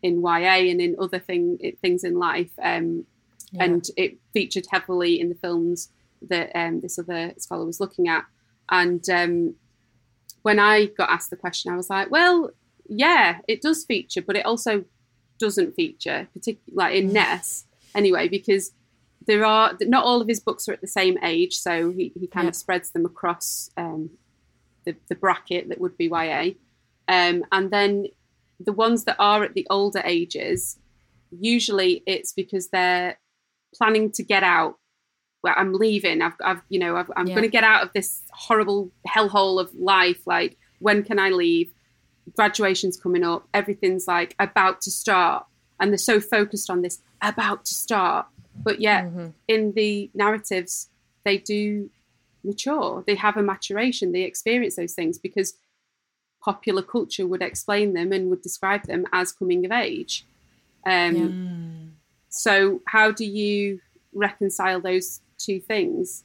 in 0.07 0.15
YA 0.23 0.57
and 0.71 0.81
in 0.87 0.93
other 1.05 1.19
thing 1.29 1.43
things 1.83 2.03
in 2.09 2.15
life 2.29 2.55
um 2.71 2.89
and 3.65 3.83
it 3.97 4.13
featured 4.35 4.67
heavily 4.75 5.13
in 5.23 5.29
the 5.29 5.41
films 5.45 5.79
that 6.33 6.49
um, 6.63 6.81
this 6.81 6.99
other 6.99 7.23
scholar 7.45 7.65
was 7.65 7.79
looking 7.85 8.07
at 8.17 8.25
and 8.71 9.05
um, 9.21 9.35
when 10.43 10.59
I 10.59 10.87
got 10.87 11.09
asked 11.11 11.31
the 11.31 11.37
question, 11.37 11.73
I 11.73 11.77
was 11.77 11.89
like, 11.89 12.11
well, 12.11 12.51
yeah, 12.89 13.39
it 13.49 13.63
does 13.63 13.85
feature, 13.85 14.23
but 14.23 14.37
it 14.37 14.45
also 14.45 14.85
doesn't 15.39 15.75
feature, 15.75 16.29
particularly 16.35 16.75
like 16.83 16.95
in 17.01 17.13
Ness 17.13 17.65
anyway, 17.95 18.29
because 18.29 18.73
there 19.27 19.45
are 19.45 19.73
not 19.83 20.05
all 20.05 20.21
of 20.21 20.29
his 20.29 20.41
books 20.41 20.69
are 20.69 20.73
at 20.73 20.81
the 20.83 20.87
same 21.01 21.17
age, 21.23 21.55
so 21.55 21.91
he, 21.93 22.13
he 22.19 22.27
kind 22.27 22.45
Yeah. 22.47 22.51
of 22.51 22.57
spreads 22.57 22.91
them 22.91 23.07
across 23.07 23.71
um, 23.77 24.11
the, 24.85 24.95
the 25.09 25.15
bracket 25.15 25.69
that 25.69 25.81
would 25.81 25.97
be 25.97 26.07
YA. 26.09 26.51
Um, 27.09 27.45
and 27.53 27.71
then 27.71 28.07
the 28.61 28.73
ones 28.73 29.05
that 29.05 29.17
are 29.19 29.45
at 29.45 29.55
the 29.55 29.67
older 29.71 30.03
ages, 30.05 30.79
usually 31.31 32.03
it's 32.07 32.33
because 32.33 32.69
they're 32.69 33.19
planning 33.75 34.11
to 34.13 34.23
get 34.23 34.43
out 34.43 34.79
well, 35.45 35.55
I'm 35.59 35.75
leaving. 35.75 36.23
I've, 36.23 36.33
I've 36.43 36.63
you 36.71 36.79
know, 36.79 36.97
I've, 36.97 37.11
I'm 37.17 37.27
Yeah. 37.27 37.35
going 37.35 37.45
to 37.45 37.51
get 37.51 37.65
out 37.65 37.83
of 37.83 37.93
this 37.93 38.23
horrible 38.33 38.91
hellhole 39.07 39.61
of 39.61 39.73
life. 39.75 40.27
Like, 40.27 40.57
when 40.79 41.05
can 41.05 41.19
I 41.19 41.29
leave? 41.29 41.71
Graduation's 42.35 42.97
coming 42.97 43.23
up. 43.23 43.47
Everything's 43.53 44.09
like 44.09 44.35
about 44.39 44.81
to 44.81 44.91
start, 44.91 45.45
and 45.79 45.91
they're 45.91 45.99
so 45.99 46.19
focused 46.19 46.71
on 46.71 46.81
this 46.81 47.03
about 47.21 47.67
to 47.67 47.75
start. 47.75 48.27
But 48.57 48.81
yet, 48.81 49.05
mm-hmm. 49.05 49.29
in 49.47 49.73
the 49.73 50.11
narratives, 50.15 50.89
they 51.27 51.37
do 51.37 51.91
mature. 52.43 53.05
They 53.07 53.17
have 53.17 53.37
a 53.37 53.43
maturation. 53.43 54.13
They 54.13 54.23
experience 54.23 54.77
those 54.77 54.95
things 54.95 55.19
because 55.19 55.53
popular 56.45 56.83
culture 56.83 57.27
would 57.27 57.43
explain 57.43 57.95
them 57.95 58.13
and 58.13 58.29
would 58.29 58.43
describe 58.43 58.83
them 58.85 59.07
as 59.13 59.33
coming 59.33 59.65
of 59.65 59.73
age. 59.73 60.27
Um, 60.87 61.17
So, 62.29 62.83
how 62.87 63.11
do 63.13 63.25
you 63.25 63.81
reconcile 64.13 64.81
those 64.81 65.21
two 65.39 65.61
things 65.61 66.25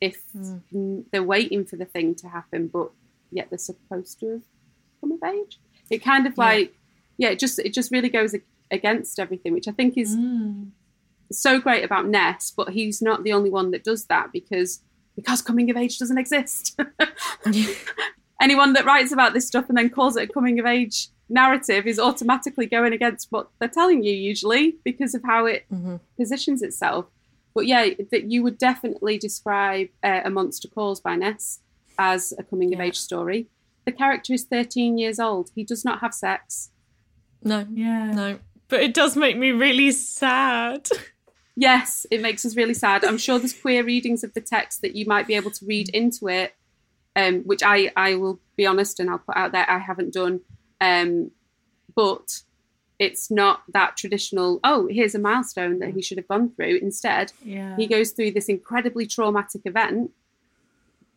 if 0.00 0.22
mm, 0.34 1.04
they're 1.10 1.22
waiting 1.22 1.64
for 1.64 1.76
the 1.76 1.84
thing 1.84 2.14
to 2.16 2.28
happen, 2.28 2.68
but 2.68 2.90
yet 3.30 3.50
they're 3.50 3.58
supposed 3.58 4.20
to 4.20 4.26
have 4.30 4.42
come 5.00 5.12
of 5.12 5.22
age? 5.22 5.58
It 5.90 5.98
kind 5.98 6.26
of 6.26 6.38
like, 6.38 6.74
yeah, 7.18 7.30
it 7.30 7.38
just 7.38 7.58
it 7.58 7.74
just 7.74 7.90
really 7.90 8.08
goes 8.08 8.34
against 8.70 9.18
everything, 9.18 9.52
which 9.52 9.68
I 9.68 9.72
think 9.72 9.98
is 9.98 10.16
so 11.32 11.60
great 11.60 11.84
about 11.84 12.06
Ness. 12.06 12.52
But 12.56 12.70
he's 12.70 13.02
not 13.02 13.24
the 13.24 13.32
only 13.32 13.50
one 13.50 13.72
that 13.72 13.84
does 13.84 14.06
that 14.06 14.32
because 14.32 14.80
because 15.16 15.42
coming 15.42 15.68
of 15.68 15.76
age 15.76 15.98
doesn't 15.98 16.18
exist. 16.18 16.80
Anyone 18.40 18.72
that 18.72 18.84
writes 18.86 19.12
about 19.12 19.34
this 19.34 19.46
stuff 19.46 19.68
and 19.68 19.76
then 19.76 19.90
calls 19.90 20.16
it 20.16 20.30
a 20.30 20.32
coming 20.32 20.58
of 20.58 20.66
age 20.66 21.08
narrative 21.28 21.86
is 21.86 21.98
automatically 21.98 22.66
going 22.66 22.92
against 22.92 23.28
what 23.30 23.48
they're 23.58 23.68
telling 23.68 24.02
you 24.02 24.12
usually 24.12 24.76
because 24.84 25.14
of 25.14 25.22
how 25.24 25.46
it 25.46 25.66
positions 26.16 26.62
itself. 26.62 27.06
But 27.54 27.66
yeah, 27.66 27.88
that 28.10 28.30
you 28.30 28.42
would 28.42 28.58
definitely 28.58 29.18
describe 29.18 29.88
uh, 30.02 30.20
A 30.24 30.30
Monster 30.30 30.68
Calls 30.68 31.00
by 31.00 31.16
Ness 31.16 31.60
as 31.98 32.32
a 32.38 32.42
coming 32.42 32.72
of 32.72 32.80
age 32.80 32.96
story. 32.98 33.46
The 33.84 33.92
character 33.92 34.32
is 34.32 34.44
13 34.44 34.98
years 34.98 35.18
old. 35.18 35.50
He 35.54 35.64
does 35.64 35.84
not 35.84 36.00
have 36.00 36.14
sex. 36.14 36.70
No, 37.42 37.66
Yeah. 37.72 38.12
no. 38.12 38.38
But 38.68 38.82
it 38.82 38.94
does 38.94 39.16
make 39.16 39.36
me 39.36 39.50
really 39.50 39.90
sad. 39.90 40.88
Yes, 41.56 42.06
it 42.10 42.20
makes 42.22 42.46
us 42.46 42.56
really 42.56 42.72
sad. 42.74 43.04
I'm 43.04 43.18
sure 43.18 43.38
there's 43.38 43.52
queer 43.52 43.84
readings 43.84 44.22
of 44.22 44.32
the 44.32 44.40
text 44.40 44.80
that 44.82 44.94
you 44.94 45.04
might 45.06 45.26
be 45.26 45.34
able 45.34 45.50
to 45.50 45.66
read 45.66 45.88
into 45.90 46.28
it, 46.28 46.54
um, 47.16 47.40
which 47.42 47.62
I, 47.62 47.92
I 47.96 48.14
will 48.14 48.40
be 48.56 48.66
honest 48.66 49.00
and 49.00 49.10
I'll 49.10 49.18
put 49.18 49.36
out 49.36 49.52
there 49.52 49.68
I 49.68 49.78
haven't 49.78 50.12
done. 50.14 50.40
Um, 50.80 51.30
but 51.94 52.42
it's 52.98 53.30
not 53.30 53.62
that 53.72 53.96
traditional, 53.96 54.60
oh, 54.62 54.86
here's 54.88 55.14
a 55.14 55.18
milestone 55.18 55.78
that 55.78 55.94
he 55.94 56.02
should 56.02 56.18
have 56.18 56.28
gone 56.28 56.50
through. 56.50 56.78
Instead, 56.82 57.32
Yeah. 57.42 57.76
he 57.76 57.86
goes 57.86 58.10
through 58.12 58.32
this 58.32 58.48
incredibly 58.48 59.06
traumatic 59.06 59.62
event, 59.64 60.10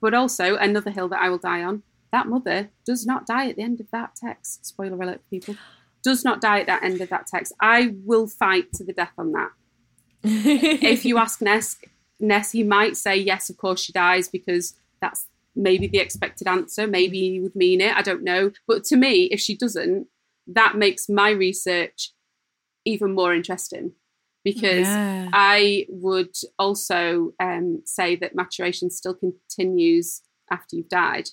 but 0.01 0.13
also 0.13 0.55
another 0.55 0.91
hill 0.91 1.07
that 1.09 1.21
I 1.21 1.29
will 1.29 1.37
die 1.37 1.63
on. 1.63 1.83
That 2.11 2.27
mother 2.27 2.69
does 2.85 3.05
not 3.05 3.25
die 3.25 3.49
at 3.49 3.55
the 3.57 3.63
end 3.63 3.79
of 3.79 3.89
that 3.91 4.15
text. 4.15 4.65
Spoiler 4.65 5.01
alert, 5.01 5.21
people. 5.29 5.55
Does 6.03 6.23
not 6.23 6.41
die 6.41 6.59
at 6.59 6.67
that 6.67 6.83
end 6.83 7.01
of 7.01 7.09
that 7.09 7.27
text. 7.27 7.53
I 7.59 7.95
will 8.05 8.27
fight 8.27 8.71
to 8.73 8.83
the 8.83 8.93
death 8.93 9.13
on 9.17 9.31
that. 9.33 9.49
if 10.23 11.05
you 11.05 11.17
ask 11.17 11.41
Ness, 11.41 11.77
Ness, 12.19 12.51
he 12.51 12.63
might 12.63 12.95
say 12.97 13.17
yes, 13.17 13.49
of 13.49 13.57
course 13.57 13.81
she 13.81 13.91
dies 13.91 14.27
because 14.29 14.75
that's 15.01 15.27
maybe 15.55 15.87
the 15.87 15.99
expected 15.99 16.47
answer. 16.47 16.87
Maybe 16.87 17.19
he 17.31 17.39
would 17.39 17.55
mean 17.55 17.81
it. 17.81 17.95
I 17.95 18.01
don't 18.01 18.23
know. 18.23 18.51
But 18.67 18.83
to 18.85 18.95
me, 18.95 19.25
if 19.25 19.39
she 19.39 19.55
doesn't, 19.55 20.07
that 20.47 20.75
makes 20.75 21.07
my 21.09 21.29
research 21.29 22.11
even 22.85 23.13
more 23.13 23.33
interesting 23.33 23.93
because 24.43 24.87
Yeah. 24.87 25.29
I 25.31 25.85
would 25.89 26.35
also 26.59 27.33
um, 27.39 27.81
say 27.85 28.15
that 28.17 28.35
maturation 28.35 28.89
still 28.89 29.13
continues 29.13 30.21
after 30.51 30.75
you've 30.75 30.89
died, 30.89 31.29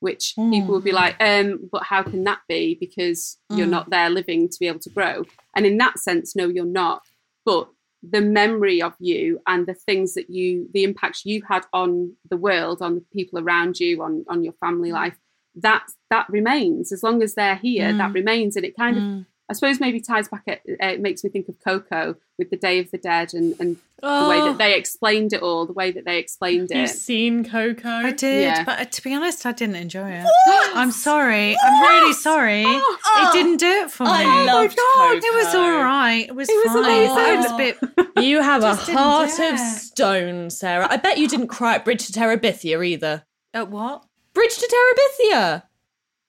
which 0.00 0.34
people 0.36 0.74
would 0.74 0.84
be 0.84 0.92
like, 0.92 1.16
um, 1.20 1.68
but 1.70 1.82
how 1.82 2.02
can 2.02 2.24
that 2.24 2.40
be? 2.48 2.76
Because 2.80 3.38
you're 3.50 3.66
not 3.66 3.90
there 3.90 4.08
living 4.08 4.48
to 4.48 4.56
be 4.58 4.66
able 4.66 4.78
to 4.80 4.90
grow. 4.90 5.24
And 5.54 5.66
in 5.66 5.76
that 5.78 5.98
sense, 5.98 6.34
no, 6.34 6.48
you're 6.48 6.64
not. 6.64 7.02
But 7.44 7.68
the 8.02 8.20
memory 8.20 8.80
of 8.80 8.94
you 9.00 9.40
and 9.46 9.66
the 9.66 9.74
things 9.74 10.14
that 10.14 10.30
you, 10.30 10.68
the 10.72 10.84
impacts 10.84 11.24
you've 11.26 11.44
had 11.48 11.64
on 11.72 12.14
the 12.30 12.36
world, 12.36 12.80
on 12.80 12.94
the 12.94 13.04
people 13.12 13.38
around 13.38 13.80
you, 13.80 14.02
on, 14.02 14.24
on 14.28 14.44
your 14.44 14.52
family 14.54 14.92
life, 14.92 15.16
that 15.56 15.84
that 16.10 16.26
remains 16.30 16.92
as 16.92 17.02
long 17.02 17.22
as 17.22 17.34
they're 17.34 17.56
here. 17.56 17.92
That 17.92 18.10
Mm. 18.10 18.14
remains, 18.14 18.56
and 18.56 18.64
it 18.64 18.76
kind 18.76 18.96
of 18.98 19.02
Mm. 19.04 19.26
I 19.50 19.54
suppose 19.54 19.80
maybe 19.80 19.98
ties 20.00 20.28
back. 20.28 20.42
It, 20.46 20.60
it 20.66 21.00
makes 21.00 21.24
me 21.24 21.30
think 21.30 21.48
of 21.48 21.58
Coco 21.64 22.16
with 22.38 22.50
the 22.50 22.56
Day 22.56 22.78
of 22.80 22.90
the 22.90 22.98
Dead 22.98 23.32
and 23.32 23.54
and 23.58 23.76
the 23.76 23.80
Oh, 24.02 24.28
way 24.28 24.40
that 24.48 24.58
they 24.58 24.76
explained 24.78 25.32
it 25.32 25.42
all, 25.42 25.66
the 25.66 25.72
way 25.72 25.90
that 25.90 26.04
they 26.04 26.18
explained 26.18 26.70
it. 26.70 26.76
You've 26.76 26.90
seen 26.90 27.44
Coco? 27.44 27.88
I 27.88 28.12
did, 28.12 28.42
Yeah. 28.42 28.62
but 28.64 28.78
uh, 28.78 28.84
to 28.84 29.02
be 29.02 29.12
honest, 29.14 29.44
I 29.46 29.52
didn't 29.52 29.74
enjoy 29.76 30.08
it. 30.10 30.22
What? 30.22 30.76
I'm 30.76 30.92
sorry. 30.92 31.56
I'm 31.60 31.82
really 31.82 32.12
sorry. 32.12 32.62
It 32.62 33.32
didn't 33.32 33.56
do 33.56 33.66
it 33.66 33.90
for 33.90 34.04
me. 34.04 34.10
I 34.12 34.44
loved 34.44 34.76
God, 34.76 35.14
Coco. 35.14 35.26
It 35.26 35.34
was 35.44 35.54
all 35.54 35.78
right. 35.82 36.26
It 36.28 36.34
was, 36.34 36.48
It 36.48 36.52
was 36.68 36.74
fine. 36.74 36.84
amazing. 36.84 37.14
but 37.16 37.28
It 37.28 37.36
was 37.36 37.50
a 37.50 37.56
bit. 37.56 38.22
You 38.24 38.42
have 38.42 38.62
a 38.64 38.74
heart 38.74 39.38
of 39.40 39.58
stone, 39.58 40.50
Sarah. 40.50 40.86
I 40.90 40.96
bet 40.96 41.18
you 41.18 41.26
didn't 41.28 41.46
cry 41.48 41.76
at 41.76 41.84
Bridge 41.84 42.06
to 42.06 42.12
Terabithia 42.12 42.84
either. 42.86 43.24
At 43.54 43.68
what? 43.70 44.04
Bridge 44.34 44.56
to 44.58 44.66
Terabithia. 44.66 45.62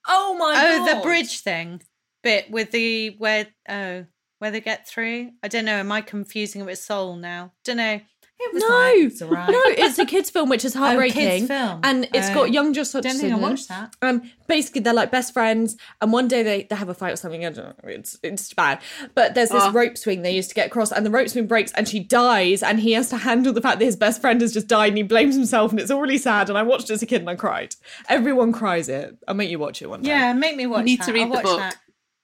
Oh 0.07 0.36
my 0.39 0.53
Oh, 0.57 0.86
god. 0.86 0.97
the 0.99 1.03
bridge 1.03 1.41
thing 1.41 1.82
bit 2.24 2.49
with 2.51 2.72
the 2.72 3.15
where 3.17 3.47
oh 3.67 4.05
where 4.39 4.51
they 4.51 4.61
get 4.61 4.88
through. 4.88 5.32
I 5.43 5.47
don't 5.49 5.65
know. 5.65 5.74
Am 5.78 5.91
I 5.91 6.01
confusing 6.01 6.61
it 6.61 6.65
with 6.65 6.80
Soul 6.80 7.15
now? 7.17 7.51
Don't 7.65 7.78
know. 7.78 7.99
It 8.41 8.53
was 8.53 8.63
No, 8.63 8.70
like, 8.70 8.95
it's 9.11 9.22
all 9.22 9.30
right. 9.32 9.49
no, 9.49 9.61
it's 9.65 9.99
a 9.99 10.05
kids' 10.05 10.30
film 10.30 10.47
which 10.47 10.63
is 10.63 10.74
Oh, 10.78 10.80
heartbreaking, 10.80 11.13
kids 11.22 11.47
film. 11.47 11.82
and 11.84 12.07
it's 12.13 12.30
Oh. 12.30 12.34
got 12.36 12.51
young 12.53 12.74
Josh 12.74 12.91
Don't 12.91 13.03
Hutcherson. 13.03 13.20
think 13.20 13.34
I 13.34 13.36
in 13.36 13.41
watched 13.41 13.67
that. 13.67 13.93
Um, 14.01 14.32
basically, 14.47 14.80
they're 14.80 14.93
like 14.93 15.11
best 15.11 15.34
friends, 15.34 15.76
and 15.99 16.13
one 16.13 16.30
day 16.30 16.41
they, 16.41 16.63
they 16.63 16.76
have 16.78 16.88
a 16.88 16.93
fight 16.93 17.11
or 17.11 17.15
something. 17.17 17.45
I 17.45 17.49
don't 17.49 17.65
know. 17.65 17.89
It's 17.89 18.17
it's 18.24 18.53
bad, 18.53 18.80
but 19.13 19.36
there's 19.36 19.49
this 19.49 19.61
Oh. 19.65 19.74
rope 19.74 19.97
swing 19.97 20.22
they 20.22 20.34
used 20.34 20.47
to 20.47 20.55
get 20.55 20.67
across, 20.67 20.93
and 20.93 21.05
the 21.05 21.09
rope 21.11 21.28
swing 21.28 21.47
breaks, 21.47 21.74
and 21.74 21.86
she 21.86 21.99
dies, 21.99 22.63
and 22.63 22.80
he 22.80 22.93
has 22.93 23.09
to 23.09 23.17
handle 23.17 23.51
the 23.51 23.59
fact 23.61 23.80
that 23.80 23.86
his 23.86 23.97
best 23.97 24.22
friend 24.22 24.39
has 24.39 24.53
just 24.53 24.67
died, 24.67 24.88
and 24.88 24.97
he 24.97 25.03
blames 25.03 25.36
himself, 25.36 25.72
and 25.72 25.80
it's 25.82 25.91
all 25.91 25.99
really 25.99 26.17
sad. 26.17 26.47
And 26.47 26.57
I 26.57 26.63
watched 26.63 26.89
it 26.89 26.93
as 26.93 27.01
a 27.01 27.05
kid, 27.05 27.20
and 27.20 27.30
I 27.30 27.36
cried. 27.36 27.76
Everyone 28.07 28.53
cries 28.53 28.88
it. 28.88 29.17
I'll 29.28 29.36
make 29.36 29.49
you 29.49 29.59
watch 29.59 29.82
it 29.82 29.89
one 29.89 30.01
day. 30.01 30.11
Yeah, 30.11 30.32
make 30.32 30.55
me 30.55 30.65
watch. 30.65 30.86
need 30.86 31.01
that. 31.01 31.07
to 31.07 31.11
read 31.13 31.24
I'll 31.24 31.28
the 31.28 31.34
watch 31.36 31.43
book. 31.43 31.59
that. 31.59 31.76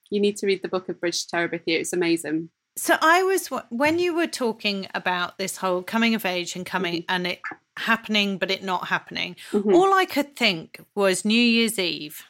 You 0.10 0.20
need 0.20 0.38
to 0.38 0.46
read 0.48 0.62
the 0.62 0.68
book 0.68 0.88
of 0.90 1.00
Bridge 1.00 1.26
to 1.28 1.36
Terabithia. 1.36 1.80
It's 1.80 1.94
amazing. 1.94 2.50
So 2.78 2.96
I 3.02 3.24
was 3.24 3.48
when 3.70 4.00
you 4.00 4.14
were 4.14 4.28
talking 4.28 4.88
about 4.94 5.38
this 5.38 5.58
whole 5.58 5.82
coming 5.82 6.14
of 6.14 6.26
age 6.26 6.56
and 6.56 6.66
coming 6.66 7.06
and 7.08 7.26
it 7.26 7.42
happening 7.78 8.38
but 8.38 8.52
it 8.52 8.64
not 8.64 8.88
happening. 8.88 9.36
Mhm. 9.52 9.74
All 9.74 9.94
I 9.94 10.06
could 10.06 10.36
think 10.36 10.80
was 10.94 11.24
New 11.26 11.40
Year's 11.42 11.80
Eve. 11.80 12.24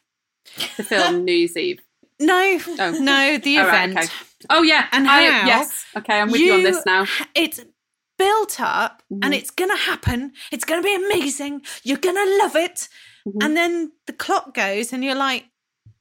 The 0.77 0.83
film 0.83 1.25
New 1.25 1.33
Year's 1.33 1.57
Eve. 1.57 1.81
No, 2.19 2.59
Oh. 2.79 2.91
no, 3.01 3.37
the 3.39 3.57
All 3.57 3.67
right, 3.67 3.89
event. 3.89 3.97
okay. 3.97 4.13
Oh 4.49 4.61
yeah, 4.61 4.87
And 4.91 5.07
I, 5.07 5.29
how 5.31 5.47
yes. 5.47 5.85
Okay, 5.97 6.19
I'm 6.21 6.31
with 6.31 6.39
you, 6.41 6.53
on 6.53 6.63
this 6.63 6.85
now. 6.85 7.05
It's 7.33 7.61
built 8.17 8.61
up 8.61 9.01
and 9.09 9.33
Mhm. 9.33 9.37
it's 9.37 9.49
going 9.49 9.71
to 9.71 9.75
happen. 9.77 10.31
It's 10.51 10.63
going 10.63 10.81
to 10.81 10.85
be 10.85 10.95
amazing. 10.95 11.63
You're 11.83 11.97
going 11.97 12.15
to 12.15 12.37
love 12.37 12.55
it. 12.55 12.87
Mhm. 13.27 13.43
And 13.43 13.57
then 13.57 13.91
the 14.05 14.13
clock 14.13 14.53
goes 14.53 14.93
and 14.93 15.03
you're 15.03 15.15
like, 15.15 15.45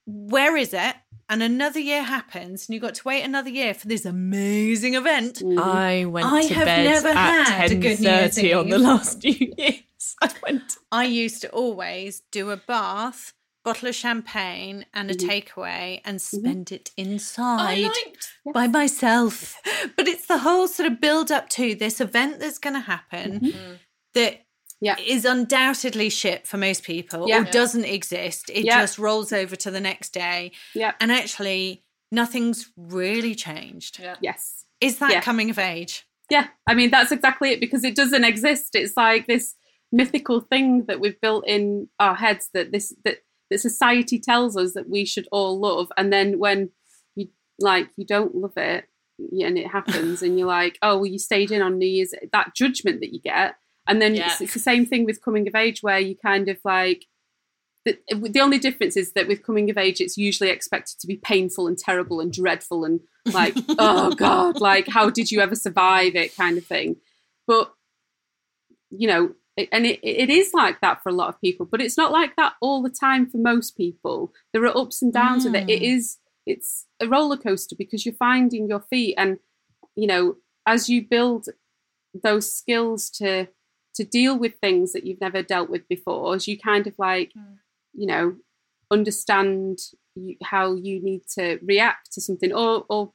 where 0.07 0.55
is 0.57 0.75
it? 0.75 0.95
And 1.29 1.43
another 1.43 1.81
year 1.81 2.03
happens 2.03 2.68
and 2.68 2.75
you've 2.75 2.83
got 2.83 2.95
to 2.97 3.03
wait 3.09 3.22
another 3.22 3.49
year 3.51 3.72
for 3.75 3.89
this 3.89 4.05
amazing 4.05 4.95
event. 4.95 5.43
I 5.59 6.05
went 6.05 6.27
I 6.27 6.47
to 6.47 6.55
have 6.55 6.64
bed 6.66 6.85
never 6.85 7.09
at 7.09 7.49
had 7.49 7.66
a 7.66 7.68
ten 7.70 7.81
good 7.81 8.01
New 8.01 8.07
thirty 8.09 8.53
on 8.53 8.68
the 8.68 8.79
last 8.79 9.25
New 9.25 9.53
Year's. 9.57 9.83
I 10.22 10.31
went. 10.43 10.77
I 10.93 11.05
used 11.05 11.41
to 11.43 11.49
always 11.51 12.22
do 12.31 12.51
a 12.51 12.57
bath, 12.59 13.33
bottle 13.64 13.89
of 13.89 13.95
champagne, 13.95 14.85
and 14.93 15.11
a 15.11 15.14
Mhm. 15.14 15.29
takeaway 15.29 16.01
and 16.05 16.18
Mm-hmm. 16.18 16.39
spend 16.39 16.72
it 16.72 16.91
inside. 16.97 17.85
liked. 17.85 18.33
by 18.53 18.66
myself. 18.66 19.61
But 19.97 20.09
it's 20.09 20.27
the 20.27 20.39
whole 20.39 20.68
sort 20.68 20.91
of 20.93 21.01
build 21.01 21.31
up 21.33 21.49
to 21.51 21.75
this 21.75 22.01
event 22.01 22.39
that's 22.41 22.59
going 22.59 22.75
to 22.75 22.81
happen 22.81 23.41
Mm-hmm. 23.41 23.72
that 24.14 24.43
Yeah. 24.85 24.97
is 24.99 25.24
undoubtedly 25.24 26.11
shit 26.11 26.47
for 26.47 26.57
most 26.59 26.82
people 26.85 27.28
Yeah. 27.28 27.41
or 27.41 27.45
doesn't 27.45 27.85
exist. 27.85 28.51
It 28.51 28.64
Yeah. 28.64 28.80
just 28.80 28.99
rolls 28.99 29.32
over 29.32 29.57
to 29.57 29.70
the 29.70 29.80
next 29.80 30.12
day. 30.12 30.53
Yeah. 30.74 30.93
And 31.01 31.11
actually, 31.11 31.82
nothing's 32.12 32.70
really 32.76 33.35
changed. 33.35 33.99
Yeah. 34.01 34.16
Yes. 34.20 34.64
Is 34.80 34.99
that 34.99 35.11
Yeah. 35.11 35.20
coming 35.20 35.51
of 35.51 35.59
age? 35.59 36.07
Yeah, 36.30 36.49
I 36.66 36.74
mean 36.74 36.91
that's 36.91 37.12
exactly 37.12 37.51
it 37.51 37.61
because 37.61 37.85
it 37.85 37.95
doesn't 37.95 38.24
exist. 38.24 38.74
It's 38.74 38.97
like 38.97 39.26
this 39.26 39.55
mythical 39.93 40.41
thing 40.41 40.85
that 40.87 40.99
we've 40.99 41.20
built 41.20 41.45
in 41.47 41.89
our 42.01 42.14
heads 42.14 42.49
that 42.55 42.72
this 42.72 42.95
that 43.05 43.18
that 43.51 43.59
society 43.61 44.18
tells 44.18 44.57
us 44.57 44.72
that 44.72 44.89
we 44.89 45.05
should 45.05 45.28
all 45.30 45.61
love, 45.61 45.93
and 45.99 46.11
then 46.12 46.39
when 46.39 46.70
you 47.14 47.28
like 47.61 47.91
you 47.97 48.07
don't 48.07 48.35
love 48.35 48.57
it 48.57 48.87
and 49.18 49.59
it 49.59 49.66
happens, 49.68 50.22
and 50.22 50.39
you're 50.39 50.49
like, 50.49 50.78
oh, 50.82 50.97
well, 50.97 51.07
you 51.07 51.18
stayed 51.18 51.51
in 51.53 51.61
on 51.62 51.78
New 51.78 51.87
Year's. 51.87 52.14
That 52.32 52.55
judgment 52.55 53.01
that 53.01 53.12
you 53.12 53.20
get, 53.20 53.57
and 53.87 54.01
then 54.01 54.14
Yeah. 54.14 54.26
it's, 54.32 54.41
it's 54.41 54.55
the 54.55 54.59
same 54.61 54.87
thing 54.87 55.05
with 55.05 55.22
coming 55.22 55.47
of 55.49 55.55
age, 55.55 55.82
where 55.82 55.99
you 55.99 56.16
kind 56.16 56.49
of 56.49 56.59
like. 56.64 57.07
The, 57.87 57.99
the 58.11 58.41
only 58.41 58.59
difference 58.59 58.97
is 58.97 59.12
that 59.12 59.28
with 59.28 59.43
coming 59.43 59.68
of 59.68 59.76
age, 59.76 60.01
it's 60.01 60.16
usually 60.16 60.49
expected 60.49 60.99
to 61.01 61.07
be 61.07 61.16
painful 61.16 61.66
and 61.66 61.76
terrible 61.76 62.18
and 62.18 62.32
dreadful 62.32 62.82
and 62.82 63.01
like, 63.26 63.55
oh 63.78 64.14
God, 64.14 64.59
like, 64.59 64.89
how 64.89 65.11
did 65.11 65.30
you 65.30 65.41
ever 65.41 65.55
survive 65.55 66.14
it 66.16 66.35
kind 66.35 66.57
of 66.57 66.64
thing. 66.64 66.97
But, 67.47 67.74
you 68.91 69.07
know, 69.07 69.35
it, 69.59 69.68
and 69.70 69.85
it, 69.85 70.01
it 70.03 70.30
is 70.30 70.53
like 70.55 70.80
that 70.80 71.03
for 71.03 71.11
a 71.11 71.12
lot 71.14 71.28
of 71.28 71.39
people, 71.43 71.66
but 71.70 71.82
it's 71.82 71.99
not 71.99 72.11
like 72.11 72.37
that 72.37 72.55
all 72.62 72.82
the 72.82 72.89
time 72.89 73.28
for 73.28 73.37
most 73.37 73.76
people. 73.76 74.32
There 74.55 74.64
are 74.64 74.74
ups 74.76 75.03
and 75.03 75.12
downs 75.12 75.45
with 75.45 75.55
it. 75.55 75.68
It 75.68 75.82
Mm. 75.82 76.16
it's 76.47 76.87
a 77.01 77.07
roller 77.07 77.37
coaster 77.37 77.76
because 77.78 78.07
you're 78.07 78.14
finding 78.14 78.66
your 78.66 78.80
feet. 78.80 79.14
And, 79.18 79.41
you 79.95 80.07
know, 80.07 80.37
as 80.66 80.89
you 80.89 81.07
build 81.07 81.49
those 82.14 82.51
skills 82.55 83.11
to, 83.18 83.49
to 83.95 84.05
deal 84.05 84.36
with 84.38 84.55
things 84.61 84.92
that 84.92 85.05
you've 85.05 85.20
never 85.20 85.42
dealt 85.42 85.70
with 85.70 85.86
before, 85.88 86.34
as 86.34 86.49
you 86.49 86.59
kind 86.59 86.86
of 86.86 86.95
like, 86.99 87.32
Mm. 87.36 87.59
you 87.92 88.07
know, 88.07 88.36
understand 88.90 89.78
you, 90.14 90.36
how 90.42 90.74
you 90.74 91.03
need 91.03 91.22
to 91.36 91.59
react 91.62 92.12
to 92.12 92.20
something 92.20 92.53
or, 92.53 92.84
or, 92.88 93.12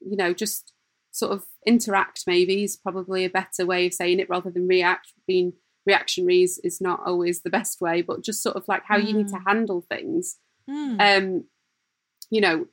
you 0.00 0.16
know, 0.16 0.32
just 0.32 0.72
sort 1.12 1.32
of 1.32 1.44
interact 1.66 2.24
maybe 2.26 2.62
is 2.64 2.76
probably 2.76 3.24
a 3.24 3.30
better 3.30 3.66
way 3.66 3.86
of 3.86 3.94
saying 3.94 4.20
it 4.20 4.30
rather 4.30 4.50
than 4.50 4.68
react. 4.68 5.12
Being 5.26 5.54
reactionary 5.86 6.42
is, 6.42 6.58
is 6.62 6.80
not 6.80 7.00
always 7.04 7.42
the 7.42 7.50
best 7.50 7.80
way, 7.80 8.02
but 8.02 8.22
just 8.22 8.42
sort 8.42 8.56
of 8.56 8.66
like 8.68 8.84
how 8.84 8.96
you 8.96 9.12
need 9.12 9.28
to 9.28 9.40
handle 9.46 9.84
things. 9.90 10.36
Hmm. 10.68 11.00
Um, 11.00 11.44
you 12.30 12.40
know, 12.40 12.66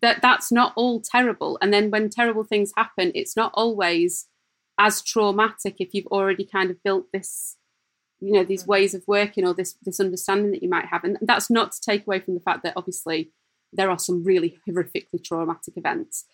that 0.00 0.22
that's 0.22 0.50
not 0.50 0.72
all 0.76 1.00
terrible. 1.00 1.58
And 1.60 1.72
then 1.72 1.90
when 1.90 2.08
terrible 2.08 2.44
things 2.44 2.72
happen, 2.76 3.12
it's 3.14 3.36
not 3.36 3.52
always 3.54 4.26
as 4.80 5.02
traumatic 5.02 5.76
if 5.78 5.92
you've 5.92 6.06
already 6.06 6.44
kind 6.44 6.70
of 6.70 6.82
built 6.82 7.04
this 7.12 7.58
you 8.18 8.32
know 8.32 8.44
these 8.44 8.66
ways 8.66 8.94
of 8.94 9.02
working 9.06 9.46
or 9.46 9.54
this 9.54 9.76
this 9.82 10.00
understanding 10.00 10.50
that 10.52 10.62
you 10.62 10.68
might 10.68 10.86
have. 10.86 11.04
And 11.04 11.18
that's 11.22 11.50
not 11.50 11.72
to 11.72 11.80
take 11.80 12.06
away 12.06 12.20
from 12.20 12.34
the 12.34 12.40
fact 12.40 12.62
that 12.64 12.74
obviously 12.76 13.30
there 13.72 13.90
are 13.90 13.98
some 13.98 14.24
really 14.24 14.58
horrifically 14.68 15.22
traumatic 15.22 15.76
events. 15.76 16.24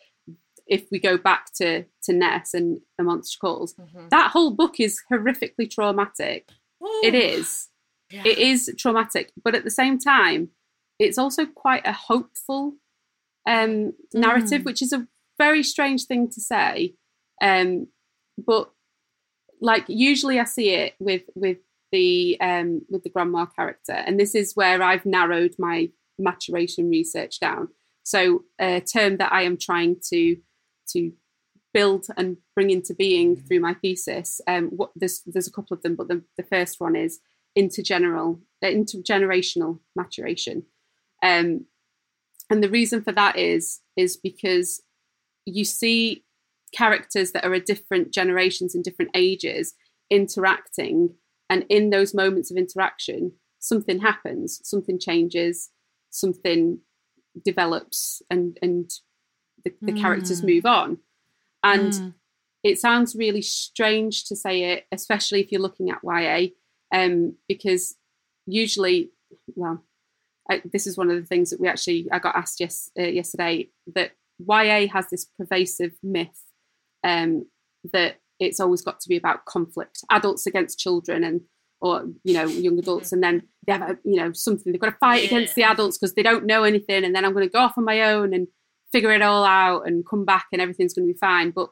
If 0.66 0.88
we 0.90 0.98
go 0.98 1.16
back 1.18 1.52
to 1.56 1.84
to 2.04 2.12
Ness 2.12 2.54
and 2.54 2.80
the 2.98 3.04
monster 3.04 3.38
calls 3.40 3.74
that 4.10 4.30
whole 4.32 4.52
book 4.52 4.80
is 4.80 5.00
horrifically 5.12 5.70
traumatic. 5.70 6.48
It 7.04 7.14
is. 7.14 7.68
It 8.24 8.38
is 8.38 8.72
traumatic. 8.78 9.32
But 9.42 9.54
at 9.54 9.64
the 9.64 9.70
same 9.70 9.98
time 9.98 10.50
it's 10.98 11.18
also 11.18 11.46
quite 11.46 11.86
a 11.86 11.92
hopeful 11.92 12.74
um 13.48 13.92
narrative 14.14 14.64
which 14.64 14.82
is 14.82 14.92
a 14.92 15.06
very 15.38 15.62
strange 15.62 16.04
thing 16.06 16.28
to 16.30 16.40
say. 16.40 16.94
Um 17.40 17.88
but 18.38 18.70
like 19.60 19.84
usually 19.88 20.38
i 20.38 20.44
see 20.44 20.70
it 20.70 20.94
with 20.98 21.22
with 21.34 21.58
the 21.92 22.36
um 22.40 22.82
with 22.90 23.02
the 23.04 23.10
grandma 23.10 23.46
character 23.46 23.92
and 23.92 24.18
this 24.18 24.34
is 24.34 24.54
where 24.54 24.82
i've 24.82 25.06
narrowed 25.06 25.54
my 25.58 25.88
maturation 26.18 26.88
research 26.90 27.40
down. 27.40 27.68
So 28.02 28.44
a 28.60 28.80
term 28.80 29.16
that 29.18 29.32
i 29.32 29.42
am 29.42 29.56
trying 29.56 29.96
to 30.10 30.36
to 30.88 31.12
build 31.74 32.06
and 32.16 32.38
bring 32.54 32.70
into 32.70 32.94
being 32.94 33.36
through 33.36 33.60
my 33.60 33.74
thesis 33.74 34.40
um 34.46 34.68
what 34.68 34.90
there's 34.96 35.22
there's 35.26 35.48
a 35.48 35.52
couple 35.52 35.74
of 35.74 35.82
them 35.82 35.94
but 35.94 36.08
the, 36.08 36.22
the 36.36 36.42
first 36.42 36.80
one 36.80 36.96
is 36.96 37.20
intergeneral 37.58 38.40
uh, 38.62 38.66
intergenerational 38.66 39.80
maturation. 39.94 40.64
Um 41.22 41.66
and 42.48 42.62
the 42.62 42.70
reason 42.70 43.02
for 43.02 43.12
that 43.12 43.36
is 43.36 43.80
is 43.96 44.16
because 44.16 44.82
you 45.44 45.64
see 45.64 46.24
characters 46.80 47.28
that 47.32 47.44
are 47.44 47.54
at 47.54 47.66
different 47.72 48.06
generations 48.12 48.74
and 48.74 48.84
different 48.84 49.10
ages 49.14 49.74
interacting 50.10 51.14
and 51.50 51.64
in 51.68 51.90
those 51.90 52.14
moments 52.22 52.50
of 52.50 52.56
interaction 52.56 53.32
something 53.58 53.98
happens 54.00 54.60
something 54.72 54.98
changes 54.98 55.70
something 56.10 56.78
develops 57.44 58.22
and 58.30 58.58
and 58.62 58.90
the, 59.64 59.72
the 59.88 59.92
characters 60.02 60.40
Mm. 60.40 60.48
move 60.52 60.66
on 60.66 60.98
and 61.62 61.92
Mm. 61.92 62.14
it 62.62 62.78
sounds 62.78 63.16
really 63.24 63.42
strange 63.42 64.24
to 64.28 64.34
say 64.44 64.54
it 64.72 64.86
especially 64.92 65.40
if 65.40 65.50
you're 65.50 65.66
looking 65.68 65.90
at 65.90 66.00
ya 66.04 66.36
um, 66.98 67.14
because 67.48 67.84
usually 68.46 69.10
well 69.54 69.82
I, 70.48 70.62
this 70.72 70.86
is 70.86 70.96
one 70.96 71.10
of 71.10 71.16
the 71.20 71.26
things 71.26 71.50
that 71.50 71.60
we 71.60 71.68
actually 71.68 72.06
I 72.12 72.18
got 72.20 72.36
asked 72.36 72.60
yes, 72.60 72.90
uh, 72.98 73.02
yesterday 73.20 73.54
that 73.96 74.12
YA 74.38 74.86
has 74.92 75.06
this 75.10 75.24
pervasive 75.38 75.94
myth 76.02 76.40
um, 77.06 77.46
that 77.92 78.16
it's 78.38 78.60
always 78.60 78.82
got 78.82 79.00
to 79.00 79.08
be 79.08 79.16
about 79.16 79.44
conflict, 79.46 80.00
adults 80.10 80.46
against 80.46 80.78
children, 80.78 81.24
and 81.24 81.40
or 81.80 82.06
you 82.24 82.34
know 82.34 82.46
young 82.46 82.78
adults 82.78 83.12
and 83.12 83.22
then 83.22 83.42
they 83.66 83.72
have 83.74 83.82
a, 83.82 83.98
you 84.02 84.16
know 84.16 84.32
something 84.32 84.72
they've 84.72 84.80
got 84.80 84.88
to 84.88 84.96
fight 84.98 85.24
against 85.24 85.54
the 85.54 85.62
adults 85.62 85.98
because 85.98 86.14
they 86.14 86.22
don't 86.22 86.46
know 86.46 86.64
anything 86.64 87.04
and 87.04 87.14
then 87.14 87.22
i'm 87.22 87.34
going 87.34 87.46
to 87.46 87.52
go 87.52 87.58
off 87.58 87.76
on 87.76 87.84
my 87.84 88.00
own 88.00 88.32
and 88.32 88.48
figure 88.92 89.12
it 89.12 89.22
all 89.22 89.44
out 89.44 89.86
and 89.86 90.06
come 90.06 90.24
back 90.24 90.46
and 90.52 90.62
everything's 90.62 90.94
going 90.94 91.06
to 91.06 91.12
be 91.12 91.18
fine. 91.18 91.50
But 91.50 91.70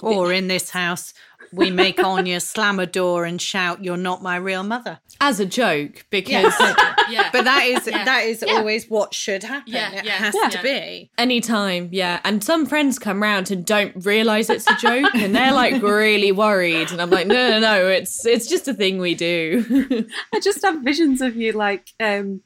Or 0.00 0.32
in 0.32 0.48
this 0.48 0.70
house, 0.70 1.14
we 1.52 1.70
make 1.70 2.02
Anya 2.02 2.40
slam 2.52 2.80
a 2.80 2.86
door 2.86 3.24
and 3.24 3.40
shout, 3.40 3.84
"You're 3.84 3.96
not 3.96 4.22
my 4.22 4.36
real 4.36 4.62
mother." 4.64 4.98
As 5.20 5.38
a 5.40 5.46
joke, 5.46 6.04
because 6.10 6.52
yeah. 7.08 7.30
But 7.32 7.44
that 7.44 7.64
is 7.64 7.86
Yeah. 7.86 8.04
that 8.04 8.24
is 8.24 8.42
always 8.42 8.90
what 8.90 9.14
should 9.14 9.44
happen. 9.44 9.72
Yeah, 9.72 9.92
it 9.92 10.04
yeah, 10.04 10.12
has 10.16 10.34
yeah. 10.34 10.48
to 10.50 10.62
be. 10.62 11.10
anytime, 11.16 11.88
yeah. 11.92 12.20
And 12.24 12.42
some 12.42 12.66
friends 12.66 12.98
come 12.98 13.22
round 13.22 13.50
and 13.52 13.64
don't 13.64 14.04
realise 14.04 14.50
it's 14.50 14.66
a 14.68 14.74
joke, 14.76 15.14
and 15.14 15.34
they're 15.34 15.52
like 15.52 15.80
really 15.82 16.32
worried. 16.32 16.90
And 16.90 17.00
I'm 17.00 17.10
like, 17.10 17.26
no, 17.28 17.50
no, 17.50 17.58
no, 17.60 17.86
it's 17.88 18.26
it's 18.26 18.48
just 18.48 18.66
a 18.66 18.74
thing 18.74 18.98
we 18.98 19.14
do. 19.14 20.06
I 20.34 20.40
just 20.40 20.62
have 20.64 20.82
visions 20.82 21.20
of 21.20 21.36
you 21.36 21.52
like 21.52 21.88
um 22.00 22.40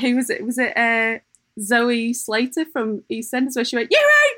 who 0.00 0.16
was 0.16 0.30
it? 0.30 0.44
Was 0.44 0.58
it 0.58 0.76
uh 0.76 1.18
Zoe 1.60 2.12
Slater 2.14 2.64
from 2.72 3.02
EastEnders 3.10 3.56
where 3.56 3.64
she 3.64 3.74
went, 3.76 3.88
You 3.90 3.98
ain't 3.98 4.36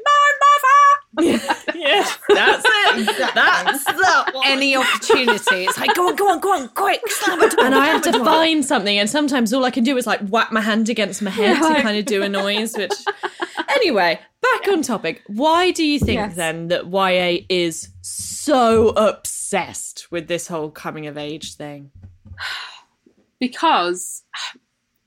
my 1.12 1.22
yeah, 1.74 2.06
that's 2.28 2.64
it. 2.66 3.16
That's 3.34 3.84
that 3.84 4.30
one. 4.32 4.46
Any 4.46 4.76
opportunity, 4.76 5.64
it's 5.64 5.78
like, 5.78 5.94
go 5.94 6.08
on, 6.08 6.16
go 6.16 6.30
on, 6.30 6.40
go 6.40 6.52
on, 6.52 6.68
quick, 6.70 7.00
slam 7.08 7.40
a 7.42 7.48
door. 7.48 7.64
and 7.64 7.74
I 7.74 7.86
have 7.86 8.02
to 8.02 8.10
slam 8.10 8.22
a 8.22 8.24
door. 8.24 8.34
find 8.34 8.64
something, 8.64 8.98
and 8.98 9.10
sometimes 9.10 9.52
all 9.52 9.64
I 9.64 9.70
can 9.70 9.82
do 9.84 9.96
is 9.96 10.06
like 10.06 10.20
whack 10.28 10.52
my 10.52 10.60
hand 10.60 10.88
against 10.88 11.20
my 11.22 11.30
head 11.30 11.56
Yeah, 11.56 11.60
to 11.60 11.68
like- 11.74 11.82
kind 11.82 11.98
of 11.98 12.04
do 12.04 12.22
a 12.22 12.28
noise. 12.28 12.76
Which, 12.76 12.92
anyway, 13.68 14.20
back 14.40 14.68
on 14.68 14.82
topic. 14.82 15.22
Why 15.26 15.70
do 15.72 15.84
you 15.84 15.98
think 15.98 16.18
Yes. 16.18 16.36
then 16.36 16.68
that 16.68 16.86
YA 16.86 17.44
is 17.48 17.88
so 18.02 18.90
obsessed 18.90 20.10
with 20.12 20.28
this 20.28 20.46
whole 20.48 20.70
coming 20.70 21.06
of 21.06 21.18
age 21.18 21.54
thing? 21.56 21.90
because 23.40 24.22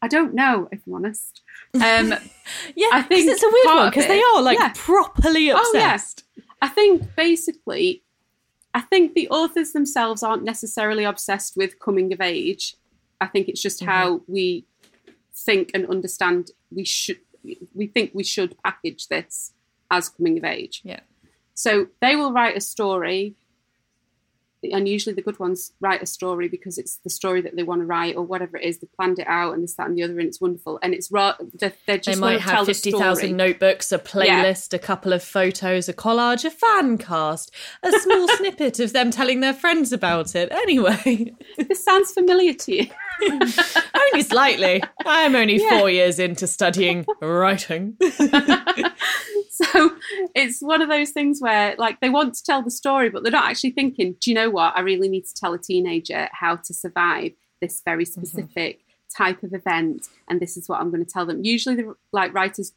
I 0.01 0.07
don't 0.07 0.33
know, 0.33 0.67
if 0.71 0.81
I'm 0.85 0.93
honest. 0.95 1.32
Um 1.75 2.13
Yeah, 2.75 2.87
I 2.91 3.01
think 3.03 3.29
it's 3.29 3.41
a 3.41 3.47
weird 3.51 3.77
one 3.77 3.89
because 3.89 4.07
they 4.07 4.21
are 4.21 4.41
like 4.41 4.59
yeah. 4.59 4.73
properly 4.75 5.51
Oh, 5.51 5.71
yeah. 5.73 5.93
obsessed. 5.93 6.23
I 6.61 6.67
think 6.67 7.15
basically, 7.15 8.03
I 8.73 8.81
think 8.81 9.13
the 9.13 9.29
authors 9.29 9.71
themselves 9.71 10.23
aren't 10.23 10.43
necessarily 10.43 11.03
obsessed 11.05 11.55
with 11.55 11.79
coming 11.79 12.11
of 12.13 12.19
age. 12.21 12.75
I 13.21 13.27
think 13.27 13.47
it's 13.47 13.61
just 13.61 13.83
how 13.83 14.21
we 14.27 14.65
think 15.33 15.71
and 15.73 15.85
understand 15.87 16.51
we 16.69 16.83
should. 16.85 17.19
We 17.73 17.87
think 17.87 18.11
we 18.13 18.23
should 18.23 18.55
package 18.63 19.07
this 19.07 19.53
as 19.91 20.09
coming 20.09 20.37
of 20.37 20.43
age. 20.43 20.81
Yeah. 20.83 21.01
So 21.53 21.87
they 22.01 22.15
will 22.15 22.33
write 22.33 22.57
a 22.57 22.61
story, 22.61 23.35
and 24.71 24.87
usually 24.87 25.13
the 25.13 25.21
good 25.21 25.39
ones 25.39 25.71
write 25.79 26.01
a 26.01 26.05
story 26.05 26.47
because 26.47 26.77
it's 26.77 26.97
the 26.97 27.09
story 27.09 27.41
that 27.41 27.55
they 27.55 27.63
want 27.63 27.81
to 27.81 27.85
write 27.85 28.15
or 28.15 28.23
whatever 28.23 28.57
it 28.57 28.63
is. 28.63 28.79
They 28.79 28.87
planned 28.95 29.19
it 29.19 29.27
out 29.27 29.53
and 29.53 29.63
this, 29.63 29.75
that, 29.75 29.87
and 29.87 29.97
the 29.97 30.03
other, 30.03 30.19
and 30.19 30.27
it's 30.27 30.39
wonderful. 30.39 30.79
And 30.81 30.93
it's 30.93 31.11
raw. 31.11 31.35
They, 31.39 31.69
they 31.69 31.73
They 31.85 31.97
just 31.97 32.19
might 32.19 32.37
to 32.37 32.43
tell 32.43 32.65
have 32.65 32.67
50,000 32.67 33.35
notebooks, 33.35 33.91
a 33.91 33.99
playlist, 33.99 34.73
a 34.73 34.79
couple 34.79 35.13
of 35.13 35.23
photos, 35.23 35.89
a 35.89 35.93
collage, 35.93 36.45
a 36.45 36.49
fan 36.51 36.97
cast, 36.97 37.51
a 37.81 37.91
small 37.99 38.27
snippet 38.37 38.79
of 38.79 38.93
them 38.93 39.11
telling 39.11 39.39
their 39.39 39.53
friends 39.53 39.91
about 39.91 40.35
it. 40.35 40.51
Anyway, 40.51 41.33
This 41.57 41.83
sounds 41.83 42.11
familiar 42.11 42.53
to 42.53 42.75
you. 42.75 42.87
only 43.29 44.23
slightly. 44.23 44.83
I'm 45.05 45.35
only 45.35 45.59
four 45.59 45.89
years 45.89 46.19
into 46.19 46.47
studying 46.47 47.05
writing. 47.21 47.97
So 49.73 49.91
it's 50.33 50.61
one 50.61 50.81
of 50.81 50.89
those 50.89 51.11
things 51.11 51.39
where, 51.39 51.75
like, 51.77 51.99
they 51.99 52.09
want 52.09 52.33
to 52.33 52.43
tell 52.43 52.63
the 52.63 52.71
story, 52.71 53.09
but 53.09 53.21
they're 53.23 53.31
not 53.31 53.49
actually 53.49 53.71
thinking, 53.71 54.15
do 54.19 54.31
you 54.31 54.35
know 54.35 54.49
what? 54.49 54.75
I 54.75 54.81
really 54.81 55.07
need 55.09 55.25
to 55.25 55.33
tell 55.35 55.53
a 55.53 55.59
teenager 55.59 56.27
how 56.31 56.55
to 56.55 56.73
survive 56.73 57.33
this 57.61 57.81
very 57.85 58.05
specific 58.05 58.79
type 59.15 59.43
of 59.43 59.53
event, 59.53 60.07
and 60.27 60.39
this 60.39 60.57
is 60.57 60.67
what 60.67 60.79
I'm 60.81 60.89
going 60.89 61.05
to 61.05 61.11
tell 61.11 61.25
them. 61.27 61.43
Usually, 61.43 61.75
the 61.75 61.93
like 62.11 62.33
writers, 62.33 62.73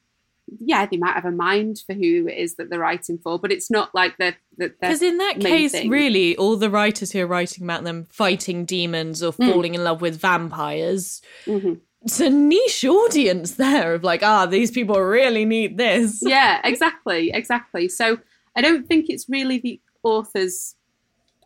yeah, 0.61 0.85
they 0.85 0.99
might 0.99 1.15
have 1.15 1.25
a 1.25 1.31
mind 1.31 1.83
for 1.87 1.95
who 1.95 2.29
it 2.29 2.37
is 2.37 2.57
that 2.57 2.69
they're 2.69 2.79
writing 2.79 3.17
for, 3.19 3.39
but 3.39 3.51
it's 3.51 3.71
not 3.71 3.95
like 3.95 4.19
the 4.19 4.35
the 4.59 4.69
Because 4.79 5.01
in 5.03 5.17
that 5.19 5.41
case, 5.41 5.73
thing. 5.73 5.89
really, 5.89 6.37
all 6.37 6.57
the 6.57 6.71
writers 6.71 7.11
who 7.13 7.21
are 7.21 7.27
writing 7.27 7.65
about 7.65 7.85
them 7.85 8.05
fighting 8.11 8.67
demons 8.67 9.23
or 9.23 9.33
falling 9.33 9.75
in 9.75 9.83
love 9.83 10.03
with 10.03 10.21
vampires, 10.21 11.23
Mhm. 11.47 11.81
It's 12.07 12.21
a 12.21 12.31
niche 12.31 12.85
audience 12.85 13.57
there 13.57 13.93
of 13.95 14.05
like, 14.05 14.23
ah, 14.23 14.47
these 14.47 14.71
people 14.71 15.01
really 15.01 15.45
need 15.45 15.77
this. 15.77 16.21
yeah, 16.23 16.61
exactly, 16.63 17.33
exactly. 17.35 17.89
So 17.89 18.21
I 18.55 18.61
don't 18.61 18.87
think 18.87 19.07
it's 19.09 19.29
really 19.29 19.59
the 19.59 19.81
authors 20.05 20.77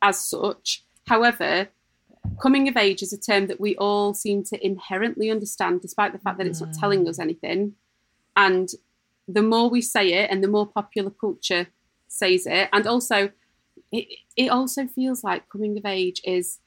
as 0.02 0.22
such. 0.22 0.84
However, 1.08 1.68
coming 2.42 2.68
of 2.68 2.76
age 2.76 3.02
is 3.02 3.11
a 3.11 3.18
term 3.18 3.46
that 3.46 3.58
we 3.58 3.74
all 3.76 4.12
seem 4.12 4.44
to 4.44 4.64
inherently 4.64 5.30
understand, 5.30 5.80
despite 5.80 6.12
the 6.12 6.18
fact 6.18 6.36
that 6.36 6.46
it's 6.46 6.61
not 6.61 6.74
telling 6.74 7.08
us 7.08 7.18
anything. 7.18 7.72
And 8.36 8.68
the 9.26 9.42
more 9.42 9.70
we 9.70 9.80
say 9.80 10.12
it, 10.12 10.30
and 10.30 10.44
the 10.44 10.48
more 10.48 10.66
popular 10.66 11.11
culture 11.11 11.68
says 12.06 12.46
it, 12.46 12.68
and 12.70 12.86
also 12.86 13.30
it, 13.90 14.08
it 14.36 14.48
also 14.48 14.86
feels 14.86 15.24
like 15.24 15.48
coming 15.48 15.78
of 15.78 15.86
age 15.86 16.20
is 16.22 16.58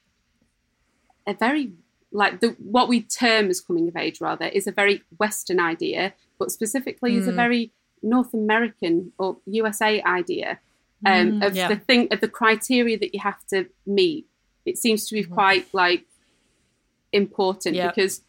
a 1.28 1.34
very 1.34 1.74
like 2.14 2.40
the 2.40 2.56
what 2.58 2.88
we 2.88 3.02
term 3.02 3.50
as 3.50 3.60
coming 3.60 3.88
of 3.88 3.96
age 3.96 4.20
rather 4.20 4.46
is 4.46 4.66
a 4.66 4.72
very 4.72 5.02
Western 5.18 5.60
idea, 5.60 6.14
but 6.38 6.50
specifically 6.50 7.16
is 7.16 7.26
a 7.26 7.32
very 7.32 7.72
North 8.02 8.32
American 8.32 9.12
or 9.18 9.38
USA 9.46 10.00
idea 10.02 10.60
um, 11.04 11.42
of 11.42 11.56
yeah. 11.56 11.68
the 11.68 11.76
thing 11.76 12.08
of 12.12 12.20
the 12.20 12.28
criteria 12.28 12.96
that 12.98 13.12
you 13.12 13.20
have 13.20 13.44
to 13.48 13.66
meet. 13.84 14.26
It 14.64 14.78
seems 14.78 15.08
to 15.08 15.14
be 15.14 15.24
quite 15.24 15.66
like 15.74 16.04
important 17.12 17.74
Yeah. 17.74 17.88
because 17.88 18.22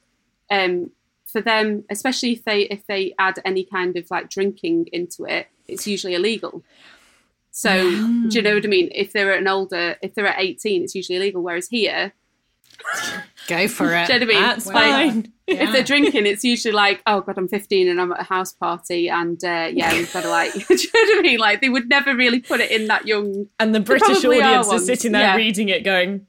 um, 0.49 0.91
for 1.25 1.41
them, 1.41 1.83
especially 1.89 2.33
if 2.33 2.43
they 2.43 2.61
if 2.61 2.88
they 2.88 3.13
add 3.19 3.39
any 3.45 3.63
kind 3.63 3.95
of 3.97 4.09
like 4.09 4.29
drinking 4.29 4.88
into 4.91 5.25
it, 5.25 5.47
it's 5.67 5.86
usually 5.86 6.15
illegal. 6.15 6.63
So 7.51 7.89
do 7.89 8.29
you 8.31 8.41
know 8.41 8.55
what 8.55 8.65
I 8.65 8.67
mean? 8.67 8.89
If 8.93 9.13
they're 9.13 9.31
at 9.33 9.39
an 9.39 9.47
older, 9.47 9.95
if 10.01 10.15
they're 10.15 10.27
at 10.27 10.39
eighteen, 10.39 10.83
it's 10.83 10.95
usually 10.95 11.17
illegal. 11.17 11.41
Whereas 11.41 11.67
here, 11.67 12.13
Go 13.47 13.67
for 13.67 13.93
it. 13.93 14.07
do 14.07 14.13
you 14.13 14.19
know 14.19 14.26
what 14.26 14.36
I 14.36 14.39
mean? 14.39 14.41
That's 14.41 14.65
Like, 14.65 14.76
fine. 15.11 15.34
if 15.47 15.71
they're 15.71 15.84
drinking, 15.84 16.26
it's 16.26 16.43
usually 16.43 16.71
like, 16.71 17.03
oh 17.05 17.21
god, 17.21 17.38
I'm 17.38 17.47
15 17.47 17.88
and 17.88 18.01
I'm 18.01 18.11
at 18.11 18.21
a 18.21 18.23
house 18.23 18.53
party, 18.53 19.07
and 19.09 19.43
uh, 19.43 19.69
yeah, 19.71 19.93
we've 19.93 20.11
got 20.11 20.23
to 20.23 20.30
like, 20.30 20.53
do 20.67 20.73
you 20.73 20.89
know 20.93 21.15
what 21.15 21.19
I 21.19 21.21
mean? 21.21 21.39
Like 21.39 21.61
they 21.61 21.69
would 21.69 21.88
never 21.88 22.15
really 22.15 22.39
put 22.39 22.59
it 22.59 22.71
in 22.71 22.88
that 22.88 23.05
young. 23.05 23.47
And 23.59 23.76
the 23.76 23.80
British 23.80 24.21
probably 24.21 24.41
are 24.41 24.59
audience 24.59 24.82
is 24.82 24.86
sitting 24.88 25.11
there 25.11 25.21
yeah. 25.21 25.36
reading 25.36 25.69
it 25.69 25.84
going, 25.84 26.26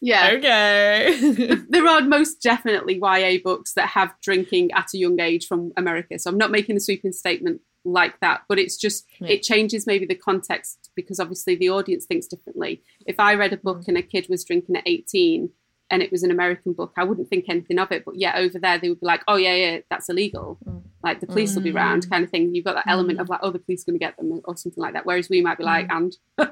Yeah, 0.00 0.32
okay. 0.34 1.16
there 1.68 1.86
are 1.86 2.02
most 2.02 2.42
definitely 2.42 3.00
YA 3.02 3.38
books 3.42 3.72
that 3.74 3.88
have 3.88 4.12
drinking 4.22 4.72
at 4.72 4.88
a 4.94 4.98
young 4.98 5.18
age 5.20 5.46
from 5.46 5.72
America. 5.76 6.18
So 6.18 6.30
I'm 6.30 6.38
not 6.38 6.50
making 6.50 6.76
a 6.76 6.80
sweeping 6.80 7.12
statement 7.12 7.62
like 7.84 8.20
that, 8.20 8.42
but 8.48 8.58
it's 8.58 8.76
just 8.76 9.06
it 9.20 9.42
changes 9.42 9.86
maybe 9.86 10.04
the 10.04 10.14
context 10.14 10.90
because 10.94 11.18
obviously 11.18 11.54
the 11.54 11.70
audience 11.70 12.04
thinks 12.04 12.26
differently. 12.26 12.82
If 13.06 13.18
I 13.18 13.34
read 13.34 13.54
a 13.54 13.56
book 13.56 13.84
and 13.88 13.96
a 13.96 14.02
kid 14.02 14.26
was 14.28 14.44
drinking 14.44 14.76
at 14.76 14.82
18 14.86 15.50
and 15.90 16.02
it 16.02 16.12
was 16.12 16.22
an 16.22 16.30
American 16.30 16.72
book, 16.72 16.92
I 16.96 17.04
wouldn't 17.04 17.28
think 17.28 17.46
anything 17.48 17.78
of 17.78 17.90
it. 17.90 18.04
But 18.04 18.16
yeah, 18.16 18.36
over 18.36 18.58
there 18.58 18.78
they 18.78 18.88
would 18.88 19.00
be 19.00 19.06
like, 19.06 19.22
oh 19.26 19.36
yeah, 19.36 19.54
yeah, 19.54 19.78
that's 19.90 20.08
illegal. 20.08 20.58
Mm. 20.66 20.82
Like 21.02 21.20
the 21.20 21.26
police 21.26 21.54
will 21.54 21.62
be 21.62 21.72
mm. 21.72 21.76
round, 21.76 22.08
kind 22.10 22.22
of 22.22 22.30
thing. 22.30 22.54
You've 22.54 22.64
got 22.64 22.74
that 22.74 22.86
element 22.86 23.18
mm. 23.18 23.22
of 23.22 23.28
like, 23.28 23.40
oh, 23.42 23.50
the 23.50 23.58
police 23.58 23.82
are 23.82 23.90
going 23.90 23.98
to 23.98 24.04
get 24.04 24.16
them 24.16 24.40
or 24.44 24.56
something 24.56 24.80
like 24.80 24.92
that. 24.92 25.06
Whereas 25.06 25.28
we 25.28 25.40
might 25.40 25.58
be 25.58 25.64
like, 25.64 25.90
and 25.90 26.16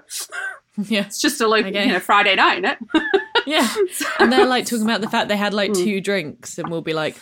yeah. 0.76 1.06
it's 1.06 1.20
just 1.20 1.40
a 1.40 1.46
local, 1.46 1.70
Okay. 1.70 1.86
you 1.86 1.92
know, 1.92 2.00
Friday 2.00 2.34
night, 2.34 2.64
isn't 2.64 2.78
it? 2.94 3.02
Yeah. 3.46 3.66
And 4.18 4.30
they're 4.30 4.44
like 4.44 4.66
talking 4.66 4.84
about 4.84 5.00
the 5.00 5.08
fact 5.08 5.28
they 5.28 5.36
had 5.36 5.54
like 5.54 5.72
two 5.72 6.02
drinks, 6.02 6.58
and 6.58 6.70
we'll 6.70 6.82
be 6.82 6.92
like, 6.92 7.16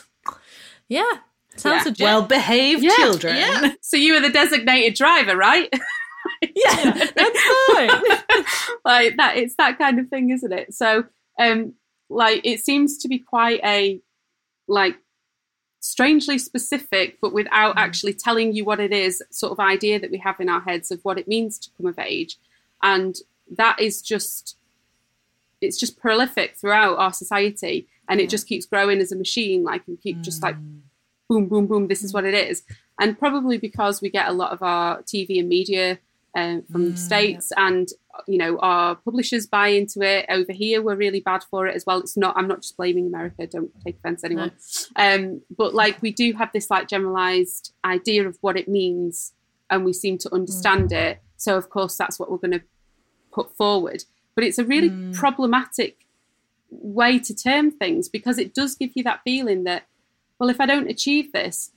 yeah, 0.89 1.09
sounds 1.57 2.01
Yeah. 2.01 2.05
Well 2.05 2.23
behaved 2.23 2.83
Yeah, 2.83 2.97
children. 2.97 3.37
yeah. 3.37 3.73
so 3.81 3.97
you 3.97 4.15
were 4.15 4.21
the 4.21 4.31
designated 4.31 4.95
driver, 4.95 5.37
right? 5.37 5.73
yeah, 6.43 6.93
that's 6.93 7.41
fine. 7.69 8.45
like 8.85 9.17
that 9.17 9.35
it's 9.37 9.55
that 9.57 9.79
kind 9.79 10.01
of 10.01 10.09
thing 10.09 10.31
isn't 10.31 10.53
it 10.53 10.75
so 10.75 11.05
um 11.39 11.75
like 12.09 12.41
it 12.45 12.61
seems 12.61 12.99
to 12.99 13.09
be 13.09 13.19
quite 13.19 13.61
a 13.65 14.01
like 14.69 14.97
strangely 15.87 16.37
specific 16.39 17.19
but 17.21 17.33
without 17.33 17.77
mm. 17.77 17.79
actually 17.79 18.13
telling 18.13 18.53
you 18.53 18.65
what 18.65 18.81
it 18.81 18.93
is 18.93 19.23
sort 19.31 19.53
of 19.53 19.61
idea 19.61 20.01
that 20.01 20.11
we 20.11 20.19
have 20.19 20.41
in 20.41 20.49
our 20.49 20.61
heads 20.61 20.91
of 20.91 21.01
what 21.03 21.19
it 21.19 21.29
means 21.29 21.59
to 21.59 21.71
come 21.77 21.87
of 21.87 21.99
age. 21.99 22.37
And 22.83 23.17
that 23.57 23.81
is 23.81 24.03
just 24.03 24.57
it's 25.61 25.79
just 25.79 25.99
prolific 25.99 26.57
throughout 26.57 26.99
our 26.99 27.13
society 27.13 27.87
and 28.09 28.21
it 28.21 28.29
just 28.29 28.47
keeps 28.47 28.67
growing 28.67 29.01
as 29.01 29.11
a 29.11 29.17
machine 29.17 29.65
like 29.65 29.83
you 29.87 29.97
keep 29.97 30.21
just 30.21 30.43
like 30.43 30.57
mm. 30.57 30.81
boom 31.29 31.47
boom 31.49 31.67
boom 31.67 31.89
this 31.89 32.03
is 32.03 32.11
mm. 32.11 32.15
what 32.15 32.25
it 32.25 32.35
is. 32.35 32.65
And 32.99 33.19
probably 33.19 33.59
because 33.59 34.03
we 34.03 34.11
get 34.11 34.29
a 34.29 34.33
lot 34.33 34.53
of 34.53 34.63
our 34.63 35.03
tv 35.03 35.39
and 35.39 35.49
media 35.49 35.99
um, 36.37 36.65
from 36.71 36.91
the 36.91 36.97
states 36.99 37.53
and 37.57 37.89
you 38.27 38.39
know 38.39 38.59
our 38.59 38.97
publishers 38.97 39.47
buy 39.47 39.69
into 39.69 40.01
it. 40.01 40.27
Over 40.29 40.53
here 40.53 40.83
we're 40.83 40.97
really 40.97 41.21
bad 41.21 41.45
for 41.51 41.67
it 41.67 41.75
as 41.75 41.85
well. 41.87 41.99
It's 42.01 42.17
not 42.17 42.37
i'm 42.37 42.49
not 42.49 42.63
just 42.63 42.77
blaming 42.77 43.07
america 43.07 43.47
don't 43.47 43.71
take 43.85 43.97
offense 43.97 44.25
anyone. 44.25 44.53
Um, 44.97 45.43
but 45.57 45.75
like 45.75 46.01
we 46.03 46.13
do 46.13 46.33
have 46.35 46.51
this 46.53 46.71
like 46.71 46.89
generalized 46.89 47.73
idea 47.85 48.27
of 48.27 48.39
what 48.41 48.57
it 48.57 48.69
means 48.69 49.33
and 49.71 49.85
we 49.85 49.93
seem 49.93 50.19
to 50.19 50.35
understand 50.35 50.91
mm. 50.91 50.97
it. 50.97 51.23
So 51.37 51.57
of 51.57 51.71
course 51.71 51.97
that's 51.97 52.19
what 52.19 52.31
we're 52.31 52.39
going 52.39 52.59
to 52.59 52.63
put 53.33 53.57
forward. 53.57 54.05
But 54.35 54.45
it's 54.45 54.59
a 54.59 54.65
really 54.65 54.91
mm. 54.91 55.15
problematic 55.15 56.07
way 56.71 57.19
to 57.19 57.35
term 57.35 57.71
things 57.71 58.09
because 58.09 58.39
it 58.39 58.55
does 58.55 58.75
give 58.75 58.91
you 58.95 59.03
that 59.05 59.21
feeling 59.25 59.65
that, 59.65 59.85
well, 60.39 60.51
if 60.51 60.61
I 60.61 60.67
don't 60.67 60.91
achieve 60.91 61.33
this, 61.33 61.73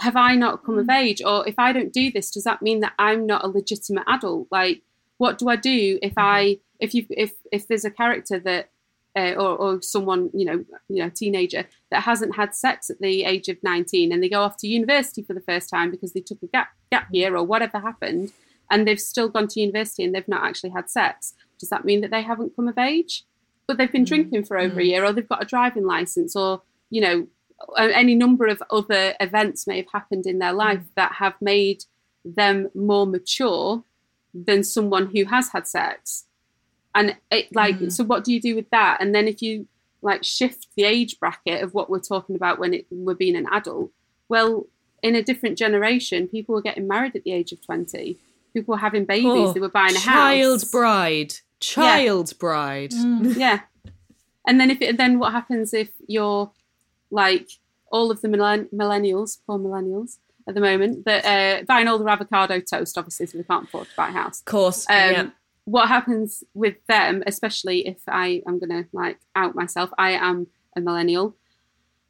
have 0.00 0.16
I 0.16 0.34
not 0.34 0.64
come 0.64 0.78
of 0.78 0.86
mm. 0.86 0.98
age? 0.98 1.22
Or 1.24 1.46
if 1.46 1.54
I 1.58 1.72
don't 1.72 1.92
do 1.92 2.10
this, 2.10 2.30
does 2.30 2.44
that 2.44 2.62
mean 2.62 2.80
that 2.80 2.94
I'm 2.98 3.26
not 3.26 3.44
a 3.44 3.48
legitimate 3.48 4.04
adult? 4.06 4.48
Like, 4.50 4.82
what 5.18 5.38
do 5.38 5.48
I 5.48 5.56
do 5.56 5.98
if 6.02 6.14
mm-hmm. 6.14 6.20
I 6.20 6.58
if 6.80 6.94
you 6.94 7.06
if 7.10 7.32
if 7.50 7.68
there's 7.68 7.84
a 7.84 7.90
character 7.90 8.38
that 8.40 8.70
uh, 9.14 9.32
or, 9.32 9.56
or 9.56 9.82
someone 9.82 10.30
you 10.32 10.44
know 10.44 10.64
you 10.88 11.02
know 11.02 11.10
teenager 11.10 11.66
that 11.90 12.02
hasn't 12.02 12.36
had 12.36 12.54
sex 12.54 12.88
at 12.88 12.98
the 13.00 13.24
age 13.24 13.48
of 13.48 13.62
19 13.62 14.10
and 14.10 14.22
they 14.22 14.28
go 14.28 14.40
off 14.40 14.56
to 14.56 14.66
university 14.66 15.22
for 15.22 15.34
the 15.34 15.40
first 15.42 15.68
time 15.68 15.90
because 15.90 16.12
they 16.12 16.20
took 16.20 16.42
a 16.42 16.46
gap 16.46 16.68
gap 16.90 17.04
mm-hmm. 17.04 17.16
year 17.16 17.36
or 17.36 17.44
whatever 17.44 17.78
happened 17.78 18.32
and 18.70 18.88
they've 18.88 19.00
still 19.00 19.28
gone 19.28 19.48
to 19.48 19.60
university 19.60 20.02
and 20.02 20.14
they've 20.14 20.28
not 20.28 20.44
actually 20.44 20.70
had 20.70 20.88
sex 20.88 21.34
does 21.62 21.70
that 21.70 21.84
mean 21.84 22.00
that 22.00 22.10
they 22.10 22.22
haven't 22.22 22.56
come 22.56 22.66
of 22.66 22.76
age? 22.76 23.24
But 23.68 23.78
they've 23.78 23.90
been 23.90 24.02
mm-hmm. 24.02 24.14
drinking 24.14 24.44
for 24.46 24.58
over 24.58 24.80
a 24.80 24.84
year 24.84 25.04
or 25.04 25.12
they've 25.12 25.28
got 25.28 25.42
a 25.42 25.46
driving 25.46 25.86
license 25.86 26.34
or 26.34 26.62
you 26.90 27.00
know 27.00 27.28
any 27.78 28.16
number 28.16 28.48
of 28.48 28.60
other 28.68 29.14
events 29.20 29.68
may 29.68 29.76
have 29.76 29.92
happened 29.92 30.26
in 30.26 30.40
their 30.40 30.52
life 30.52 30.82
that 30.96 31.12
have 31.12 31.34
made 31.40 31.84
them 32.24 32.68
more 32.74 33.06
mature 33.06 33.84
than 34.34 34.64
someone 34.64 35.10
who 35.14 35.24
has 35.26 35.50
had 35.50 35.66
sex. 35.66 36.26
And 36.94 37.16
it 37.30 37.54
like 37.54 37.76
Mm. 37.78 37.92
so 37.92 38.04
what 38.04 38.24
do 38.24 38.32
you 38.32 38.40
do 38.40 38.54
with 38.54 38.68
that? 38.70 38.98
And 39.00 39.14
then 39.14 39.26
if 39.28 39.40
you 39.42 39.66
like 40.02 40.24
shift 40.24 40.66
the 40.76 40.84
age 40.84 41.18
bracket 41.20 41.62
of 41.62 41.74
what 41.74 41.88
we're 41.88 42.00
talking 42.00 42.34
about 42.36 42.58
when 42.58 42.74
it, 42.74 42.86
we're 42.90 43.14
being 43.14 43.36
an 43.36 43.46
adult 43.52 43.90
well 44.28 44.66
in 45.02 45.14
a 45.14 45.22
different 45.22 45.56
generation 45.56 46.26
people 46.28 46.54
were 46.54 46.62
getting 46.62 46.88
married 46.88 47.14
at 47.14 47.22
the 47.24 47.32
age 47.32 47.52
of 47.52 47.64
20 47.64 48.18
people 48.52 48.72
were 48.72 48.78
having 48.78 49.04
babies 49.04 49.26
Oh, 49.26 49.52
they 49.52 49.60
were 49.60 49.68
buying 49.68 49.94
a 49.96 49.98
child 49.98 50.60
house 50.60 50.64
bride. 50.70 51.34
Child 51.60 52.38
bride. 52.38 52.92
yeah. 53.44 53.60
And 54.46 54.60
then 54.60 54.70
if 54.70 54.80
it, 54.82 54.96
then 54.96 55.18
what 55.20 55.32
happens 55.32 55.72
if 55.72 55.90
you're 56.08 56.50
like 57.10 57.48
all 57.90 58.10
of 58.10 58.20
the 58.22 58.28
millenn- 58.28 58.68
millennials 58.72 59.38
poor 59.46 59.58
millennials 59.58 60.18
at 60.48 60.54
the 60.54 60.60
moment 60.60 61.04
that 61.04 61.24
uh, 61.24 61.64
buying 61.64 61.88
all 61.88 61.98
their 61.98 62.08
avocado 62.08 62.60
toast 62.60 62.98
obviously 62.98 63.26
so 63.26 63.38
they 63.38 63.44
can't 63.44 63.64
afford 63.64 63.86
to 63.88 63.96
buy 63.96 64.08
a 64.08 64.12
house 64.12 64.40
Of 64.40 64.44
course. 64.46 64.86
um, 64.90 64.96
yeah. 64.96 65.30
what 65.64 65.88
happens 65.88 66.42
with 66.54 66.76
them, 66.88 67.22
especially 67.26 67.86
if 67.86 67.98
I 68.08 68.42
am 68.46 68.58
going 68.58 68.70
to 68.70 68.88
like 68.92 69.18
out 69.36 69.54
myself, 69.54 69.90
I 69.98 70.10
am 70.12 70.48
a 70.76 70.80
millennial. 70.80 71.36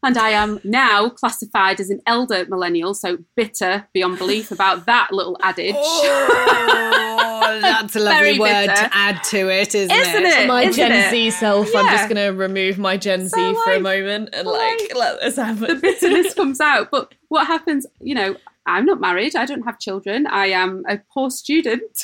And 0.05 0.19
I 0.19 0.31
am 0.31 0.59
now 0.65 1.11
classified 1.11 1.79
as 1.79 1.89
an 1.89 2.01
elder 2.07 2.45
millennial, 2.49 2.93
so 2.93 3.19
bitter 3.37 3.87
beyond 3.93 4.19
belief 4.19 4.51
about 4.51 4.85
that 4.87 5.13
little 5.13 5.37
adage. 5.43 5.77
Oh, 5.79 6.91
Oh, 7.45 7.61
that's 7.61 7.97
a 7.97 8.01
lovely 8.01 8.39
word 8.39 8.67
bitter. 8.69 8.75
to 8.75 8.91
add 8.93 9.23
to 9.25 9.49
it, 9.51 9.75
isn't, 9.75 9.91
Isn't 9.97 10.25
it? 10.27 10.39
it? 10.41 10.49
my 10.49 10.63
isn't 10.63 10.75
Gen 10.75 10.93
it? 10.93 11.11
Z 11.11 11.31
self, 11.33 11.69
I'm 11.75 11.87
just 11.87 12.09
going 12.09 12.17
to 12.17 12.37
remove 12.39 12.79
my 12.79 12.97
Gen 12.97 13.29
Z 13.29 13.31
So 13.31 13.55
for 13.63 13.73
a 13.73 13.81
moment 13.81 14.31
and 14.33 14.47
like, 14.47 14.81
like- 14.81 14.95
let 14.97 15.21
this 15.21 15.37
happen. 15.37 15.61
the 15.61 15.75
bitterness 15.77 16.35
comes 16.37 16.61
out. 16.61 16.91
But 16.91 17.15
what 17.29 17.47
happens, 17.47 17.87
you 18.01 18.15
know, 18.15 18.37
I'm 18.67 18.85
not 18.85 19.01
married, 19.01 19.35
I 19.37 19.45
don't 19.47 19.63
have 19.63 19.79
children, 19.79 20.27
I 20.27 20.47
am 20.49 20.85
a 20.89 20.99
poor 21.13 21.31
student. 21.31 21.83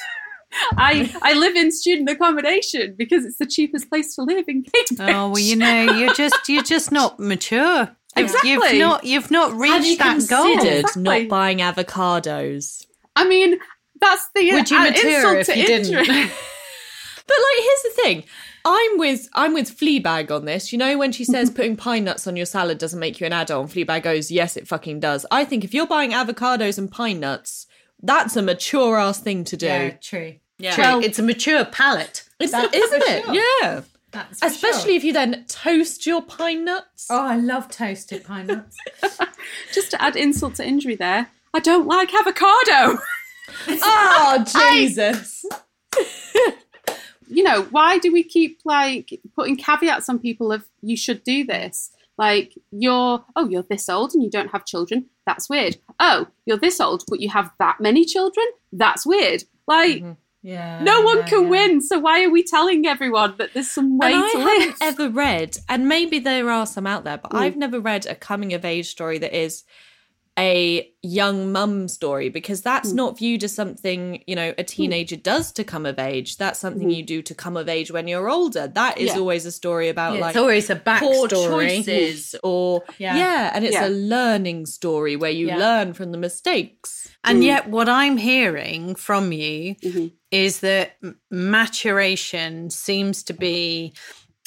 I 0.78 1.14
I 1.22 1.34
live 1.34 1.56
in 1.56 1.70
student 1.70 2.08
accommodation 2.08 2.94
because 2.96 3.24
it's 3.26 3.36
the 3.36 3.44
cheapest 3.46 3.90
place 3.90 4.14
to 4.14 4.22
live 4.22 4.46
in 4.48 4.64
Cambridge. 4.64 4.98
Oh 5.14 5.28
well, 5.30 5.38
you 5.38 5.56
know, 5.56 5.92
you're 5.92 6.14
just 6.14 6.48
you're 6.48 6.62
just 6.62 6.90
not 6.90 7.20
mature. 7.20 7.80
You've- 8.16 8.32
Exactly. 8.32 8.50
You've 8.50 8.78
not 8.78 9.04
you've 9.04 9.30
not 9.30 9.52
reached 9.52 9.86
you 9.86 9.96
that 9.98 10.26
goal. 10.28 10.58
Exactly. 10.58 11.02
not 11.02 11.28
buying 11.28 11.58
avocados? 11.58 12.86
I 13.14 13.28
mean, 13.28 13.58
that's 14.00 14.28
the 14.34 14.52
Would 14.52 14.70
you 14.70 14.76
uh, 14.78 14.82
mature 14.84 15.10
insult 15.10 15.36
if 15.38 15.46
to 15.46 15.58
you 15.58 15.66
didn't? 15.66 15.94
injury. 15.94 16.30
But 17.28 17.36
like, 17.36 17.62
here's 17.62 17.82
the 17.82 18.02
thing. 18.02 18.24
I'm 18.64 18.98
with 18.98 19.28
I'm 19.34 19.52
with 19.52 19.78
Fleabag 19.78 20.30
on 20.30 20.46
this. 20.46 20.72
You 20.72 20.78
know 20.78 20.96
when 20.96 21.12
she 21.12 21.24
says 21.24 21.50
putting 21.50 21.76
pine 21.76 22.04
nuts 22.04 22.26
on 22.26 22.36
your 22.36 22.46
salad 22.46 22.78
doesn't 22.78 22.98
make 22.98 23.20
you 23.20 23.26
an 23.26 23.34
adult, 23.34 23.64
and 23.64 23.70
Fleabag 23.86 24.02
goes, 24.02 24.30
"Yes, 24.30 24.56
it 24.56 24.66
fucking 24.66 25.00
does." 25.00 25.26
I 25.30 25.44
think 25.44 25.62
if 25.62 25.74
you're 25.74 25.86
buying 25.86 26.12
avocados 26.12 26.78
and 26.78 26.90
pine 26.90 27.20
nuts, 27.20 27.66
that's 28.02 28.34
a 28.34 28.40
mature 28.40 28.96
ass 28.96 29.20
thing 29.20 29.44
to 29.44 29.58
do. 29.58 29.66
Yeah, 29.66 29.90
true. 30.00 30.34
Yeah. 30.58 30.74
True. 30.74 30.84
Well- 30.84 31.04
it's 31.04 31.18
a 31.18 31.22
mature 31.22 31.66
palate. 31.66 32.24
It's, 32.40 32.54
isn't 32.54 33.02
it? 33.02 33.24
sure. 33.26 33.34
Yeah. 33.34 33.82
That's 34.10 34.42
Especially 34.42 34.96
if 34.96 35.04
you 35.04 35.12
then 35.12 35.44
toast 35.48 36.06
your 36.06 36.22
pine 36.22 36.64
nuts. 36.64 37.08
Oh, 37.10 37.20
I 37.26 37.36
love 37.36 37.68
toasted 37.70 38.24
pine 38.24 38.46
nuts. 38.46 38.76
Just 39.74 39.90
to 39.90 40.02
add 40.02 40.16
insult 40.16 40.54
to 40.54 40.66
injury 40.66 40.96
there, 40.96 41.28
I 41.52 41.58
don't 41.60 41.86
like 41.86 42.14
avocado. 42.14 42.98
Oh, 43.80 44.44
Jesus. 44.44 45.44
you 47.28 47.42
know, 47.42 47.62
why 47.64 47.98
do 47.98 48.12
we 48.12 48.22
keep 48.22 48.60
like 48.64 49.20
putting 49.34 49.56
caveats 49.56 50.08
on 50.08 50.18
people 50.18 50.52
of 50.52 50.64
you 50.82 50.96
should 50.96 51.22
do 51.24 51.44
this? 51.44 51.90
Like 52.16 52.54
you're 52.70 53.24
oh, 53.36 53.48
you're 53.48 53.62
this 53.62 53.88
old 53.88 54.12
and 54.14 54.22
you 54.22 54.30
don't 54.30 54.50
have 54.50 54.66
children. 54.66 55.06
That's 55.24 55.48
weird. 55.48 55.76
Oh, 56.00 56.26
you're 56.46 56.58
this 56.58 56.80
old 56.80 57.04
but 57.08 57.20
you 57.20 57.28
have 57.30 57.50
that 57.58 57.80
many 57.80 58.04
children. 58.04 58.46
That's 58.72 59.06
weird. 59.06 59.44
Like 59.66 59.98
mm-hmm. 59.98 60.12
Yeah. 60.42 60.82
no 60.82 61.02
one 61.02 61.18
yeah, 61.18 61.26
can 61.26 61.42
yeah. 61.44 61.48
win. 61.48 61.80
So 61.80 61.98
why 61.98 62.24
are 62.24 62.30
we 62.30 62.42
telling 62.42 62.86
everyone 62.86 63.34
that 63.38 63.54
there's 63.54 63.70
some 63.70 63.98
way 63.98 64.12
and 64.12 64.24
I 64.24 64.30
to 64.32 64.38
haven't 64.38 64.68
live? 64.68 64.76
ever 64.80 65.08
read, 65.10 65.58
and 65.68 65.88
maybe 65.88 66.18
there 66.18 66.50
are 66.50 66.66
some 66.66 66.86
out 66.86 67.04
there, 67.04 67.18
but 67.18 67.32
mm. 67.32 67.38
I've 67.38 67.56
never 67.56 67.80
read 67.80 68.06
a 68.06 68.14
coming 68.14 68.52
of 68.52 68.64
age 68.64 68.88
story 68.88 69.18
that 69.18 69.36
is 69.36 69.64
a 70.38 70.88
young 71.02 71.50
mum 71.50 71.88
story 71.88 72.28
because 72.28 72.62
that's 72.62 72.90
hmm. 72.90 72.96
not 72.96 73.18
viewed 73.18 73.42
as 73.42 73.54
something 73.54 74.22
you 74.26 74.36
know 74.36 74.54
a 74.56 74.62
hmm. 74.62 74.66
teenager 74.66 75.16
does 75.16 75.50
to 75.52 75.64
come 75.64 75.84
of 75.84 75.98
age. 75.98 76.36
That's 76.36 76.60
something 76.60 76.88
hmm. 76.88 76.94
you 76.94 77.02
do 77.02 77.22
to 77.22 77.34
come 77.34 77.56
of 77.56 77.68
age 77.68 77.90
when 77.90 78.06
you're 78.06 78.30
older. 78.30 78.68
That 78.68 78.98
is 78.98 79.08
Yeah. 79.08 79.18
always 79.18 79.44
a 79.46 79.52
story 79.52 79.88
about 79.88 80.14
Yeah, 80.14 80.20
like 80.20 80.30
it's 80.30 80.38
always 80.38 80.70
a 80.70 80.76
backstory. 80.76 81.84
choices 81.84 82.36
or 82.44 82.84
Yeah. 82.98 83.16
yeah. 83.16 83.50
and 83.52 83.64
it's 83.64 83.76
a 83.76 83.88
learning 83.88 84.66
story 84.66 85.16
where 85.16 85.30
you 85.30 85.48
learn 85.48 85.92
from 85.92 86.12
the 86.12 86.18
mistakes. 86.18 87.08
And 87.24 87.42
yet, 87.42 87.68
what 87.68 87.88
I'm 87.88 88.16
hearing 88.16 88.94
from 88.94 89.32
you 89.32 89.74
Mhm. 89.74 90.12
is 90.30 90.60
that 90.60 90.96
maturation 91.30 92.70
seems 92.70 93.24
to 93.24 93.32
be 93.32 93.92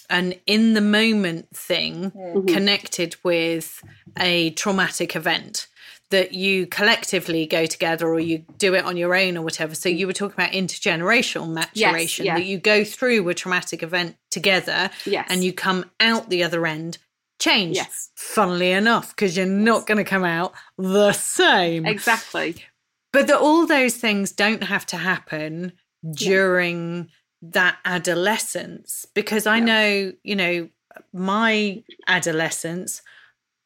an 0.09 0.33
in 0.45 0.73
the 0.73 0.81
moment 0.81 1.47
thing 1.55 2.11
connected 2.47 3.15
with 3.23 3.81
a 4.19 4.51
traumatic 4.51 5.15
event 5.15 5.67
that 6.12 6.34
you 6.34 6.68
collectively 6.68 7.45
go 7.45 7.66
together 7.66 8.07
or 8.07 8.20
you 8.20 8.45
do 8.57 8.76
it 8.76 8.86
on 8.86 8.95
your 8.95 9.16
own 9.16 9.38
or 9.38 9.41
whatever. 9.41 9.76
So 9.76 9.89
you 9.89 10.07
were 10.07 10.14
talking 10.14 10.36
about 10.36 10.51
intergenerational 10.51 11.49
maturation 11.49 12.26
yeah. 12.26 12.36
that 12.36 12.45
you 12.45 12.59
go 12.59 12.84
through 12.84 13.28
a 13.28 13.34
traumatic 13.34 13.82
event 13.82 14.16
together 14.30 14.89
Yes. 15.05 15.28
and 15.30 15.43
you 15.43 15.51
come 15.51 15.89
out 15.99 16.30
the 16.30 16.43
other 16.43 16.66
end 16.68 16.97
changed. 17.39 17.78
Yes. 17.78 18.09
Funnily 18.16 18.72
enough, 18.72 19.16
because 19.16 19.36
you're 19.36 19.45
not 19.45 19.88
going 19.88 19.97
to 19.97 20.03
come 20.03 20.24
out 20.24 20.53
the 20.78 21.12
same. 21.14 21.86
Exactly. 21.86 22.55
But 23.12 23.28
that 23.28 23.39
all 23.39 23.66
those 23.66 23.95
things 23.95 24.32
don't 24.32 24.64
have 24.64 24.86
to 24.88 24.97
happen 24.97 25.74
during 26.16 27.09
that 27.41 27.78
adolescence 27.86 29.05
because 29.14 29.47
I 29.47 29.59
know, 29.59 30.14
you 30.24 30.36
know, 30.36 30.70
my 31.14 31.84
adolescence, 32.07 33.01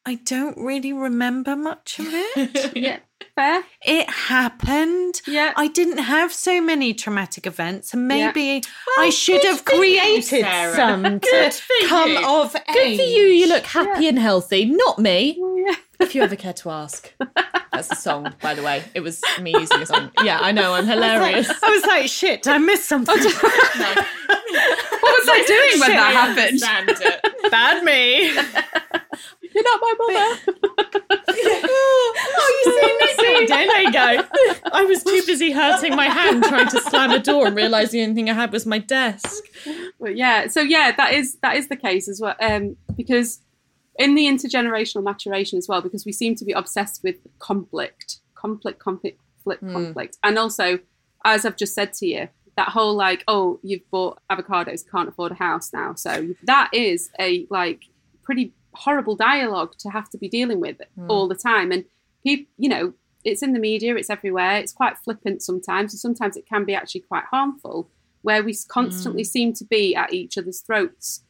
I 0.08 0.14
don't 0.24 0.56
really 0.56 0.92
remember 0.92 1.56
much 1.56 1.98
of 1.98 2.06
it. 2.08 2.72
Yeah. 2.76 2.98
Fair. 3.34 3.64
it 3.84 4.08
happened. 4.08 5.20
Yeah. 5.26 5.52
I 5.56 5.68
didn't 5.68 5.98
have 5.98 6.32
so 6.32 6.60
many 6.60 6.94
traumatic 6.94 7.46
events, 7.46 7.92
and 7.92 8.02
Yeah. 8.10 8.26
maybe 8.32 8.62
I 8.98 9.10
should 9.10 9.42
have 9.44 9.60
for 9.60 9.74
you, 9.84 9.98
created 9.98 10.44
some 10.74 11.02
to 11.20 11.60
come 11.88 12.10
you. 12.12 12.26
of 12.26 12.52
Good 12.52 12.76
age. 12.76 12.98
for 12.98 13.04
you. 13.04 13.22
You 13.26 13.48
look 13.48 13.64
happy 13.66 14.08
and 14.08 14.18
healthy. 14.18 14.64
Not 14.66 14.98
me. 14.98 15.36
Yeah. 15.66 15.74
If 16.00 16.14
you 16.14 16.22
ever 16.22 16.36
care 16.36 16.52
to 16.54 16.70
ask. 16.70 17.12
That's 17.72 17.90
a 17.90 17.96
song, 17.96 18.32
by 18.40 18.54
the 18.54 18.62
way. 18.62 18.84
It 18.94 19.00
was 19.00 19.20
me 19.42 19.52
using 19.52 19.82
a 19.82 19.86
song. 19.86 20.10
Yeah, 20.22 20.38
I 20.40 20.52
know. 20.52 20.72
I'm 20.74 20.86
hilarious. 20.86 21.50
I 21.62 21.70
was 21.70 21.84
like, 21.84 22.08
shit, 22.08 22.46
I 22.46 22.58
missed 22.58 22.88
something. 22.88 23.16
What 25.06 25.20
was 25.20 25.28
I 25.30 25.44
doing 25.46 25.80
when 25.80 25.90
that 25.92 26.12
happened? 26.12 27.50
Bad 27.50 27.84
me. 27.84 28.32
You're 29.56 29.64
not 29.64 29.80
my 29.80 29.94
mother. 29.98 30.40
oh, 32.28 32.62
you 32.64 32.72
see, 33.16 33.40
me 33.40 33.46
There 33.46 33.80
you 33.80 33.92
go. 33.92 34.24
I 34.70 34.84
was 34.84 35.02
too 35.02 35.22
busy 35.26 35.50
hurting 35.50 35.96
my 35.96 36.08
hand 36.08 36.44
trying 36.44 36.68
to 36.68 36.80
slam 36.82 37.10
a 37.10 37.18
door 37.18 37.46
and 37.46 37.56
realised 37.56 37.92
the 37.92 38.02
only 38.02 38.14
thing 38.14 38.28
I 38.28 38.34
had 38.34 38.52
was 38.52 38.66
my 38.66 38.78
desk. 38.78 39.44
But 39.98 40.14
yeah, 40.14 40.48
so 40.48 40.60
yeah, 40.60 40.92
that 40.94 41.14
is 41.14 41.38
that 41.40 41.56
is 41.56 41.68
the 41.68 41.76
case 41.76 42.06
as 42.06 42.20
well. 42.20 42.34
Um, 42.38 42.76
because 42.98 43.40
in 43.98 44.14
the 44.14 44.26
intergenerational 44.26 45.02
maturation 45.02 45.56
as 45.56 45.68
well, 45.68 45.80
because 45.80 46.04
we 46.04 46.12
seem 46.12 46.34
to 46.34 46.44
be 46.44 46.52
obsessed 46.52 47.02
with 47.02 47.16
conflict, 47.38 48.18
conflict, 48.34 48.78
conflict, 48.78 49.18
conflict, 49.46 50.18
and 50.22 50.38
also, 50.38 50.80
as 51.24 51.46
I've 51.46 51.56
just 51.56 51.74
said 51.74 51.94
to 51.94 52.06
you, 52.06 52.28
that 52.58 52.68
whole 52.68 52.94
like, 52.94 53.24
oh, 53.26 53.58
you've 53.62 53.90
bought 53.90 54.20
avocados, 54.30 54.84
can't 54.90 55.08
afford 55.08 55.32
a 55.32 55.36
house 55.36 55.72
now, 55.72 55.94
so 55.94 56.34
that 56.42 56.68
is 56.74 57.08
a 57.18 57.46
like 57.48 57.84
pretty 58.22 58.52
horrible 58.76 59.16
dialogue 59.16 59.76
to 59.78 59.90
have 59.90 60.08
to 60.10 60.18
be 60.18 60.28
dealing 60.28 60.60
with 60.60 60.76
hmm. 60.94 61.10
all 61.10 61.28
the 61.28 61.34
time, 61.34 61.72
and 61.72 61.84
people, 62.22 62.50
you 62.58 62.68
know. 62.68 62.94
It's 63.24 63.42
in 63.42 63.54
the 63.54 63.58
media, 63.58 63.96
it's 63.96 64.08
everywhere, 64.08 64.58
it's 64.58 64.72
quite 64.72 64.98
flippant 64.98 65.42
sometimes, 65.42 65.92
and 65.92 65.98
sometimes 65.98 66.36
it 66.36 66.46
can 66.46 66.64
be 66.64 66.76
actually 66.76 67.00
quite 67.00 67.24
harmful 67.24 67.90
where 68.22 68.40
we 68.44 68.56
constantly 68.68 69.22
hmm. 69.24 69.26
seem 69.26 69.52
to 69.54 69.64
be 69.64 69.96
at 69.96 70.12
each 70.12 70.38
other's 70.38 70.60
throats 70.60 71.24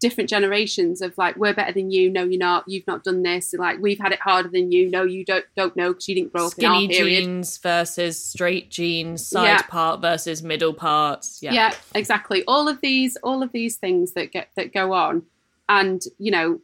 different 0.00 0.28
generations 0.28 1.00
of 1.00 1.16
like 1.16 1.36
we're 1.36 1.54
better 1.54 1.72
than 1.72 1.90
you 1.90 2.10
no 2.10 2.24
you're 2.24 2.38
not 2.38 2.64
you've 2.66 2.86
not 2.86 3.04
done 3.04 3.22
this 3.22 3.54
like 3.54 3.78
we've 3.80 3.98
had 3.98 4.12
it 4.12 4.20
harder 4.20 4.48
than 4.48 4.72
you 4.72 4.90
no 4.90 5.04
you 5.04 5.24
don't 5.24 5.44
don't 5.56 5.76
know 5.76 5.92
because 5.92 6.08
you 6.08 6.16
didn't 6.16 6.32
grow 6.32 6.46
up 6.46 6.52
Skinny 6.52 6.84
in 6.84 6.90
our 6.90 6.96
period 6.96 7.20
jeans 7.22 7.58
versus 7.58 8.22
straight 8.22 8.70
jeans, 8.70 9.26
side 9.26 9.44
Yeah. 9.44 9.62
part 9.62 10.00
versus 10.00 10.42
middle 10.42 10.74
parts. 10.74 11.38
Yeah. 11.42 11.52
yeah 11.52 11.74
exactly 11.94 12.42
all 12.48 12.66
of 12.66 12.80
these 12.80 13.16
all 13.22 13.42
of 13.42 13.52
these 13.52 13.76
things 13.76 14.12
that 14.12 14.32
get 14.32 14.50
that 14.56 14.72
go 14.72 14.92
on 14.92 15.22
and 15.68 16.02
you 16.18 16.32
know 16.32 16.60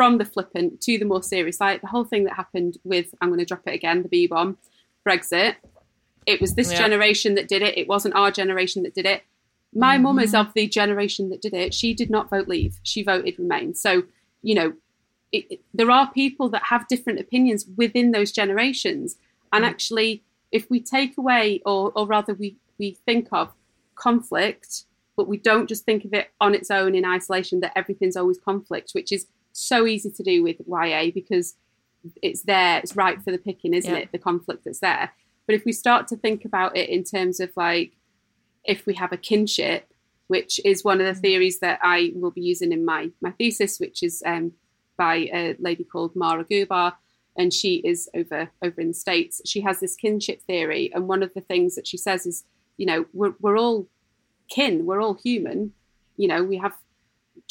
from 0.00 0.16
the 0.16 0.24
flippant 0.24 0.80
to 0.80 0.96
the 0.98 1.04
more 1.04 1.22
serious 1.22 1.60
like 1.60 1.80
the 1.82 1.86
whole 1.86 2.04
thing 2.04 2.24
that 2.24 2.34
happened 2.34 2.78
with 2.84 3.14
i'm 3.20 3.28
going 3.28 3.38
to 3.38 3.44
drop 3.44 3.60
it 3.66 3.74
again 3.74 4.02
the 4.02 4.08
b 4.08 4.26
bomb 4.26 4.56
brexit. 5.06 5.56
It 6.26 6.40
was 6.40 6.54
this 6.54 6.72
Yeah. 6.72 6.78
generation 6.78 7.34
that 7.34 7.48
did 7.48 7.62
it. 7.62 7.76
It 7.76 7.88
wasn't 7.88 8.14
our 8.14 8.30
generation 8.30 8.82
that 8.82 8.94
did 8.94 9.06
it. 9.06 9.22
My 9.74 9.98
mum 9.98 10.18
is 10.18 10.32
mm-hmm. 10.32 10.48
of 10.48 10.54
the 10.54 10.66
generation 10.66 11.30
that 11.30 11.40
did 11.40 11.54
it. 11.54 11.72
She 11.72 11.94
did 11.94 12.10
not 12.10 12.28
vote 12.28 12.48
leave. 12.48 12.78
She 12.82 13.02
voted 13.02 13.38
remain. 13.38 13.74
So 13.74 14.04
you 14.42 14.54
know 14.54 14.72
it, 15.32 15.46
it- 15.50 15.60
there 15.72 15.90
are 15.90 16.10
people 16.12 16.48
that 16.50 16.64
have 16.64 16.88
different 16.88 17.20
opinions 17.20 17.66
within 17.76 18.10
those 18.10 18.32
generations. 18.32 19.16
And 19.52 19.64
mm. 19.64 19.68
actually 19.68 20.22
if 20.52 20.68
we 20.68 20.80
take 20.80 21.16
away 21.16 21.62
or 21.64 21.92
or 21.94 22.06
rather 22.06 22.34
we 22.34 22.56
we 22.78 22.98
think 23.06 23.28
of 23.32 23.52
conflict 23.94 24.84
but 25.16 25.28
we 25.28 25.36
don't 25.36 25.68
just 25.68 25.84
think 25.84 26.04
of 26.04 26.14
it 26.14 26.30
on 26.40 26.54
its 26.54 26.70
own 26.70 26.94
in 26.94 27.04
isolation 27.04 27.60
that 27.60 27.72
everything's 27.76 28.16
always 28.16 28.38
conflict 28.38 28.92
which 28.92 29.12
is 29.12 29.26
so 29.52 29.86
easy 29.86 30.10
to 30.10 30.22
do 30.22 30.42
with 30.42 30.56
YA 30.66 31.10
because 31.12 31.54
it's 32.22 32.42
there 32.42 32.78
it's 32.78 32.96
right 32.96 33.20
for 33.22 33.30
the 33.30 33.38
picking 33.38 33.74
isn't 33.74 33.92
Yeah. 33.92 34.00
it? 34.00 34.12
The 34.12 34.18
conflict 34.18 34.64
that's 34.64 34.80
there. 34.80 35.12
But 35.46 35.54
if 35.54 35.64
we 35.64 35.72
start 35.72 36.08
to 36.08 36.16
think 36.16 36.44
about 36.44 36.76
it 36.76 36.88
in 36.88 37.04
terms 37.04 37.40
of 37.40 37.50
like 37.56 37.92
if 38.64 38.86
we 38.86 38.94
have 38.94 39.12
a 39.12 39.16
kinship 39.16 39.86
which 40.28 40.60
is 40.64 40.84
one 40.84 41.00
of 41.00 41.06
the 41.12 41.20
theories 41.20 41.58
that 41.58 41.80
I 41.82 42.12
will 42.14 42.30
be 42.30 42.40
using 42.42 42.72
in 42.72 42.84
my 42.84 43.10
my 43.20 43.32
thesis 43.32 43.78
which 43.80 44.02
is 44.02 44.22
um, 44.24 44.52
by 44.96 45.28
a 45.32 45.56
lady 45.58 45.82
called 45.84 46.14
Marah 46.14 46.44
Gubar 46.44 46.94
and 47.36 47.52
she 47.52 47.76
is 47.76 48.08
over 48.14 48.50
over 48.62 48.80
in 48.80 48.88
the 48.88 48.94
states. 48.94 49.40
She 49.44 49.60
has 49.62 49.80
this 49.80 49.96
kinship 49.96 50.42
theory 50.42 50.90
and 50.94 51.08
one 51.08 51.22
of 51.22 51.34
the 51.34 51.40
things 51.40 51.74
that 51.74 51.86
she 51.86 51.96
says 51.96 52.26
is 52.26 52.44
you 52.76 52.86
know 52.86 53.06
we're, 53.12 53.34
we're 53.40 53.58
all 53.58 53.88
kin 54.48 54.86
we're 54.86 55.00
all 55.02 55.14
human. 55.14 55.72
You 56.16 56.28
know 56.28 56.42
we 56.44 56.56
have 56.58 56.74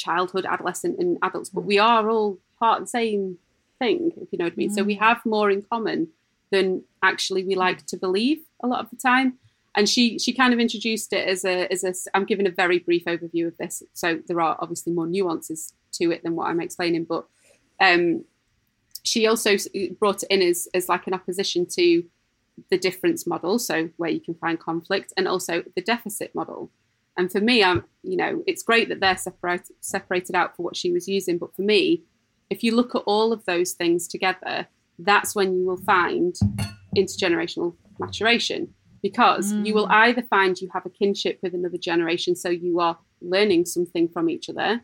childhood 0.05 0.45
adolescent 0.45 0.97
and 0.99 1.17
adults 1.21 1.49
but 1.49 1.65
we 1.71 1.77
are 1.77 2.09
all 2.09 2.37
part 2.57 2.79
of 2.79 2.85
the 2.85 2.89
same 2.89 3.37
thing 3.79 4.11
if 4.21 4.27
you 4.31 4.37
know 4.37 4.45
what 4.45 4.53
i 4.53 4.55
mean. 4.55 4.69
So 4.69 4.83
we 4.83 4.95
have 4.95 5.25
more 5.25 5.49
in 5.49 5.61
common 5.61 6.09
than 6.51 6.83
actually 7.01 7.43
we 7.43 7.55
like 7.55 7.85
to 7.87 7.97
believe 7.97 8.39
a 8.61 8.67
lot 8.67 8.83
of 8.83 8.89
the 8.89 8.97
time. 8.97 9.37
And 9.75 9.87
she 9.87 10.19
she 10.19 10.33
kind 10.33 10.53
of 10.53 10.59
introduced 10.59 11.13
it 11.13 11.27
as 11.27 11.45
a 11.45 11.71
as 11.71 11.83
a 11.83 11.93
i'm 12.13 12.25
giving 12.25 12.47
a 12.47 12.51
very 12.51 12.79
brief 12.79 13.05
overview 13.05 13.47
of 13.47 13.57
this. 13.57 13.83
So 13.93 14.19
there 14.27 14.41
are 14.41 14.57
obviously 14.59 14.93
more 14.93 15.07
nuances 15.07 15.73
to 15.93 16.11
it 16.11 16.23
than 16.23 16.35
what 16.35 16.47
i'm 16.47 16.61
explaining 16.61 17.03
but 17.03 17.25
um 17.79 18.23
she 19.03 19.25
also 19.27 19.51
brought 19.99 20.23
it 20.23 20.29
in 20.29 20.41
as 20.41 20.67
as 20.73 20.89
like 20.89 21.07
an 21.07 21.13
opposition 21.13 21.65
to 21.65 22.03
the 22.69 22.77
difference 22.77 23.25
model 23.25 23.57
so 23.57 23.89
where 23.97 24.09
you 24.09 24.19
can 24.19 24.35
find 24.35 24.59
conflict 24.59 25.13
and 25.17 25.27
also 25.27 25.63
the 25.75 25.81
deficit 25.81 26.33
model 26.35 26.69
and 27.19 27.31
for 27.31 27.39
me 27.39 27.63
i'm 27.63 27.83
you 28.01 28.17
know 28.17 28.43
it's 28.47 28.63
great 28.63 28.89
that 28.89 28.99
they're 28.99 29.17
separated 29.17 29.75
separated 29.81 30.35
out 30.35 30.55
for 30.55 30.63
what 30.63 30.75
she 30.75 30.91
was 30.91 31.07
using 31.07 31.37
but 31.37 31.55
for 31.55 31.61
me 31.61 32.01
if 32.49 32.63
you 32.63 32.75
look 32.75 32.95
at 32.95 33.03
all 33.05 33.31
of 33.31 33.45
those 33.45 33.73
things 33.73 34.07
together 34.07 34.65
that's 34.97 35.35
when 35.35 35.53
you 35.55 35.65
will 35.65 35.77
find 35.77 36.35
intergenerational 36.97 37.75
maturation 37.99 38.73
because 39.01 39.53
you 39.53 39.73
will 39.73 39.87
either 39.91 40.21
find 40.23 40.59
you 40.59 40.69
have 40.73 40.85
a 40.85 40.89
kinship 40.89 41.39
with 41.41 41.53
another 41.53 41.77
generation 41.77 42.35
so 42.35 42.49
you 42.49 42.79
are 42.79 42.97
learning 43.21 43.65
something 43.65 44.07
from 44.09 44.29
each 44.29 44.49
other. 44.49 44.81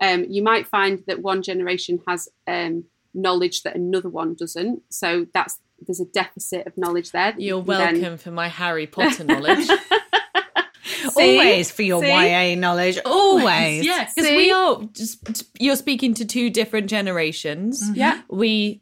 Um, 0.00 0.24
you 0.28 0.42
might 0.42 0.66
find 0.66 1.02
that 1.06 1.22
one 1.22 1.42
generation 1.42 2.00
has 2.06 2.28
um, 2.46 2.84
knowledge 3.14 3.62
that 3.62 3.74
another 3.74 4.08
one 4.08 4.34
doesn't. 4.34 4.82
So 4.90 5.26
that's 5.34 5.58
there's 5.80 6.00
a 6.00 6.04
deficit 6.06 6.66
of 6.66 6.76
knowledge 6.76 7.12
there 7.12 7.34
you 7.38 7.56
You're 7.56 7.64
can 7.64 7.78
then- 7.78 8.00
welcome 8.02 8.18
for 8.18 8.32
my 8.32 8.48
Harry 8.48 8.86
Potter 8.86 9.24
knowledge. 9.24 9.68
See? 11.18 11.38
Always 11.38 11.70
for 11.70 11.82
your 11.82 12.02
See? 12.02 12.08
YA 12.08 12.54
knowledge. 12.56 12.98
Always. 13.04 13.84
Yes, 13.84 14.12
because 14.14 14.30
we 14.30 14.50
are 14.52 14.80
just 14.92 15.44
you're 15.60 15.76
speaking 15.76 16.14
to 16.14 16.24
two 16.24 16.50
different 16.50 16.88
generations. 16.88 17.82
Mm-hmm. 17.82 17.94
Yeah. 17.94 18.22
We 18.30 18.80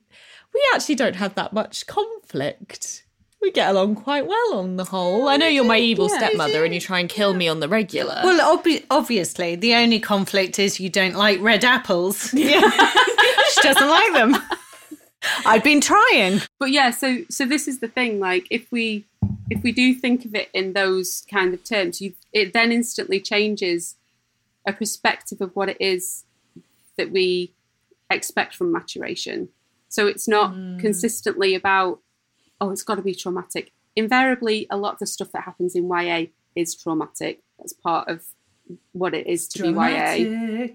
we 0.54 0.62
actually 0.74 0.94
don't 0.94 1.16
have 1.16 1.34
that 1.34 1.52
much 1.52 1.86
conflict. 1.86 3.04
We 3.42 3.50
get 3.52 3.68
along 3.70 3.96
quite 3.96 4.26
well 4.26 4.54
on 4.54 4.76
the 4.76 4.84
whole. 4.84 5.28
I 5.28 5.36
know 5.36 5.46
you're 5.46 5.64
my 5.64 5.78
evil 5.78 6.08
Yeah. 6.10 6.18
stepmother 6.18 6.64
and 6.64 6.72
you 6.74 6.80
try 6.80 6.98
and 7.00 7.08
kill 7.08 7.34
me 7.34 7.46
on 7.48 7.60
the 7.60 7.68
regular. 7.68 8.20
Well, 8.24 8.56
obvi- 8.56 8.84
obviously, 8.90 9.54
the 9.56 9.74
only 9.74 10.00
conflict 10.00 10.58
is 10.58 10.80
you 10.80 10.88
don't 10.88 11.14
like 11.14 11.40
red 11.40 11.64
apples. 11.64 12.32
Yeah. 12.34 12.60
she 13.50 13.60
doesn't 13.62 13.88
like 13.88 14.12
them. 14.14 14.36
I've 15.46 15.64
been 15.64 15.80
trying. 15.80 16.40
but 16.60 16.70
yeah 16.70 16.90
so 16.90 17.18
so 17.30 17.44
this 17.46 17.66
is 17.66 17.80
the 17.80 17.88
thing 17.88 18.20
like 18.20 18.46
if 18.50 18.70
we 18.70 19.04
if 19.50 19.62
we 19.62 19.72
do 19.72 19.94
think 19.94 20.24
of 20.24 20.34
it 20.34 20.48
in 20.52 20.72
those 20.72 21.24
kind 21.30 21.54
of 21.54 21.62
terms 21.64 22.00
you 22.00 22.14
it 22.32 22.52
then 22.52 22.72
instantly 22.72 23.20
changes 23.20 23.96
a 24.66 24.72
perspective 24.72 25.40
of 25.40 25.54
what 25.54 25.68
it 25.68 25.76
is 25.80 26.24
that 26.98 27.10
we 27.10 27.52
expect 28.10 28.54
from 28.54 28.72
maturation. 28.72 29.48
So 29.88 30.06
it's 30.06 30.28
not 30.28 30.52
hmm. 30.52 30.78
consistently 30.78 31.54
about 31.54 32.00
oh 32.60 32.70
it's 32.70 32.82
got 32.82 32.96
to 32.96 33.02
be 33.02 33.14
traumatic. 33.14 33.72
Invariably 33.94 34.66
a 34.70 34.76
lot 34.76 34.94
of 34.94 34.98
the 34.98 35.06
stuff 35.06 35.32
that 35.32 35.44
happens 35.44 35.74
in 35.74 35.88
YA 35.88 36.26
is 36.54 36.74
traumatic. 36.74 37.42
That's 37.58 37.72
part 37.72 38.08
of 38.08 38.24
what 38.92 39.14
it 39.14 39.26
is 39.26 39.48
to 39.48 39.62
be 39.62 39.68
YA 39.68 40.66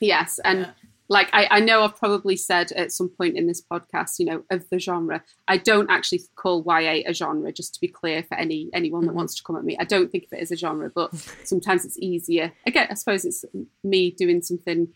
Yes, 0.00 0.38
and 0.44 0.72
like 1.10 1.28
I, 1.32 1.48
I 1.50 1.60
know 1.60 1.82
I've 1.82 1.96
probably 1.96 2.36
said 2.36 2.70
at 2.72 2.92
some 2.92 3.08
point 3.08 3.36
in 3.36 3.48
this 3.48 3.60
podcast, 3.60 4.20
you 4.20 4.26
know, 4.26 4.44
of 4.48 4.70
the 4.70 4.78
genre. 4.78 5.22
I 5.48 5.56
don't 5.56 5.90
actually 5.90 6.22
call 6.36 6.64
YA 6.64 7.02
a 7.04 7.12
genre, 7.12 7.52
just 7.52 7.74
to 7.74 7.80
be 7.80 7.88
clear 7.88 8.22
for 8.22 8.36
any 8.36 8.70
anyone 8.72 9.02
that 9.02 9.08
mm-hmm. 9.08 9.16
wants 9.16 9.34
to 9.34 9.42
come 9.42 9.56
at 9.56 9.64
me. 9.64 9.76
I 9.78 9.84
don't 9.84 10.10
think 10.10 10.24
of 10.24 10.32
it 10.34 10.40
as 10.40 10.52
a 10.52 10.56
genre, 10.56 10.88
but 10.94 11.12
sometimes 11.44 11.84
it's 11.84 11.98
easier. 11.98 12.52
Again, 12.64 12.86
I 12.90 12.94
suppose 12.94 13.24
it's 13.24 13.44
me 13.82 14.12
doing 14.12 14.40
something 14.40 14.88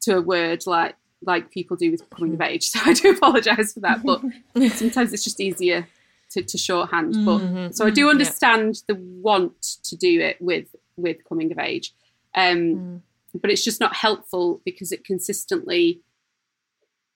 to 0.00 0.16
a 0.16 0.22
word 0.22 0.66
like 0.66 0.96
like 1.22 1.50
people 1.50 1.76
do 1.76 1.90
with 1.90 2.08
coming 2.08 2.32
of 2.32 2.40
mm-hmm. 2.40 2.50
age. 2.50 2.70
So 2.72 2.80
I 2.82 2.94
do 2.94 3.10
apologise 3.10 3.74
for 3.74 3.80
that, 3.80 4.02
but 4.02 4.22
sometimes 4.72 5.12
it's 5.12 5.24
just 5.24 5.38
easier 5.38 5.86
to, 6.30 6.42
to 6.42 6.56
shorthand. 6.56 7.12
But 7.26 7.38
mm-hmm. 7.38 7.72
so 7.72 7.86
I 7.86 7.90
do 7.90 8.08
understand 8.08 8.82
the 8.86 8.94
want 8.94 9.60
to 9.84 9.96
do 9.96 10.20
it 10.20 10.40
with 10.40 10.74
with 10.96 11.18
coming 11.28 11.52
of 11.52 11.58
age. 11.58 11.92
Um, 12.34 12.56
mm. 12.56 13.00
But 13.40 13.50
it's 13.50 13.64
just 13.64 13.80
not 13.80 13.94
helpful 13.94 14.60
because 14.64 14.92
it 14.92 15.04
consistently 15.04 16.00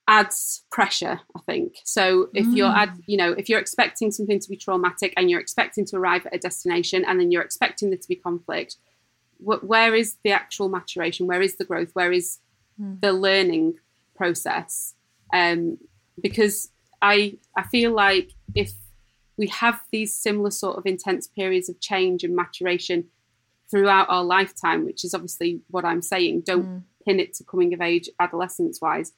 adds 0.08 0.64
pressure 0.70 1.20
i 1.36 1.40
think. 1.46 1.76
So 1.84 2.28
if 2.34 2.46
you're 2.56 2.68
ad, 2.68 3.00
you 3.06 3.16
know 3.16 3.32
if 3.32 3.48
you're 3.48 3.60
expecting 3.60 4.10
something 4.10 4.40
to 4.40 4.48
be 4.48 4.56
traumatic 4.56 5.14
and 5.16 5.30
you're 5.30 5.40
expecting 5.40 5.84
to 5.86 5.96
arrive 5.96 6.26
at 6.26 6.34
a 6.34 6.38
destination 6.38 7.04
and 7.04 7.20
then 7.20 7.30
you're 7.30 7.42
expecting 7.42 7.90
there 7.90 7.98
to 7.98 8.08
be 8.08 8.16
conflict 8.16 8.76
wh- 9.38 9.62
where 9.62 9.94
is 9.94 10.16
the 10.24 10.32
actual 10.32 10.68
maturation? 10.68 11.26
Where 11.26 11.42
is 11.42 11.56
the 11.56 11.64
growth? 11.64 11.90
Where 11.94 12.12
is 12.12 12.38
the 13.00 13.12
learning 13.12 13.74
process? 14.16 14.94
Um, 15.32 15.78
because 16.20 16.68
i 17.00 17.36
i 17.56 17.62
feel 17.62 17.90
like 17.90 18.32
if 18.54 18.72
we 19.38 19.46
have 19.48 19.80
these 19.90 20.14
similar 20.14 20.50
sort 20.50 20.76
of 20.76 20.84
intense 20.86 21.26
periods 21.26 21.68
of 21.68 21.80
change 21.80 22.22
and 22.22 22.36
maturation 22.36 23.06
throughout 23.72 24.06
our 24.10 24.22
lifetime, 24.22 24.84
which 24.84 25.02
is 25.02 25.14
obviously 25.14 25.62
what 25.70 25.84
I'm 25.86 26.02
saying. 26.02 26.42
Don't 26.42 26.84
pin 27.06 27.18
it 27.18 27.32
to 27.34 27.44
coming 27.44 27.72
of 27.72 27.80
age, 27.80 28.08
adolescence 28.20 28.80
wise, 28.82 29.12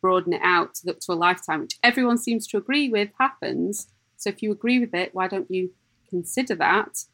broaden 0.00 0.32
it 0.32 0.40
out 0.42 0.74
to, 0.76 0.94
to 0.94 1.12
a 1.12 1.14
lifetime, 1.14 1.60
which 1.60 1.78
everyone 1.84 2.16
seems 2.16 2.46
to 2.48 2.56
agree 2.56 2.88
with 2.88 3.10
happens. 3.18 3.86
So 4.16 4.30
if 4.30 4.42
you 4.42 4.50
agree 4.50 4.80
with 4.80 4.94
it, 4.94 5.14
why 5.14 5.28
don't 5.28 5.50
you 5.50 5.72
consider 6.08 6.54
that? 6.54 7.04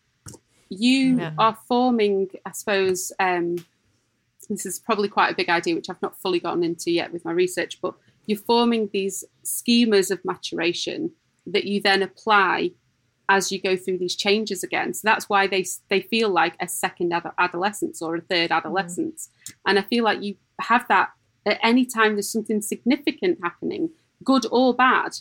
You 0.70 1.18
Yeah. 1.18 1.32
are 1.36 1.58
forming, 1.66 2.30
I 2.46 2.52
suppose, 2.52 3.12
um, 3.18 3.56
this 4.48 4.64
is 4.64 4.78
probably 4.78 5.08
quite 5.08 5.32
a 5.32 5.36
big 5.36 5.48
idea, 5.48 5.74
which 5.74 5.90
I've 5.90 6.00
not 6.00 6.20
fully 6.20 6.38
gotten 6.38 6.62
into 6.62 6.92
yet 6.92 7.12
with 7.12 7.24
my 7.24 7.32
research, 7.32 7.80
but 7.82 7.94
you're 8.26 8.38
forming 8.38 8.88
these 8.92 9.24
schemas 9.44 10.12
of 10.12 10.24
maturation 10.24 11.10
that 11.46 11.64
you 11.64 11.80
then 11.80 12.02
apply 12.02 12.70
as 13.28 13.50
you 13.50 13.60
go 13.60 13.76
through 13.76 13.98
these 13.98 14.14
changes 14.16 14.62
again. 14.62 14.92
So 14.94 15.00
that's 15.04 15.28
why 15.28 15.46
they 15.46 15.64
they 15.88 16.00
feel 16.00 16.28
like 16.28 16.56
a 16.60 16.68
second 16.68 17.12
ad- 17.12 17.32
adolescence 17.38 18.02
or 18.02 18.16
a 18.16 18.20
third 18.20 18.50
adolescence. 18.50 19.30
And 19.66 19.78
I 19.78 19.82
feel 19.82 20.04
like 20.04 20.22
you 20.22 20.36
have 20.60 20.86
that 20.88 21.10
at 21.46 21.58
any 21.62 21.84
time 21.84 22.14
there's 22.14 22.30
something 22.30 22.60
significant 22.60 23.38
happening, 23.42 23.90
good 24.22 24.46
or 24.50 24.74
bad. 24.74 25.12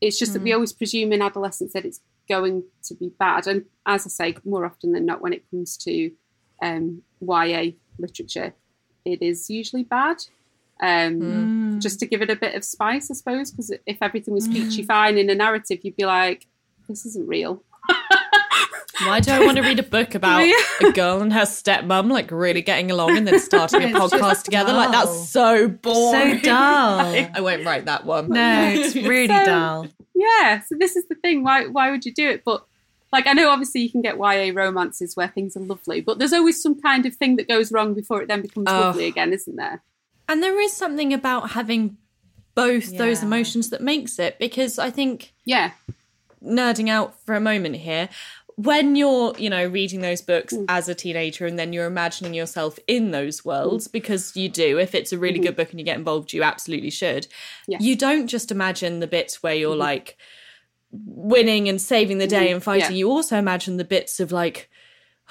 It's 0.00 0.18
just 0.18 0.32
that 0.32 0.42
we 0.42 0.52
always 0.52 0.72
presume 0.72 1.12
in 1.12 1.20
adolescence 1.20 1.74
that 1.74 1.84
it's 1.84 2.00
going 2.28 2.64
to 2.84 2.94
be 2.94 3.10
bad. 3.18 3.46
And 3.46 3.66
as 3.84 4.06
I 4.06 4.08
say, 4.08 4.36
more 4.44 4.64
often 4.64 4.92
than 4.92 5.04
not, 5.04 5.20
when 5.20 5.34
it 5.34 5.44
comes 5.50 5.76
to 5.78 6.10
um, 6.62 7.02
YA 7.20 7.72
literature, 7.98 8.54
it 9.04 9.20
is 9.20 9.50
usually 9.50 9.84
bad. 9.84 10.24
Um, 10.82 11.20
Just 11.80 12.00
to 12.00 12.06
give 12.06 12.22
it 12.22 12.30
a 12.30 12.36
bit 12.36 12.54
of 12.54 12.64
spice, 12.64 13.10
I 13.10 13.14
suppose, 13.14 13.50
because 13.50 13.72
if 13.84 13.98
everything 14.00 14.32
was 14.32 14.48
peachy 14.48 14.82
fine 14.82 15.18
in 15.18 15.28
a 15.28 15.34
narrative, 15.34 15.80
you'd 15.82 15.96
be 15.96 16.06
like, 16.06 16.46
this 16.90 17.06
isn't 17.06 17.26
real. 17.26 17.62
Why 19.06 19.20
do 19.20 19.32
I 19.32 19.40
want 19.46 19.56
to 19.56 19.62
read 19.62 19.78
a 19.78 19.82
book 19.82 20.14
about 20.14 20.42
a 20.84 20.92
girl 20.92 21.22
and 21.22 21.32
her 21.32 21.42
stepmom 21.46 22.10
like 22.12 22.30
really 22.30 22.60
getting 22.60 22.90
along 22.90 23.16
and 23.16 23.26
then 23.26 23.38
starting 23.50 23.82
a 23.82 23.86
podcast 23.98 24.42
together? 24.42 24.74
Like 24.74 24.90
that's 24.90 25.30
so 25.30 25.68
boring. 25.68 26.38
So 26.40 26.42
dull. 26.44 27.00
I 27.00 27.40
won't 27.40 27.64
write 27.64 27.86
that 27.86 28.04
one. 28.04 28.28
No, 28.28 28.68
it's 28.68 28.94
really 28.94 29.28
So- 29.28 29.44
dull. 29.46 29.86
yeah 30.14 30.60
so 30.60 30.76
this 30.78 30.96
is 30.96 31.06
the 31.08 31.14
thing 31.14 31.42
why 31.42 31.66
why 31.66 31.90
would 31.90 32.04
you 32.04 32.12
do 32.12 32.28
it 32.28 32.42
but 32.44 32.62
like 33.10 33.26
i 33.26 33.32
know 33.32 33.48
obviously 33.48 33.80
you 33.80 33.90
can 33.90 34.02
get 34.02 34.18
ya 34.18 34.52
romances 34.54 35.16
where 35.16 35.28
things 35.28 35.56
are 35.56 35.60
lovely 35.60 36.02
but 36.02 36.18
there's 36.18 36.34
always 36.34 36.60
some 36.62 36.78
kind 36.78 37.06
of 37.06 37.14
thing 37.16 37.36
that 37.36 37.48
goes 37.48 37.72
wrong 37.72 37.94
before 37.94 38.20
it 38.20 38.28
then 38.28 38.42
becomes 38.42 38.66
Oh. 38.68 38.80
lovely 38.80 39.06
again 39.06 39.32
isn't 39.32 39.56
there 39.56 39.82
And 40.28 40.42
there 40.42 40.60
is 40.60 40.74
something 40.74 41.14
about 41.14 41.52
having 41.52 41.96
both 42.54 42.98
those 42.98 43.22
emotions 43.22 43.70
that 43.70 43.80
makes 43.80 44.18
it 44.18 44.38
because 44.38 44.78
I 44.78 44.90
think 44.90 45.32
yeah 45.46 45.70
nerding 46.42 46.88
out 46.88 47.14
for 47.24 47.34
a 47.34 47.40
moment 47.40 47.76
here 47.76 48.08
when 48.56 48.94
you're 48.96 49.34
you 49.38 49.48
know 49.48 49.64
reading 49.66 50.00
those 50.00 50.20
books 50.20 50.52
Mm. 50.54 50.66
as 50.68 50.88
a 50.88 50.94
teenager 50.94 51.46
and 51.46 51.58
then 51.58 51.72
you're 51.72 51.86
imagining 51.86 52.34
yourself 52.34 52.78
in 52.86 53.10
those 53.10 53.44
worlds 53.44 53.88
because 53.88 54.36
you 54.36 54.48
do 54.48 54.78
if 54.78 54.94
it's 54.94 55.12
a 55.12 55.18
really 55.18 55.38
good 55.38 55.56
book 55.56 55.70
and 55.70 55.78
you 55.80 55.84
get 55.84 55.96
involved 55.96 56.32
you 56.32 56.42
absolutely 56.42 56.90
should 56.90 57.24
Mm-hmm. 57.24 57.72
Yes. 57.72 57.82
you 57.82 57.96
don't 57.96 58.26
just 58.26 58.50
imagine 58.50 59.00
the 59.00 59.06
bits 59.06 59.42
where 59.42 59.54
you're 59.54 59.76
like 59.76 60.16
winning 60.92 61.68
and 61.68 61.80
saving 61.80 62.18
the 62.18 62.26
day 62.26 62.50
and 62.50 62.62
fighting 62.62 62.82
Mm-hmm. 62.84 62.92
Yeah. 62.92 62.98
you 62.98 63.10
also 63.10 63.38
imagine 63.38 63.76
the 63.76 63.84
bits 63.84 64.18
of 64.20 64.32
like 64.32 64.68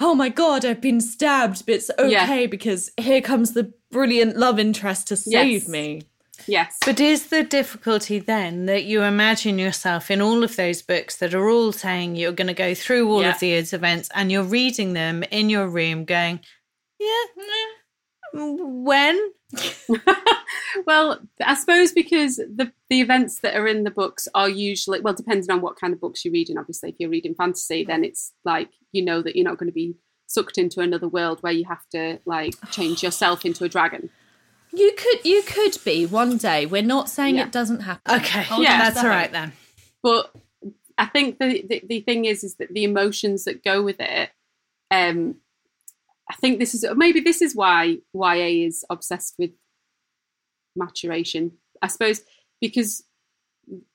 oh 0.00 0.14
my 0.14 0.28
god 0.28 0.64
i've 0.64 0.80
been 0.80 1.00
stabbed 1.00 1.66
but 1.66 1.74
it's 1.76 1.90
Yeah. 1.98 2.24
okay 2.24 2.46
because 2.46 2.90
here 2.96 3.20
comes 3.20 3.52
the 3.52 3.72
brilliant 3.90 4.36
love 4.36 4.58
interest 4.58 5.08
to 5.08 5.16
save 5.16 5.62
Yes. 5.62 5.68
me 5.68 6.02
yes 6.46 6.78
But 6.84 7.00
is 7.00 7.28
the 7.28 7.42
difficulty 7.42 8.18
then 8.18 8.66
that 8.66 8.84
you 8.84 9.02
imagine 9.02 9.58
yourself 9.58 10.10
in 10.10 10.20
all 10.20 10.42
of 10.44 10.56
those 10.56 10.82
books 10.82 11.16
that 11.16 11.34
are 11.34 11.48
all 11.48 11.72
saying 11.72 12.16
you're 12.16 12.32
going 12.32 12.48
to 12.48 12.54
go 12.54 12.74
through 12.74 13.10
all 13.10 13.22
Yeah. 13.22 13.30
of 13.34 13.40
these 13.40 13.72
events 13.72 14.08
and 14.14 14.30
you're 14.32 14.42
reading 14.44 14.92
them 14.92 15.22
in 15.30 15.50
your 15.50 15.68
room 15.68 16.04
going, 16.04 16.40
yeah, 16.98 17.24
mm, 18.34 18.84
when? 18.84 19.32
well 20.86 21.18
i 21.44 21.54
suppose 21.54 21.90
because 21.92 22.36
the 22.36 22.72
the 22.88 23.00
events 23.00 23.40
that 23.40 23.56
are 23.56 23.66
in 23.66 23.82
the 23.82 23.90
books 23.90 24.28
are 24.34 24.48
usually 24.48 25.00
well 25.00 25.12
depending 25.14 25.50
on 25.50 25.60
what 25.60 25.74
kind 25.78 25.92
of 25.92 26.00
books 26.00 26.24
you're 26.24 26.32
reading 26.32 26.56
obviously 26.56 26.90
if 26.90 26.94
you're 26.98 27.10
reading 27.10 27.34
fantasy 27.34 27.84
then 27.84 28.04
it's 28.04 28.32
like 28.44 28.68
you 28.92 29.04
know 29.04 29.22
that 29.22 29.34
you're 29.34 29.44
not 29.44 29.58
going 29.58 29.66
to 29.68 29.72
be 29.74 29.96
sucked 30.26 30.56
into 30.58 30.80
another 30.80 31.08
world 31.08 31.38
where 31.40 31.52
you 31.52 31.64
have 31.64 31.84
to 31.90 32.20
like 32.24 32.54
change 32.70 33.02
yourself 33.06 33.44
into 33.44 33.64
a 33.64 33.68
dragon 33.68 34.08
you 34.72 34.92
could 34.96 35.24
you 35.24 35.42
could 35.42 35.76
be 35.84 36.06
one 36.06 36.36
day 36.36 36.66
we're 36.66 36.82
not 36.82 37.08
saying 37.08 37.36
Yeah. 37.36 37.46
it 37.46 37.52
doesn't 37.52 37.80
happen 37.80 38.20
Okay, 38.20 38.44
Yeah. 38.62 38.78
that's 38.78 38.98
all 38.98 39.08
right 39.08 39.30
then. 39.32 39.52
but 40.02 40.32
I 40.98 41.06
think 41.06 41.38
the, 41.38 41.62
the 41.68 41.82
the 41.86 42.00
thing 42.00 42.26
is 42.26 42.44
is 42.44 42.56
that 42.56 42.72
the 42.74 42.84
emotions 42.84 43.44
that 43.44 43.64
go 43.64 43.82
with 43.82 43.96
it. 44.00 44.30
Um, 44.90 45.36
I 46.30 46.34
think 46.36 46.58
this 46.58 46.74
is 46.74 46.84
maybe 46.94 47.20
this 47.20 47.40
is 47.42 47.56
why 47.56 47.98
YA 48.12 48.66
is 48.66 48.84
obsessed 48.90 49.34
with 49.38 49.50
maturation. 50.76 51.52
I 51.82 51.86
suppose 51.88 52.22
because 52.60 53.02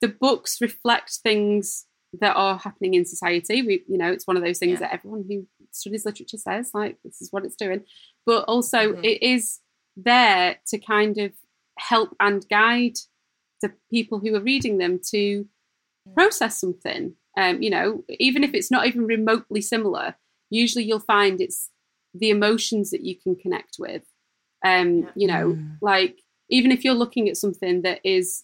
the 0.02 0.08
books 0.08 0.60
reflect 0.62 1.20
things 1.24 1.86
that 2.22 2.36
are 2.36 2.58
happening 2.58 2.94
in 2.94 3.06
society. 3.06 3.62
We, 3.62 3.84
you 3.88 3.98
know, 3.98 4.12
it's 4.12 4.26
one 4.26 4.38
of 4.38 4.44
those 4.44 4.58
things 4.58 4.74
Yeah. 4.80 4.88
that 4.88 4.94
everyone 4.94 5.26
who 5.28 5.46
studies 5.72 6.06
literature 6.06 6.38
says, 6.38 6.72
like 6.74 6.98
this 7.04 7.22
is 7.22 7.32
what 7.32 7.44
it's 7.46 7.58
doing. 7.58 7.84
But 8.26 8.46
also, 8.46 8.94
Mhm. 8.94 9.04
it 9.04 9.22
is 9.22 9.60
there 9.96 10.58
to 10.68 10.78
kind 10.78 11.18
of 11.18 11.32
help 11.78 12.16
and 12.20 12.48
guide 12.50 12.98
the 13.62 13.74
people 13.89 14.20
who 14.20 14.36
are 14.36 14.41
reading 14.41 14.78
them 14.78 15.00
to 15.12 15.48
process 16.14 16.60
something. 16.60 17.16
Um, 17.38 17.62
you 17.62 17.70
know, 17.70 18.04
even 18.20 18.43
if 18.43 18.54
it's 18.54 18.72
not 18.72 18.88
even 18.88 19.06
remotely 19.06 19.62
similar, 19.62 20.16
usually 20.50 20.86
you'll 20.86 21.00
find 21.00 21.41
it's 21.41 21.70
the 22.14 22.30
emotions 22.30 22.91
that 22.91 23.04
you 23.04 23.16
can 23.16 23.36
connect 23.36 23.76
with. 23.80 24.04
Um, 24.64 25.10
you 25.16 25.28
know, 25.28 25.54
Mm. 25.54 25.78
like 25.82 26.22
even 26.50 26.72
if 26.72 26.84
you're 26.84 26.93
looking 26.93 27.28
at 27.28 27.38
something 27.38 27.82
that 27.82 28.00
is 28.04 28.43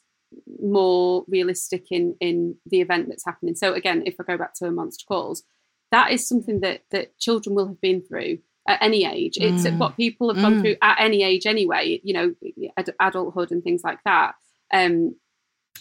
more 0.61 1.25
realistic 1.27 1.91
in 1.91 2.15
in 2.19 2.55
the 2.65 2.81
event 2.81 3.07
that's 3.09 3.25
happening. 3.25 3.55
So 3.55 3.73
again, 3.73 4.03
if 4.05 4.15
I 4.19 4.23
go 4.23 4.37
back 4.37 4.53
to 4.55 4.65
a 4.65 4.71
Monster 4.71 5.05
Calls, 5.07 5.43
that 5.91 6.11
is 6.11 6.27
something 6.27 6.59
that 6.61 6.83
that 6.91 7.17
children 7.17 7.55
will 7.55 7.67
have 7.67 7.81
been 7.81 8.01
through 8.01 8.39
at 8.71 8.81
any 8.81 9.05
age. 9.05 9.37
It's 9.39 9.63
Mm. 9.65 9.77
what 9.77 9.97
people 9.97 10.33
have 10.33 10.41
gone 10.41 10.55
Mm. 10.55 10.61
through 10.61 10.75
at 10.81 10.97
any 10.99 11.23
age 11.23 11.45
anyway. 11.45 11.99
You 12.03 12.13
know, 12.13 12.35
ad- 12.77 12.95
adulthood 12.99 13.51
and 13.51 13.63
things 13.63 13.83
like 13.83 13.99
that. 14.05 14.35
Um, 14.73 15.15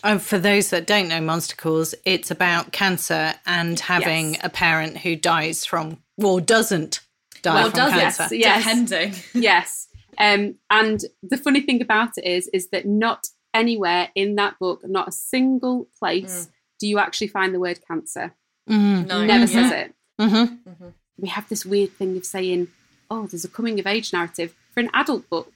Oh, 0.02 0.18
for 0.18 0.38
those 0.38 0.70
that 0.70 0.86
don't 0.86 1.08
know 1.08 1.20
Monster 1.20 1.56
Calls, 1.56 1.94
it's 2.06 2.30
about 2.30 2.72
cancer 2.72 3.34
and 3.44 3.78
having 3.80 4.34
Yes. 4.34 4.40
a 4.44 4.48
parent 4.48 4.98
who 4.98 5.14
dies 5.16 5.64
from, 5.66 5.98
or 6.16 6.40
doesn't 6.40 7.00
die 7.42 7.54
well 7.54 7.70
from 7.70 7.76
does 7.78 7.92
cancer. 7.92 8.34
it 8.34 8.38
Yes. 8.40 8.64
depending 8.64 9.14
yes. 9.34 9.88
Um, 10.18 10.54
and 10.70 11.04
the 11.22 11.36
funny 11.36 11.60
thing 11.60 11.82
about 11.82 12.16
it 12.18 12.24
is, 12.24 12.48
is 12.52 12.68
that 12.70 12.86
not 12.86 13.28
anywhere 13.52 14.10
in 14.14 14.36
that 14.36 14.58
book, 14.58 14.80
not 14.88 15.08
a 15.08 15.12
single 15.12 15.88
place, 15.98 16.48
do 16.78 16.86
you 16.86 16.98
actually 16.98 17.28
find 17.28 17.54
the 17.54 17.60
word 17.60 17.80
cancer. 17.86 18.34
Mm. 18.70 19.06
no 19.06 19.24
Never 19.24 19.40
yeah. 19.52 19.68
says 19.68 19.72
it. 19.72 19.94
hmm 20.18 20.88
We 21.18 21.28
have 21.28 21.48
this 21.50 21.66
weird 21.66 21.92
thing 21.92 22.16
of 22.16 22.24
saying, 22.24 22.68
"Oh, 23.10 23.26
there's 23.26 23.44
a 23.44 23.48
coming 23.48 23.80
of 23.80 23.86
age 23.86 24.12
narrative 24.12 24.54
for 24.72 24.80
an 24.80 24.90
adult 24.94 25.28
book," 25.28 25.52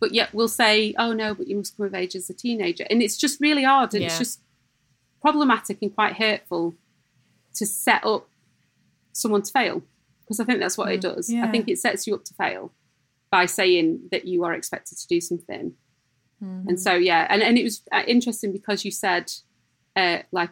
but 0.00 0.12
yet 0.12 0.32
we'll 0.34 0.48
say, 0.48 0.94
"Oh 0.98 1.12
no, 1.12 1.34
but 1.34 1.48
you 1.48 1.56
must 1.56 1.76
come 1.76 1.86
of 1.86 1.94
age 1.94 2.14
as 2.16 2.28
a 2.30 2.34
teenager," 2.34 2.86
and 2.90 3.02
it's 3.02 3.16
just 3.16 3.40
really 3.40 3.64
odd 3.64 3.94
and 3.94 4.02
it's 4.04 4.18
just 4.18 4.40
problematic 5.20 5.78
and 5.82 5.94
quite 5.94 6.16
hurtful 6.16 6.74
to 7.54 7.66
set 7.66 8.04
up 8.04 8.28
someone 9.12 9.42
to 9.42 9.50
fail 9.50 9.82
because 10.20 10.38
I 10.40 10.44
think 10.44 10.60
that's 10.60 10.78
what 10.78 10.92
it 10.92 11.00
does. 11.00 11.28
I 11.44 11.48
think 11.50 11.68
it 11.68 11.78
sets 11.78 12.06
you 12.06 12.14
up 12.14 12.24
to 12.24 12.34
fail 12.34 12.72
by 13.30 13.46
saying 13.46 14.08
that 14.10 14.26
you 14.26 14.44
are 14.44 14.54
expected 14.54 14.96
to 14.98 15.06
do 15.08 15.20
something. 15.20 15.74
And 16.68 16.80
so 16.80 16.94
yeah, 16.94 17.26
and 17.30 17.42
and 17.42 17.58
it 17.58 17.64
was 17.64 17.82
uh, 17.90 18.02
interesting 18.06 18.52
because 18.52 18.84
you 18.84 18.90
said 18.92 19.32
uh, 19.96 20.18
like 20.30 20.50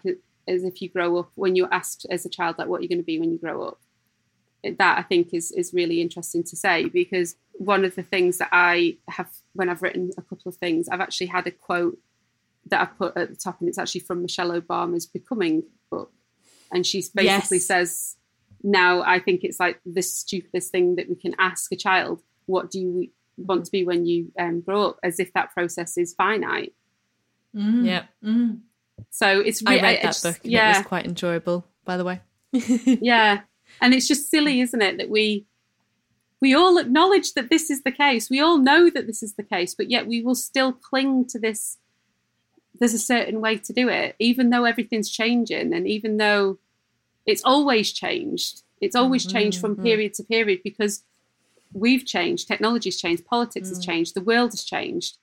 as 0.48 0.64
if 0.64 0.82
you 0.82 0.88
grow 0.88 1.18
up 1.18 1.30
when 1.36 1.54
you're 1.54 1.72
asked 1.72 2.06
as 2.10 2.26
a 2.26 2.28
child 2.28 2.56
like 2.58 2.66
what 2.68 2.78
are 2.78 2.82
you're 2.82 2.88
going 2.88 2.98
to 2.98 3.04
be 3.04 3.20
when 3.20 3.30
you 3.30 3.38
grow 3.38 3.62
up. 3.62 3.78
That 4.64 4.98
I 4.98 5.02
think 5.02 5.32
is 5.32 5.52
is 5.52 5.72
really 5.72 6.00
interesting 6.00 6.42
to 6.44 6.56
say 6.56 6.88
because 6.88 7.36
one 7.52 7.84
of 7.84 7.94
the 7.94 8.02
things 8.02 8.38
that 8.38 8.48
I 8.52 8.96
have 9.08 9.30
when 9.52 9.68
I've 9.68 9.82
written 9.82 10.10
a 10.18 10.22
couple 10.22 10.48
of 10.48 10.56
things, 10.56 10.88
I've 10.88 11.00
actually 11.00 11.28
had 11.28 11.46
a 11.46 11.50
quote 11.52 11.98
that 12.68 12.80
I've 12.80 12.98
put 12.98 13.16
at 13.16 13.28
the 13.30 13.36
top, 13.36 13.60
and 13.60 13.68
it's 13.68 13.78
actually 13.78 14.00
from 14.00 14.22
Michelle 14.22 14.50
Obama's 14.60 15.06
Becoming 15.06 15.62
book, 15.90 16.12
and 16.72 16.84
she 16.84 16.98
basically 17.14 17.58
Yes. 17.58 17.66
says, 17.66 18.16
"Now 18.62 19.02
I 19.02 19.20
think 19.20 19.44
it's 19.44 19.60
like 19.60 19.80
the 19.86 20.02
stupidest 20.02 20.72
thing 20.72 20.96
that 20.96 21.08
we 21.08 21.14
can 21.14 21.34
ask 21.38 21.70
a 21.70 21.76
child. 21.76 22.22
What 22.46 22.70
do 22.72 22.80
you 22.80 23.10
want 23.36 23.66
to 23.66 23.70
be 23.70 23.84
when 23.84 24.04
you 24.06 24.32
um, 24.38 24.62
grow 24.62 24.88
up? 24.88 24.98
As 25.04 25.20
if 25.20 25.32
that 25.34 25.52
process 25.52 25.96
is 25.96 26.12
finite." 26.14 26.74
yeah 27.54 28.04
So 29.10 29.40
it's 29.40 29.62
i 29.66 29.70
really 29.70 29.82
read 29.82 29.96
that 29.96 30.16
it's- 30.16 30.22
book 30.22 30.40
yeah, 30.42 30.74
it 30.74 30.78
was 30.78 30.86
quite 30.86 31.06
enjoyable 31.06 31.64
by 31.84 31.96
the 31.96 32.04
way 32.04 32.20
yeah, 32.52 33.40
and 33.80 33.94
it's 33.94 34.08
just 34.08 34.30
silly, 34.30 34.60
isn't 34.60 34.82
it, 34.82 34.98
that 34.98 35.10
we 35.10 35.46
we 36.40 36.54
all 36.54 36.76
acknowledge 36.76 37.32
that 37.32 37.48
this 37.48 37.70
is 37.70 37.82
the 37.82 37.92
case. 37.92 38.28
We 38.28 38.40
all 38.40 38.58
know 38.58 38.90
that 38.90 39.06
this 39.06 39.22
is 39.22 39.34
the 39.34 39.42
case, 39.42 39.74
but 39.74 39.90
yet 39.90 40.06
we 40.06 40.22
will 40.22 40.34
still 40.34 40.72
cling 40.72 41.24
to 41.26 41.38
this. 41.38 41.78
There's 42.78 42.94
a 42.94 42.98
certain 42.98 43.40
way 43.40 43.56
to 43.56 43.72
do 43.72 43.88
it, 43.88 44.16
even 44.18 44.50
though 44.50 44.64
everything's 44.64 45.10
changing, 45.10 45.72
and 45.72 45.88
even 45.88 46.18
though 46.18 46.58
it's 47.24 47.42
always 47.44 47.92
changed. 47.92 48.62
It's 48.80 48.94
always 48.94 49.26
mm-hmm, 49.26 49.36
changed 49.36 49.60
from 49.60 49.74
mm-hmm. 49.74 49.84
period 49.84 50.14
to 50.14 50.24
period 50.24 50.60
because 50.62 51.02
we've 51.72 52.04
changed, 52.04 52.48
technology's 52.48 53.00
changed, 53.00 53.26
politics 53.26 53.68
has 53.68 53.80
mm. 53.80 53.86
changed, 53.86 54.14
the 54.14 54.20
world 54.20 54.52
has 54.52 54.64
changed, 54.64 55.18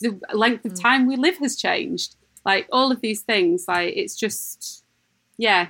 the 0.00 0.18
length 0.32 0.64
of 0.64 0.72
mm. 0.72 0.80
time 0.80 1.06
we 1.06 1.16
live 1.16 1.38
has 1.38 1.56
changed. 1.56 2.16
Like 2.44 2.68
all 2.72 2.90
of 2.90 3.00
these 3.00 3.20
things, 3.20 3.66
like 3.68 3.94
it's 3.96 4.16
just, 4.16 4.84
yeah. 5.36 5.68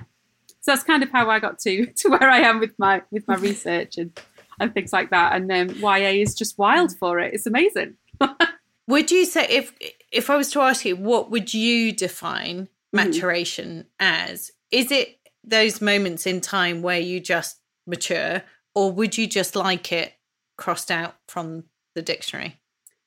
So 0.61 0.71
that's 0.71 0.83
kind 0.83 1.03
of 1.03 1.09
how 1.09 1.29
I 1.29 1.39
got 1.39 1.59
to 1.59 1.85
to 1.97 2.09
where 2.09 2.29
I 2.29 2.39
am 2.39 2.59
with 2.59 2.77
my 2.77 3.01
with 3.11 3.27
my 3.27 3.35
research 3.35 3.97
and 3.97 4.17
and 4.59 4.73
things 4.73 4.91
like 4.91 5.09
that. 5.09 5.35
And 5.35 5.51
um, 5.51 5.69
YA 5.77 6.21
is 6.21 6.35
just 6.35 6.57
wild 6.57 6.95
for 6.97 7.19
it. 7.19 7.33
It's 7.33 7.47
amazing. 7.47 7.95
Would 8.87 9.11
you 9.11 9.25
say 9.25 9.45
if 9.47 9.73
if 10.11 10.29
I 10.29 10.35
was 10.35 10.51
to 10.51 10.61
ask 10.61 10.83
you, 10.83 10.95
what 10.95 11.29
would 11.29 11.53
you 11.53 11.91
define 11.91 12.67
maturation 12.91 13.85
as? 13.99 14.51
Is 14.71 14.91
it 14.91 15.19
those 15.43 15.79
moments 15.81 16.25
in 16.25 16.41
time 16.41 16.81
where 16.81 16.99
you 16.99 17.19
just 17.19 17.59
mature, 17.85 18.41
or 18.73 18.91
would 18.91 19.17
you 19.17 19.27
just 19.27 19.55
like 19.55 19.91
it 19.91 20.13
crossed 20.57 20.89
out 20.89 21.15
from 21.27 21.65
the 21.93 22.01
dictionary? 22.01 22.59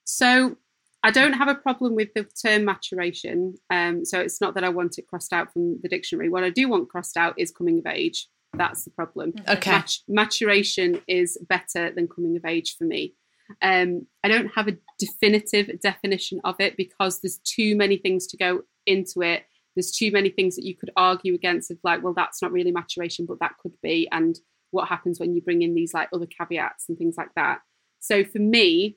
So 0.04 0.56
I 1.04 1.10
don't 1.10 1.32
have 1.32 1.48
a 1.48 1.54
problem 1.54 1.94
with 1.94 2.10
the 2.14 2.24
term 2.24 2.64
maturation. 2.64 3.54
Um, 3.70 4.04
so 4.04 4.20
it's 4.20 4.40
not 4.40 4.54
that 4.54 4.64
I 4.64 4.68
want 4.68 4.98
it 4.98 5.08
crossed 5.08 5.32
out 5.32 5.52
from 5.52 5.80
the 5.82 5.88
dictionary. 5.88 6.28
What 6.28 6.44
I 6.44 6.50
do 6.50 6.68
want 6.68 6.88
crossed 6.88 7.16
out 7.16 7.34
is 7.38 7.50
coming 7.50 7.78
of 7.78 7.86
age. 7.86 8.28
That's 8.54 8.84
the 8.84 8.90
problem. 8.90 9.32
Okay. 9.48 9.70
Mat- 9.70 9.98
maturation 10.06 11.00
is 11.08 11.38
better 11.48 11.90
than 11.90 12.06
coming 12.06 12.36
of 12.36 12.44
age 12.44 12.76
for 12.76 12.84
me. 12.84 13.14
Um, 13.60 14.06
I 14.22 14.28
don't 14.28 14.52
have 14.54 14.68
a 14.68 14.76
definitive 14.98 15.80
definition 15.80 16.40
of 16.44 16.56
it 16.60 16.76
because 16.76 17.20
there's 17.20 17.38
too 17.38 17.76
many 17.76 17.96
things 17.96 18.26
to 18.28 18.36
go 18.36 18.62
into 18.86 19.22
it 19.22 19.44
there's 19.74 19.90
too 19.90 20.10
many 20.10 20.28
things 20.28 20.56
that 20.56 20.64
you 20.64 20.76
could 20.76 20.90
argue 20.96 21.34
against 21.34 21.70
of 21.70 21.78
like, 21.82 22.02
well, 22.02 22.14
that's 22.14 22.42
not 22.42 22.52
really 22.52 22.72
maturation, 22.72 23.26
but 23.26 23.40
that 23.40 23.56
could 23.62 23.72
be. 23.82 24.08
And 24.12 24.38
what 24.70 24.88
happens 24.88 25.18
when 25.18 25.34
you 25.34 25.42
bring 25.42 25.62
in 25.62 25.74
these 25.74 25.94
like 25.94 26.08
other 26.12 26.26
caveats 26.26 26.88
and 26.88 26.98
things 26.98 27.14
like 27.16 27.30
that. 27.36 27.60
So 28.00 28.24
for 28.24 28.38
me, 28.38 28.96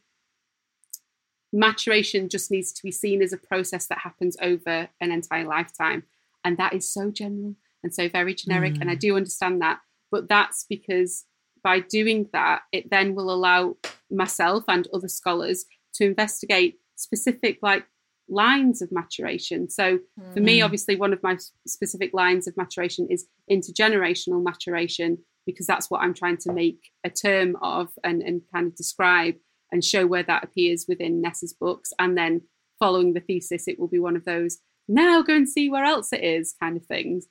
maturation 1.56 2.28
just 2.28 2.51
needs 2.51 2.72
to 2.74 2.84
be 2.84 2.91
seen 2.91 3.22
as 3.22 3.34
a 3.34 3.38
process 3.38 3.88
that 3.88 3.99
happens 3.99 4.36
over 4.41 4.89
an 4.99 5.12
entire 5.12 5.47
lifetime. 5.47 6.03
And 6.43 6.58
that 6.58 6.74
is 6.74 6.93
so 6.93 7.10
general 7.10 7.56
and 7.82 7.93
so 7.93 8.10
very 8.10 8.36
generic. 8.36 8.74
Mm. 8.74 8.82
And 8.82 8.91
I 8.91 8.95
do 8.95 9.16
understand 9.16 9.62
that. 9.62 9.80
But 10.12 10.28
that's 10.28 10.66
because 10.70 11.26
by 11.64 11.80
doing 11.80 12.30
that, 12.34 12.62
it 12.72 12.91
then 12.91 13.16
will 13.16 13.32
allow 13.32 13.78
myself 14.12 14.66
and 14.68 14.88
other 14.93 15.08
scholars 15.08 15.66
to 15.95 16.06
investigate 16.06 16.76
specific 16.95 17.60
like 17.62 17.86
lines 18.28 18.82
of 18.82 18.91
maturation. 18.91 19.70
So 19.70 19.99
for 20.34 20.41
me, 20.41 20.60
mm. 20.60 20.66
obviously, 20.66 20.95
one 20.95 21.14
of 21.14 21.24
my 21.24 21.38
specific 21.66 22.12
lines 22.14 22.47
of 22.47 22.58
maturation 22.58 23.08
is 23.10 23.28
intergenerational 23.49 24.43
maturation, 24.43 25.20
because 25.45 25.68
that's 25.68 25.89
what 25.89 26.01
I'm 26.01 26.14
trying 26.14 26.38
to 26.38 26.53
make 26.53 26.91
a 27.03 27.10
term 27.10 27.56
of 27.62 27.89
and, 28.03 28.22
and 28.22 28.41
kind 28.53 28.68
of 28.68 28.76
describe 28.76 29.36
and 29.76 29.84
show 29.84 30.07
where 30.07 30.23
that 30.23 30.45
appears 30.45 30.86
within 30.88 31.21
Ness's 31.21 31.53
books. 31.53 31.91
And 31.99 32.17
then 32.17 32.41
following 32.80 33.13
the 33.13 33.19
thesis, 33.19 33.67
it 33.67 33.78
will 33.78 33.89
be 33.89 33.99
one 33.99 34.15
of 34.15 34.23
those 34.23 34.59
now 34.88 35.21
go 35.21 35.36
and 35.36 35.49
see 35.49 35.69
where 35.69 35.84
else 35.84 36.13
it 36.13 36.23
is 36.23 36.55
kind 36.61 36.78
of 36.78 36.86
things. 36.86 37.28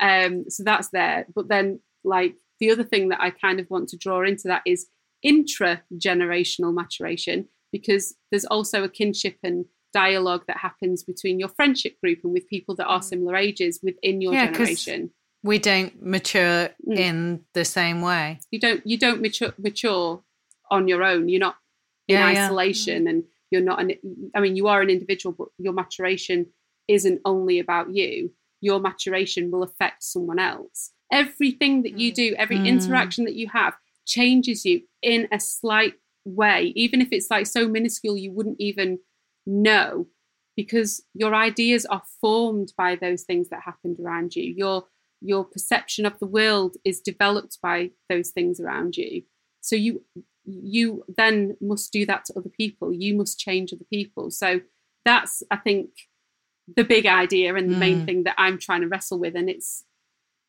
Um, 0.00 0.44
so 0.48 0.62
that's 0.62 0.90
there. 0.90 1.26
But 1.34 1.48
then, 1.48 1.80
like, 2.04 2.34
the 2.60 2.70
other 2.70 2.84
thing 2.84 3.08
that 3.08 3.20
I 3.20 3.30
kind 3.30 3.58
of 3.60 3.66
want 3.70 3.88
to 3.88 3.96
draw 3.96 4.22
into 4.22 4.46
that 4.46 4.62
is 4.66 4.86
intra 5.22 5.82
generational 5.96 6.72
maturation, 6.72 7.48
because 7.72 8.14
there's 8.30 8.44
also 8.44 8.84
a 8.84 8.88
kinship 8.88 9.38
and 9.42 9.64
dialogue 9.92 10.44
that 10.46 10.58
happens 10.58 11.02
between 11.02 11.40
your 11.40 11.48
friendship 11.48 11.98
group 12.00 12.20
and 12.22 12.32
with 12.32 12.46
people 12.48 12.74
that 12.76 12.86
are 12.86 13.00
mm. 13.00 13.04
similar 13.04 13.34
ages 13.34 13.80
within 13.82 14.20
your 14.20 14.34
yeah, 14.34 14.46
generation 14.46 15.10
we 15.42 15.58
don't 15.58 16.02
mature 16.04 16.68
mm. 16.86 16.96
in 16.96 17.40
the 17.54 17.64
same 17.64 18.02
way 18.02 18.38
you 18.50 18.58
don't 18.58 18.86
you 18.86 18.98
don't 18.98 19.20
mature 19.20 19.52
mature 19.58 20.22
on 20.70 20.88
your 20.88 21.02
own 21.02 21.28
you're 21.28 21.40
not 21.40 21.56
in 22.08 22.18
yeah, 22.18 22.26
isolation 22.26 23.04
yeah. 23.04 23.10
and 23.10 23.24
you're 23.50 23.62
not 23.62 23.80
an 23.80 23.92
i 24.34 24.40
mean 24.40 24.56
you 24.56 24.66
are 24.66 24.82
an 24.82 24.90
individual 24.90 25.34
but 25.36 25.48
your 25.58 25.72
maturation 25.72 26.46
isn't 26.88 27.20
only 27.24 27.58
about 27.58 27.94
you 27.94 28.30
your 28.60 28.80
maturation 28.80 29.50
will 29.50 29.62
affect 29.62 30.02
someone 30.02 30.38
else 30.38 30.92
everything 31.12 31.82
that 31.82 31.98
you 31.98 32.12
do 32.12 32.34
every 32.38 32.56
mm. 32.56 32.66
interaction 32.66 33.24
that 33.24 33.34
you 33.34 33.48
have 33.48 33.74
changes 34.06 34.64
you 34.64 34.82
in 35.02 35.28
a 35.30 35.38
slight 35.38 35.94
way 36.24 36.72
even 36.74 37.00
if 37.00 37.08
it's 37.12 37.30
like 37.30 37.46
so 37.46 37.68
minuscule 37.68 38.16
you 38.16 38.32
wouldn't 38.32 38.60
even 38.60 38.98
know 39.46 40.06
because 40.56 41.02
your 41.14 41.34
ideas 41.34 41.86
are 41.86 42.02
formed 42.20 42.72
by 42.76 42.96
those 42.96 43.22
things 43.22 43.48
that 43.48 43.62
happened 43.62 43.98
around 44.00 44.34
you 44.34 44.42
your 44.42 44.84
your 45.20 45.44
perception 45.44 46.06
of 46.06 46.18
the 46.18 46.26
world 46.26 46.76
is 46.84 47.00
developed 47.00 47.58
by 47.62 47.90
those 48.08 48.30
things 48.30 48.60
around 48.60 48.96
you 48.96 49.22
so 49.60 49.76
you 49.76 50.02
you 50.48 51.04
then 51.16 51.56
must 51.60 51.92
do 51.92 52.06
that 52.06 52.24
to 52.24 52.32
other 52.36 52.48
people 52.48 52.92
you 52.92 53.14
must 53.16 53.38
change 53.38 53.72
other 53.72 53.84
people 53.90 54.30
so 54.30 54.60
that's 55.04 55.42
i 55.50 55.56
think 55.56 55.90
the 56.76 56.84
big 56.84 57.06
idea 57.06 57.54
and 57.54 57.70
the 57.70 57.74
mm. 57.74 57.80
main 57.80 58.06
thing 58.06 58.24
that 58.24 58.34
i'm 58.38 58.58
trying 58.58 58.80
to 58.80 58.88
wrestle 58.88 59.18
with 59.18 59.34
and 59.36 59.50
it's 59.50 59.84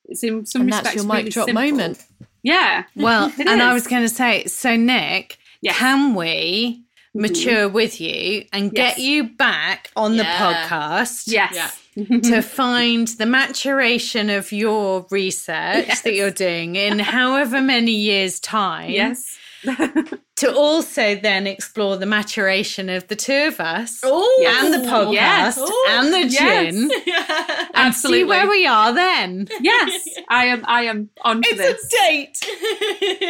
it's 0.05 0.23
in 0.23 0.45
some 0.45 0.61
and 0.61 0.69
respects 0.69 0.93
that's 0.93 0.95
your 0.95 1.11
really 1.11 1.23
mic 1.23 1.33
drop 1.33 1.47
simple. 1.47 1.63
moment 1.63 2.05
yeah 2.43 2.83
well 2.95 3.25
and 3.39 3.49
is. 3.49 3.61
i 3.61 3.73
was 3.73 3.87
going 3.87 4.01
to 4.01 4.09
say 4.09 4.45
so 4.45 4.75
nick 4.75 5.37
yes. 5.61 5.77
can 5.77 6.15
we 6.15 6.83
mm-hmm. 7.15 7.21
mature 7.21 7.65
mm-hmm. 7.65 7.75
with 7.75 7.99
you 7.99 8.45
and 8.53 8.71
yes. 8.73 8.95
get 8.95 8.99
you 8.99 9.29
back 9.35 9.91
on 9.95 10.15
yeah. 10.15 10.23
the 10.23 10.55
podcast 10.55 11.23
yes 11.27 11.53
yeah 11.53 11.69
to 12.23 12.41
find 12.41 13.07
the 13.09 13.25
maturation 13.25 14.29
of 14.29 14.51
your 14.51 15.05
research 15.09 15.87
yes. 15.87 16.01
that 16.01 16.13
you're 16.13 16.31
doing 16.31 16.75
in 16.75 16.99
however 16.99 17.61
many 17.61 17.91
years' 17.91 18.39
time. 18.39 18.91
Yes. 18.91 19.37
to 20.36 20.53
also 20.53 21.16
then 21.16 21.47
explore 21.47 21.97
the 21.97 22.05
maturation 22.05 22.89
of 22.89 23.07
the 23.07 23.16
two 23.16 23.47
of 23.47 23.60
us 23.60 24.03
Ooh, 24.05 24.45
and 24.47 24.74
the 24.74 24.89
podcast 24.89 25.14
yes. 25.14 25.57
and 25.89 26.14
the 26.14 26.30
gin 26.30 26.91
yes. 27.05 27.68
and 27.74 27.88
Absolutely. 27.88 28.20
see 28.20 28.24
where 28.26 28.49
we 28.49 28.66
are 28.66 28.93
then. 28.93 29.47
Yes, 29.60 30.03
I 30.30 30.45
am. 30.45 30.64
I 30.68 30.84
am 30.84 31.10
on. 31.24 31.41
It's 31.43 31.57
this. 31.57 31.86
a 31.86 31.97
date. 31.97 32.38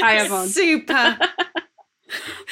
I 0.04 0.18
am 0.20 0.32
on. 0.32 0.48
Super. 0.48 1.18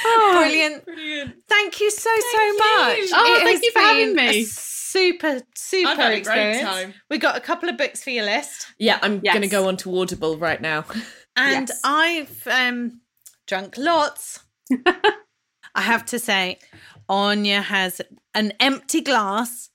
Oh, 0.06 0.38
brilliant. 0.40 0.86
brilliant. 0.86 1.36
Thank 1.50 1.80
you 1.80 1.90
so, 1.90 2.12
thank 2.12 2.24
so 2.32 2.42
you. 2.44 2.58
much. 2.60 3.10
Oh, 3.12 3.38
it 3.40 3.44
thank 3.44 3.64
you 3.64 3.72
for 3.72 3.80
having 3.80 4.16
me 4.16 4.44
super, 4.44 5.42
super 5.56 6.12
experience. 6.12 6.94
We 7.10 7.18
got 7.18 7.38
a 7.38 7.40
couple 7.40 7.70
of 7.70 7.78
books 7.78 8.04
for 8.04 8.10
your 8.10 8.26
list. 8.26 8.68
Yeah, 8.78 9.00
I'm 9.02 9.22
yes. 9.24 9.34
going 9.34 9.42
to 9.42 9.50
go 9.50 9.68
on 9.68 9.78
to 9.78 10.00
Audible 10.00 10.38
right 10.38 10.62
now. 10.62 10.86
And 11.36 11.70
yes. 11.70 11.82
I've 11.84 12.48
um, 12.48 13.02
drunk 13.48 13.76
lots. 13.78 14.42
I 15.76 15.82
have 15.82 16.06
to 16.08 16.20
say, 16.20 16.60
Anya 17.10 17.62
has 17.62 18.02
an 18.34 18.54
empty 18.60 19.02
glass 19.02 19.70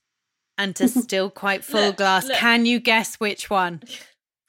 and 0.57 0.79
a 0.79 0.87
still 1.01 1.29
quite 1.29 1.63
full 1.65 1.87
look, 1.87 1.97
glass. 1.97 2.27
Look. 2.27 2.37
Can 2.37 2.65
you 2.65 2.79
guess 2.79 3.15
which 3.15 3.49
one? 3.49 3.81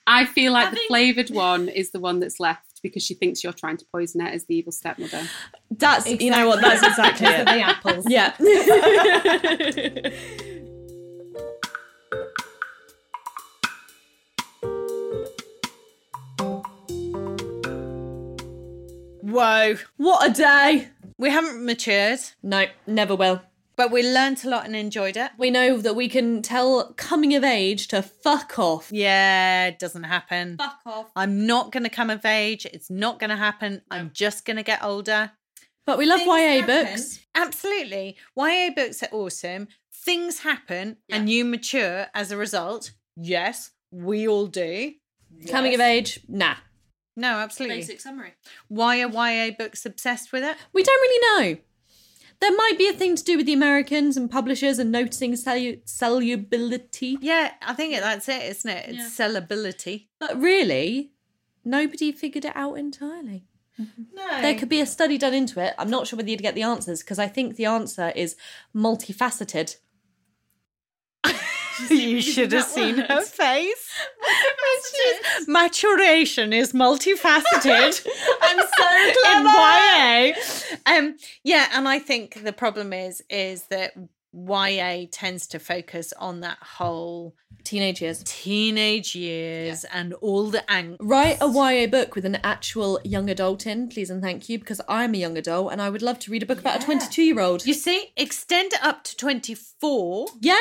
I 0.06 0.26
feel 0.26 0.52
like 0.52 0.68
I 0.68 0.70
the 0.70 0.76
think... 0.76 0.88
flavoured 0.88 1.30
one 1.30 1.68
is 1.68 1.90
the 1.90 2.00
one 2.00 2.20
that's 2.20 2.38
left 2.38 2.80
because 2.82 3.02
she 3.02 3.14
thinks 3.14 3.42
you're 3.42 3.54
trying 3.54 3.78
to 3.78 3.86
poison 3.90 4.20
her 4.20 4.28
as 4.28 4.44
the 4.44 4.56
evil 4.56 4.70
stepmother. 4.70 5.26
That's 5.70 6.04
exactly. 6.04 6.26
you 6.26 6.30
know 6.30 6.46
what 6.46 6.60
that's 6.60 6.86
exactly 6.86 7.26
it. 7.26 7.46
the 7.46 7.60
apples. 7.60 8.04
Yeah. 8.06 8.34
Whoa, 19.34 19.74
what 19.96 20.30
a 20.30 20.32
day! 20.32 20.90
We 21.18 21.28
haven't 21.28 21.64
matured. 21.64 22.20
No, 22.40 22.66
never 22.86 23.16
will. 23.16 23.42
But 23.74 23.90
we 23.90 24.00
learnt 24.08 24.44
a 24.44 24.48
lot 24.48 24.64
and 24.64 24.76
enjoyed 24.76 25.16
it. 25.16 25.32
We 25.36 25.50
know 25.50 25.76
that 25.78 25.96
we 25.96 26.08
can 26.08 26.40
tell 26.40 26.92
coming 26.92 27.34
of 27.34 27.42
age 27.42 27.88
to 27.88 28.00
fuck 28.00 28.56
off. 28.60 28.90
Yeah, 28.92 29.66
it 29.66 29.80
doesn't 29.80 30.04
happen. 30.04 30.56
Fuck 30.58 30.78
off. 30.86 31.10
I'm 31.16 31.48
not 31.48 31.72
going 31.72 31.82
to 31.82 31.88
come 31.90 32.10
of 32.10 32.24
age. 32.24 32.64
It's 32.66 32.88
not 32.90 33.18
going 33.18 33.30
to 33.30 33.36
happen. 33.36 33.82
I'm 33.90 34.12
just 34.14 34.44
going 34.44 34.56
to 34.58 34.62
get 34.62 34.84
older. 34.84 35.32
But 35.84 35.98
we 35.98 36.06
love 36.06 36.20
Things 36.20 36.28
YA 36.28 36.60
happen. 36.60 36.86
books. 36.86 37.18
Absolutely. 37.34 38.16
YA 38.36 38.70
books 38.76 39.02
are 39.02 39.08
awesome. 39.10 39.66
Things 39.92 40.38
happen 40.38 40.98
and 41.10 41.28
you 41.28 41.44
mature 41.44 42.06
as 42.14 42.30
a 42.30 42.36
result. 42.36 42.92
Yes, 43.16 43.72
we 43.90 44.28
all 44.28 44.46
do. 44.46 44.92
Coming 45.48 45.74
of 45.74 45.80
age, 45.80 46.20
nah. 46.28 46.54
No, 47.16 47.36
absolutely. 47.38 47.78
Basic 47.78 48.00
summary. 48.00 48.34
Why 48.68 49.02
are 49.02 49.08
YA 49.08 49.52
books 49.56 49.86
obsessed 49.86 50.32
with 50.32 50.42
it? 50.42 50.56
We 50.72 50.82
don't 50.82 51.00
really 51.00 51.54
know. 51.54 51.60
There 52.40 52.56
might 52.56 52.74
be 52.76 52.88
a 52.88 52.92
thing 52.92 53.16
to 53.16 53.24
do 53.24 53.36
with 53.36 53.46
the 53.46 53.52
Americans 53.52 54.16
and 54.16 54.30
publishers 54.30 54.78
and 54.78 54.90
noticing 54.90 55.32
cellu- 55.32 55.80
solubility. 55.88 57.16
Yeah, 57.20 57.52
I 57.62 57.74
think 57.74 57.94
that's 57.94 58.28
it, 58.28 58.42
isn't 58.42 58.70
it? 58.70 58.88
It's 58.88 59.18
yeah. 59.18 59.26
sellability. 59.26 60.08
But 60.18 60.40
really, 60.40 61.12
nobody 61.64 62.12
figured 62.12 62.44
it 62.44 62.52
out 62.54 62.74
entirely. 62.74 63.46
No. 63.78 64.40
There 64.40 64.54
could 64.56 64.68
be 64.68 64.80
a 64.80 64.86
study 64.86 65.18
done 65.18 65.34
into 65.34 65.60
it. 65.60 65.74
I'm 65.78 65.90
not 65.90 66.06
sure 66.06 66.16
whether 66.16 66.30
you'd 66.30 66.42
get 66.42 66.54
the 66.54 66.62
answers 66.62 67.02
because 67.02 67.18
I 67.18 67.26
think 67.26 67.56
the 67.56 67.64
answer 67.64 68.12
is 68.14 68.36
multifaceted. 68.74 69.76
You 71.90 72.20
should 72.20 72.52
have 72.52 72.64
seen 72.64 72.98
her 72.98 73.22
face. 73.22 73.90
Maturation 75.46 76.52
is 76.52 76.72
multifaceted. 76.72 78.06
I'm 78.42 78.58
so 78.58 79.12
clever. 79.22 79.38
In 79.38 79.44
YA. 79.46 80.32
Um, 80.86 81.16
yeah, 81.42 81.68
and 81.72 81.88
I 81.88 81.98
think 81.98 82.42
the 82.44 82.52
problem 82.52 82.92
is 82.92 83.22
is 83.28 83.64
that 83.66 83.92
YA 84.34 85.06
tends 85.10 85.46
to 85.48 85.58
focus 85.58 86.12
on 86.18 86.40
that 86.40 86.58
whole 86.60 87.36
teenage 87.62 88.02
years, 88.02 88.22
teenage 88.24 89.14
years, 89.14 89.84
yeah. 89.84 89.98
and 89.98 90.12
all 90.14 90.50
the 90.50 90.64
angst. 90.68 90.96
Write 91.00 91.38
a 91.40 91.48
YA 91.48 91.86
book 91.86 92.14
with 92.14 92.24
an 92.24 92.36
actual 92.42 93.00
young 93.04 93.30
adult 93.30 93.66
in, 93.66 93.88
please 93.88 94.10
and 94.10 94.22
thank 94.22 94.48
you, 94.48 94.58
because 94.58 94.80
I'm 94.88 95.14
a 95.14 95.18
young 95.18 95.38
adult 95.38 95.72
and 95.72 95.80
I 95.80 95.88
would 95.90 96.02
love 96.02 96.18
to 96.20 96.30
read 96.30 96.42
a 96.42 96.46
book 96.46 96.58
about 96.58 96.82
a 96.82 96.84
22 96.84 97.22
year 97.22 97.40
old. 97.40 97.66
You 97.66 97.74
see, 97.74 98.12
extend 98.16 98.72
it 98.72 98.82
up 98.82 99.04
to 99.04 99.16
24. 99.16 100.28
Yeah, 100.40 100.56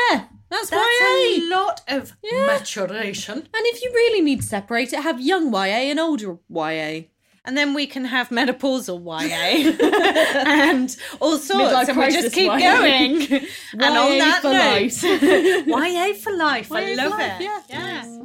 that's, 0.49 0.71
YA. 0.71 0.77
that's 0.77 1.01
YA. 1.01 1.45
a 1.45 1.49
lot 1.49 1.81
of 1.87 2.13
yeah. 2.23 2.45
maturation. 2.45 3.37
And 3.37 3.47
if 3.53 3.83
you 3.83 3.91
really 3.93 4.21
need 4.21 4.41
to 4.41 4.47
separate 4.47 4.93
it, 4.93 5.01
have 5.01 5.19
young 5.19 5.51
YA 5.51 5.89
and 5.91 5.99
older 5.99 6.37
YA 6.49 7.01
and 7.45 7.57
then 7.57 7.73
we 7.73 7.85
can 7.87 8.05
have 8.05 8.29
menopausal 8.29 9.03
YA 9.03 9.75
and 10.47 10.95
all 11.19 11.37
sorts, 11.37 11.73
Midlife 11.73 11.89
and 11.89 11.97
we 11.97 12.11
just 12.11 12.33
keep 12.33 12.51
YA. 12.51 12.57
going. 12.57 13.21
and 13.73 13.83
on 13.83 14.17
that 14.17 14.41
for 14.41 14.53
note, 14.53 15.03
YA 15.67 16.13
for 16.13 16.31
life. 16.31 16.69
YA 16.69 16.77
I 16.77 16.93
love 16.93 17.11
life. 17.11 17.41
it. 17.41 17.43
Yeah. 17.43 17.61
yeah. 17.69 18.19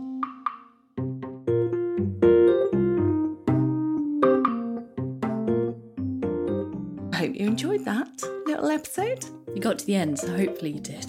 I 7.12 7.22
hope 7.22 7.34
you 7.34 7.46
enjoyed 7.46 7.84
that 7.84 8.22
little 8.46 8.68
episode. 8.68 9.24
You 9.52 9.60
got 9.60 9.80
to 9.80 9.86
the 9.86 9.96
end, 9.96 10.20
so 10.20 10.36
hopefully 10.36 10.72
you 10.72 10.80
did. 10.80 11.02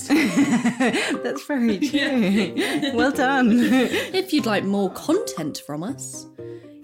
That's 1.23 1.45
very 1.45 1.77
true. 1.77 2.91
well 2.95 3.11
done. 3.11 3.51
if 3.51 4.33
you'd 4.33 4.47
like 4.47 4.63
more 4.63 4.89
content 4.93 5.61
from 5.67 5.83
us, 5.83 6.25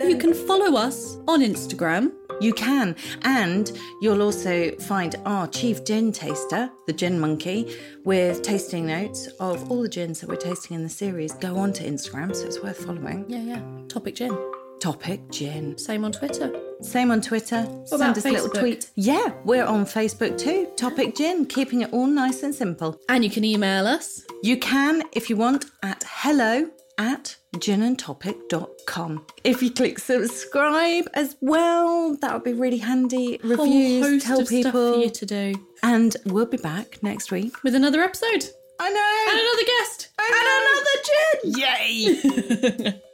you 0.02 0.18
can 0.18 0.34
follow 0.34 0.78
us 0.78 1.18
on 1.28 1.41
Instagram. 1.41 2.12
You 2.41 2.54
can. 2.54 2.96
And 3.22 3.72
you'll 4.02 4.22
also 4.22 4.76
find 4.78 5.16
our 5.26 5.48
chief 5.48 5.86
gin 5.86 6.12
taster, 6.12 6.70
the 6.86 6.93
Gin 6.93 7.20
Monkey, 7.20 7.78
with 8.04 8.41
tasting 8.41 8.88
notes 8.88 9.28
of 9.39 9.72
all 9.72 9.82
the 9.82 9.89
gins 9.89 10.20
that 10.20 10.30
we're 10.30 10.36
tasting 10.36 10.76
in 10.76 10.84
the 10.84 10.89
series. 10.89 11.34
Go 11.34 11.58
on 11.58 11.72
to 11.74 11.84
Instagram, 11.84 12.36
so 12.36 12.46
it's 12.46 12.62
worth 12.62 12.86
following. 12.86 13.26
Yeah, 13.30 13.39
yeah. 13.39 13.62
Topic 13.88 14.16
Gin. 14.16 14.38
Topic 14.82 15.22
Gin. 15.32 15.78
Same 15.78 16.04
on 16.04 16.12
Twitter. 16.12 16.52
Same 16.82 17.10
on 17.10 17.22
Twitter. 17.22 17.62
What 17.62 18.00
Send 18.00 18.18
us 18.18 18.26
a 18.26 18.32
little 18.32 18.50
tweet. 18.50 18.91
Yeah, 18.96 19.34
we're 19.46 19.66
on 19.66 19.86
Facebook 19.86 20.38
too. 20.38 20.68
Topic 20.76 21.16
Gin, 21.16 21.46
keeping 21.46 21.82
it 21.82 21.93
all 21.93 22.06
nice 22.06 22.43
and 22.43 22.54
simple. 22.54 23.00
And 23.08 23.24
you 23.24 23.30
can 23.30 23.46
email 23.46 23.88
us. 23.88 24.26
You 24.43 24.58
can, 24.58 25.04
if 25.14 25.30
you 25.30 25.38
want, 25.38 25.66
at 25.82 26.04
hello 26.06 26.70
at 26.98 27.36
ginandtopic.com. 27.56 29.26
If 29.43 29.62
you 29.62 29.72
click 29.72 30.00
subscribe 30.00 31.06
as 31.14 31.36
well, 31.41 32.16
that 32.22 32.34
would 32.34 32.43
be 32.43 32.54
really 32.54 32.78
handy. 32.78 33.39
Reviews, 33.43 34.24
tell 34.24 34.39
of 34.41 34.48
stuff 34.48 34.62
for 34.64 34.64
people. 34.93 35.02
you 35.04 35.10
to 35.10 35.26
do 35.26 35.68
And 35.84 36.16
we'll 36.26 36.46
be 36.46 36.58
back 36.58 37.02
next 37.04 37.32
week. 37.32 37.64
with 37.64 37.76
another 37.76 38.02
episode 38.02 38.46
I 38.80 38.89
know. 38.89 39.32
and 39.32 39.39
another 39.39 39.66
guest. 39.80 40.10
and 40.20 40.36
another 40.64 40.98
gin. 41.06 42.93
Yay! 42.93 43.02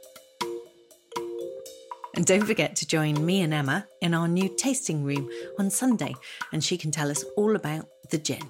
And 2.14 2.26
don't 2.26 2.44
forget 2.46 2.76
to 2.76 2.86
join 2.86 3.24
me 3.24 3.40
and 3.40 3.54
Emma 3.54 3.86
in 4.02 4.12
our 4.12 4.28
new 4.28 4.54
tasting 4.58 5.02
room 5.02 5.30
on 5.58 5.70
Sunday, 5.70 6.14
and 6.52 6.62
she 6.62 6.76
can 6.76 6.90
tell 6.90 7.10
us 7.10 7.24
all 7.38 7.56
about 7.56 7.88
the 8.10 8.18
gin. 8.18 8.42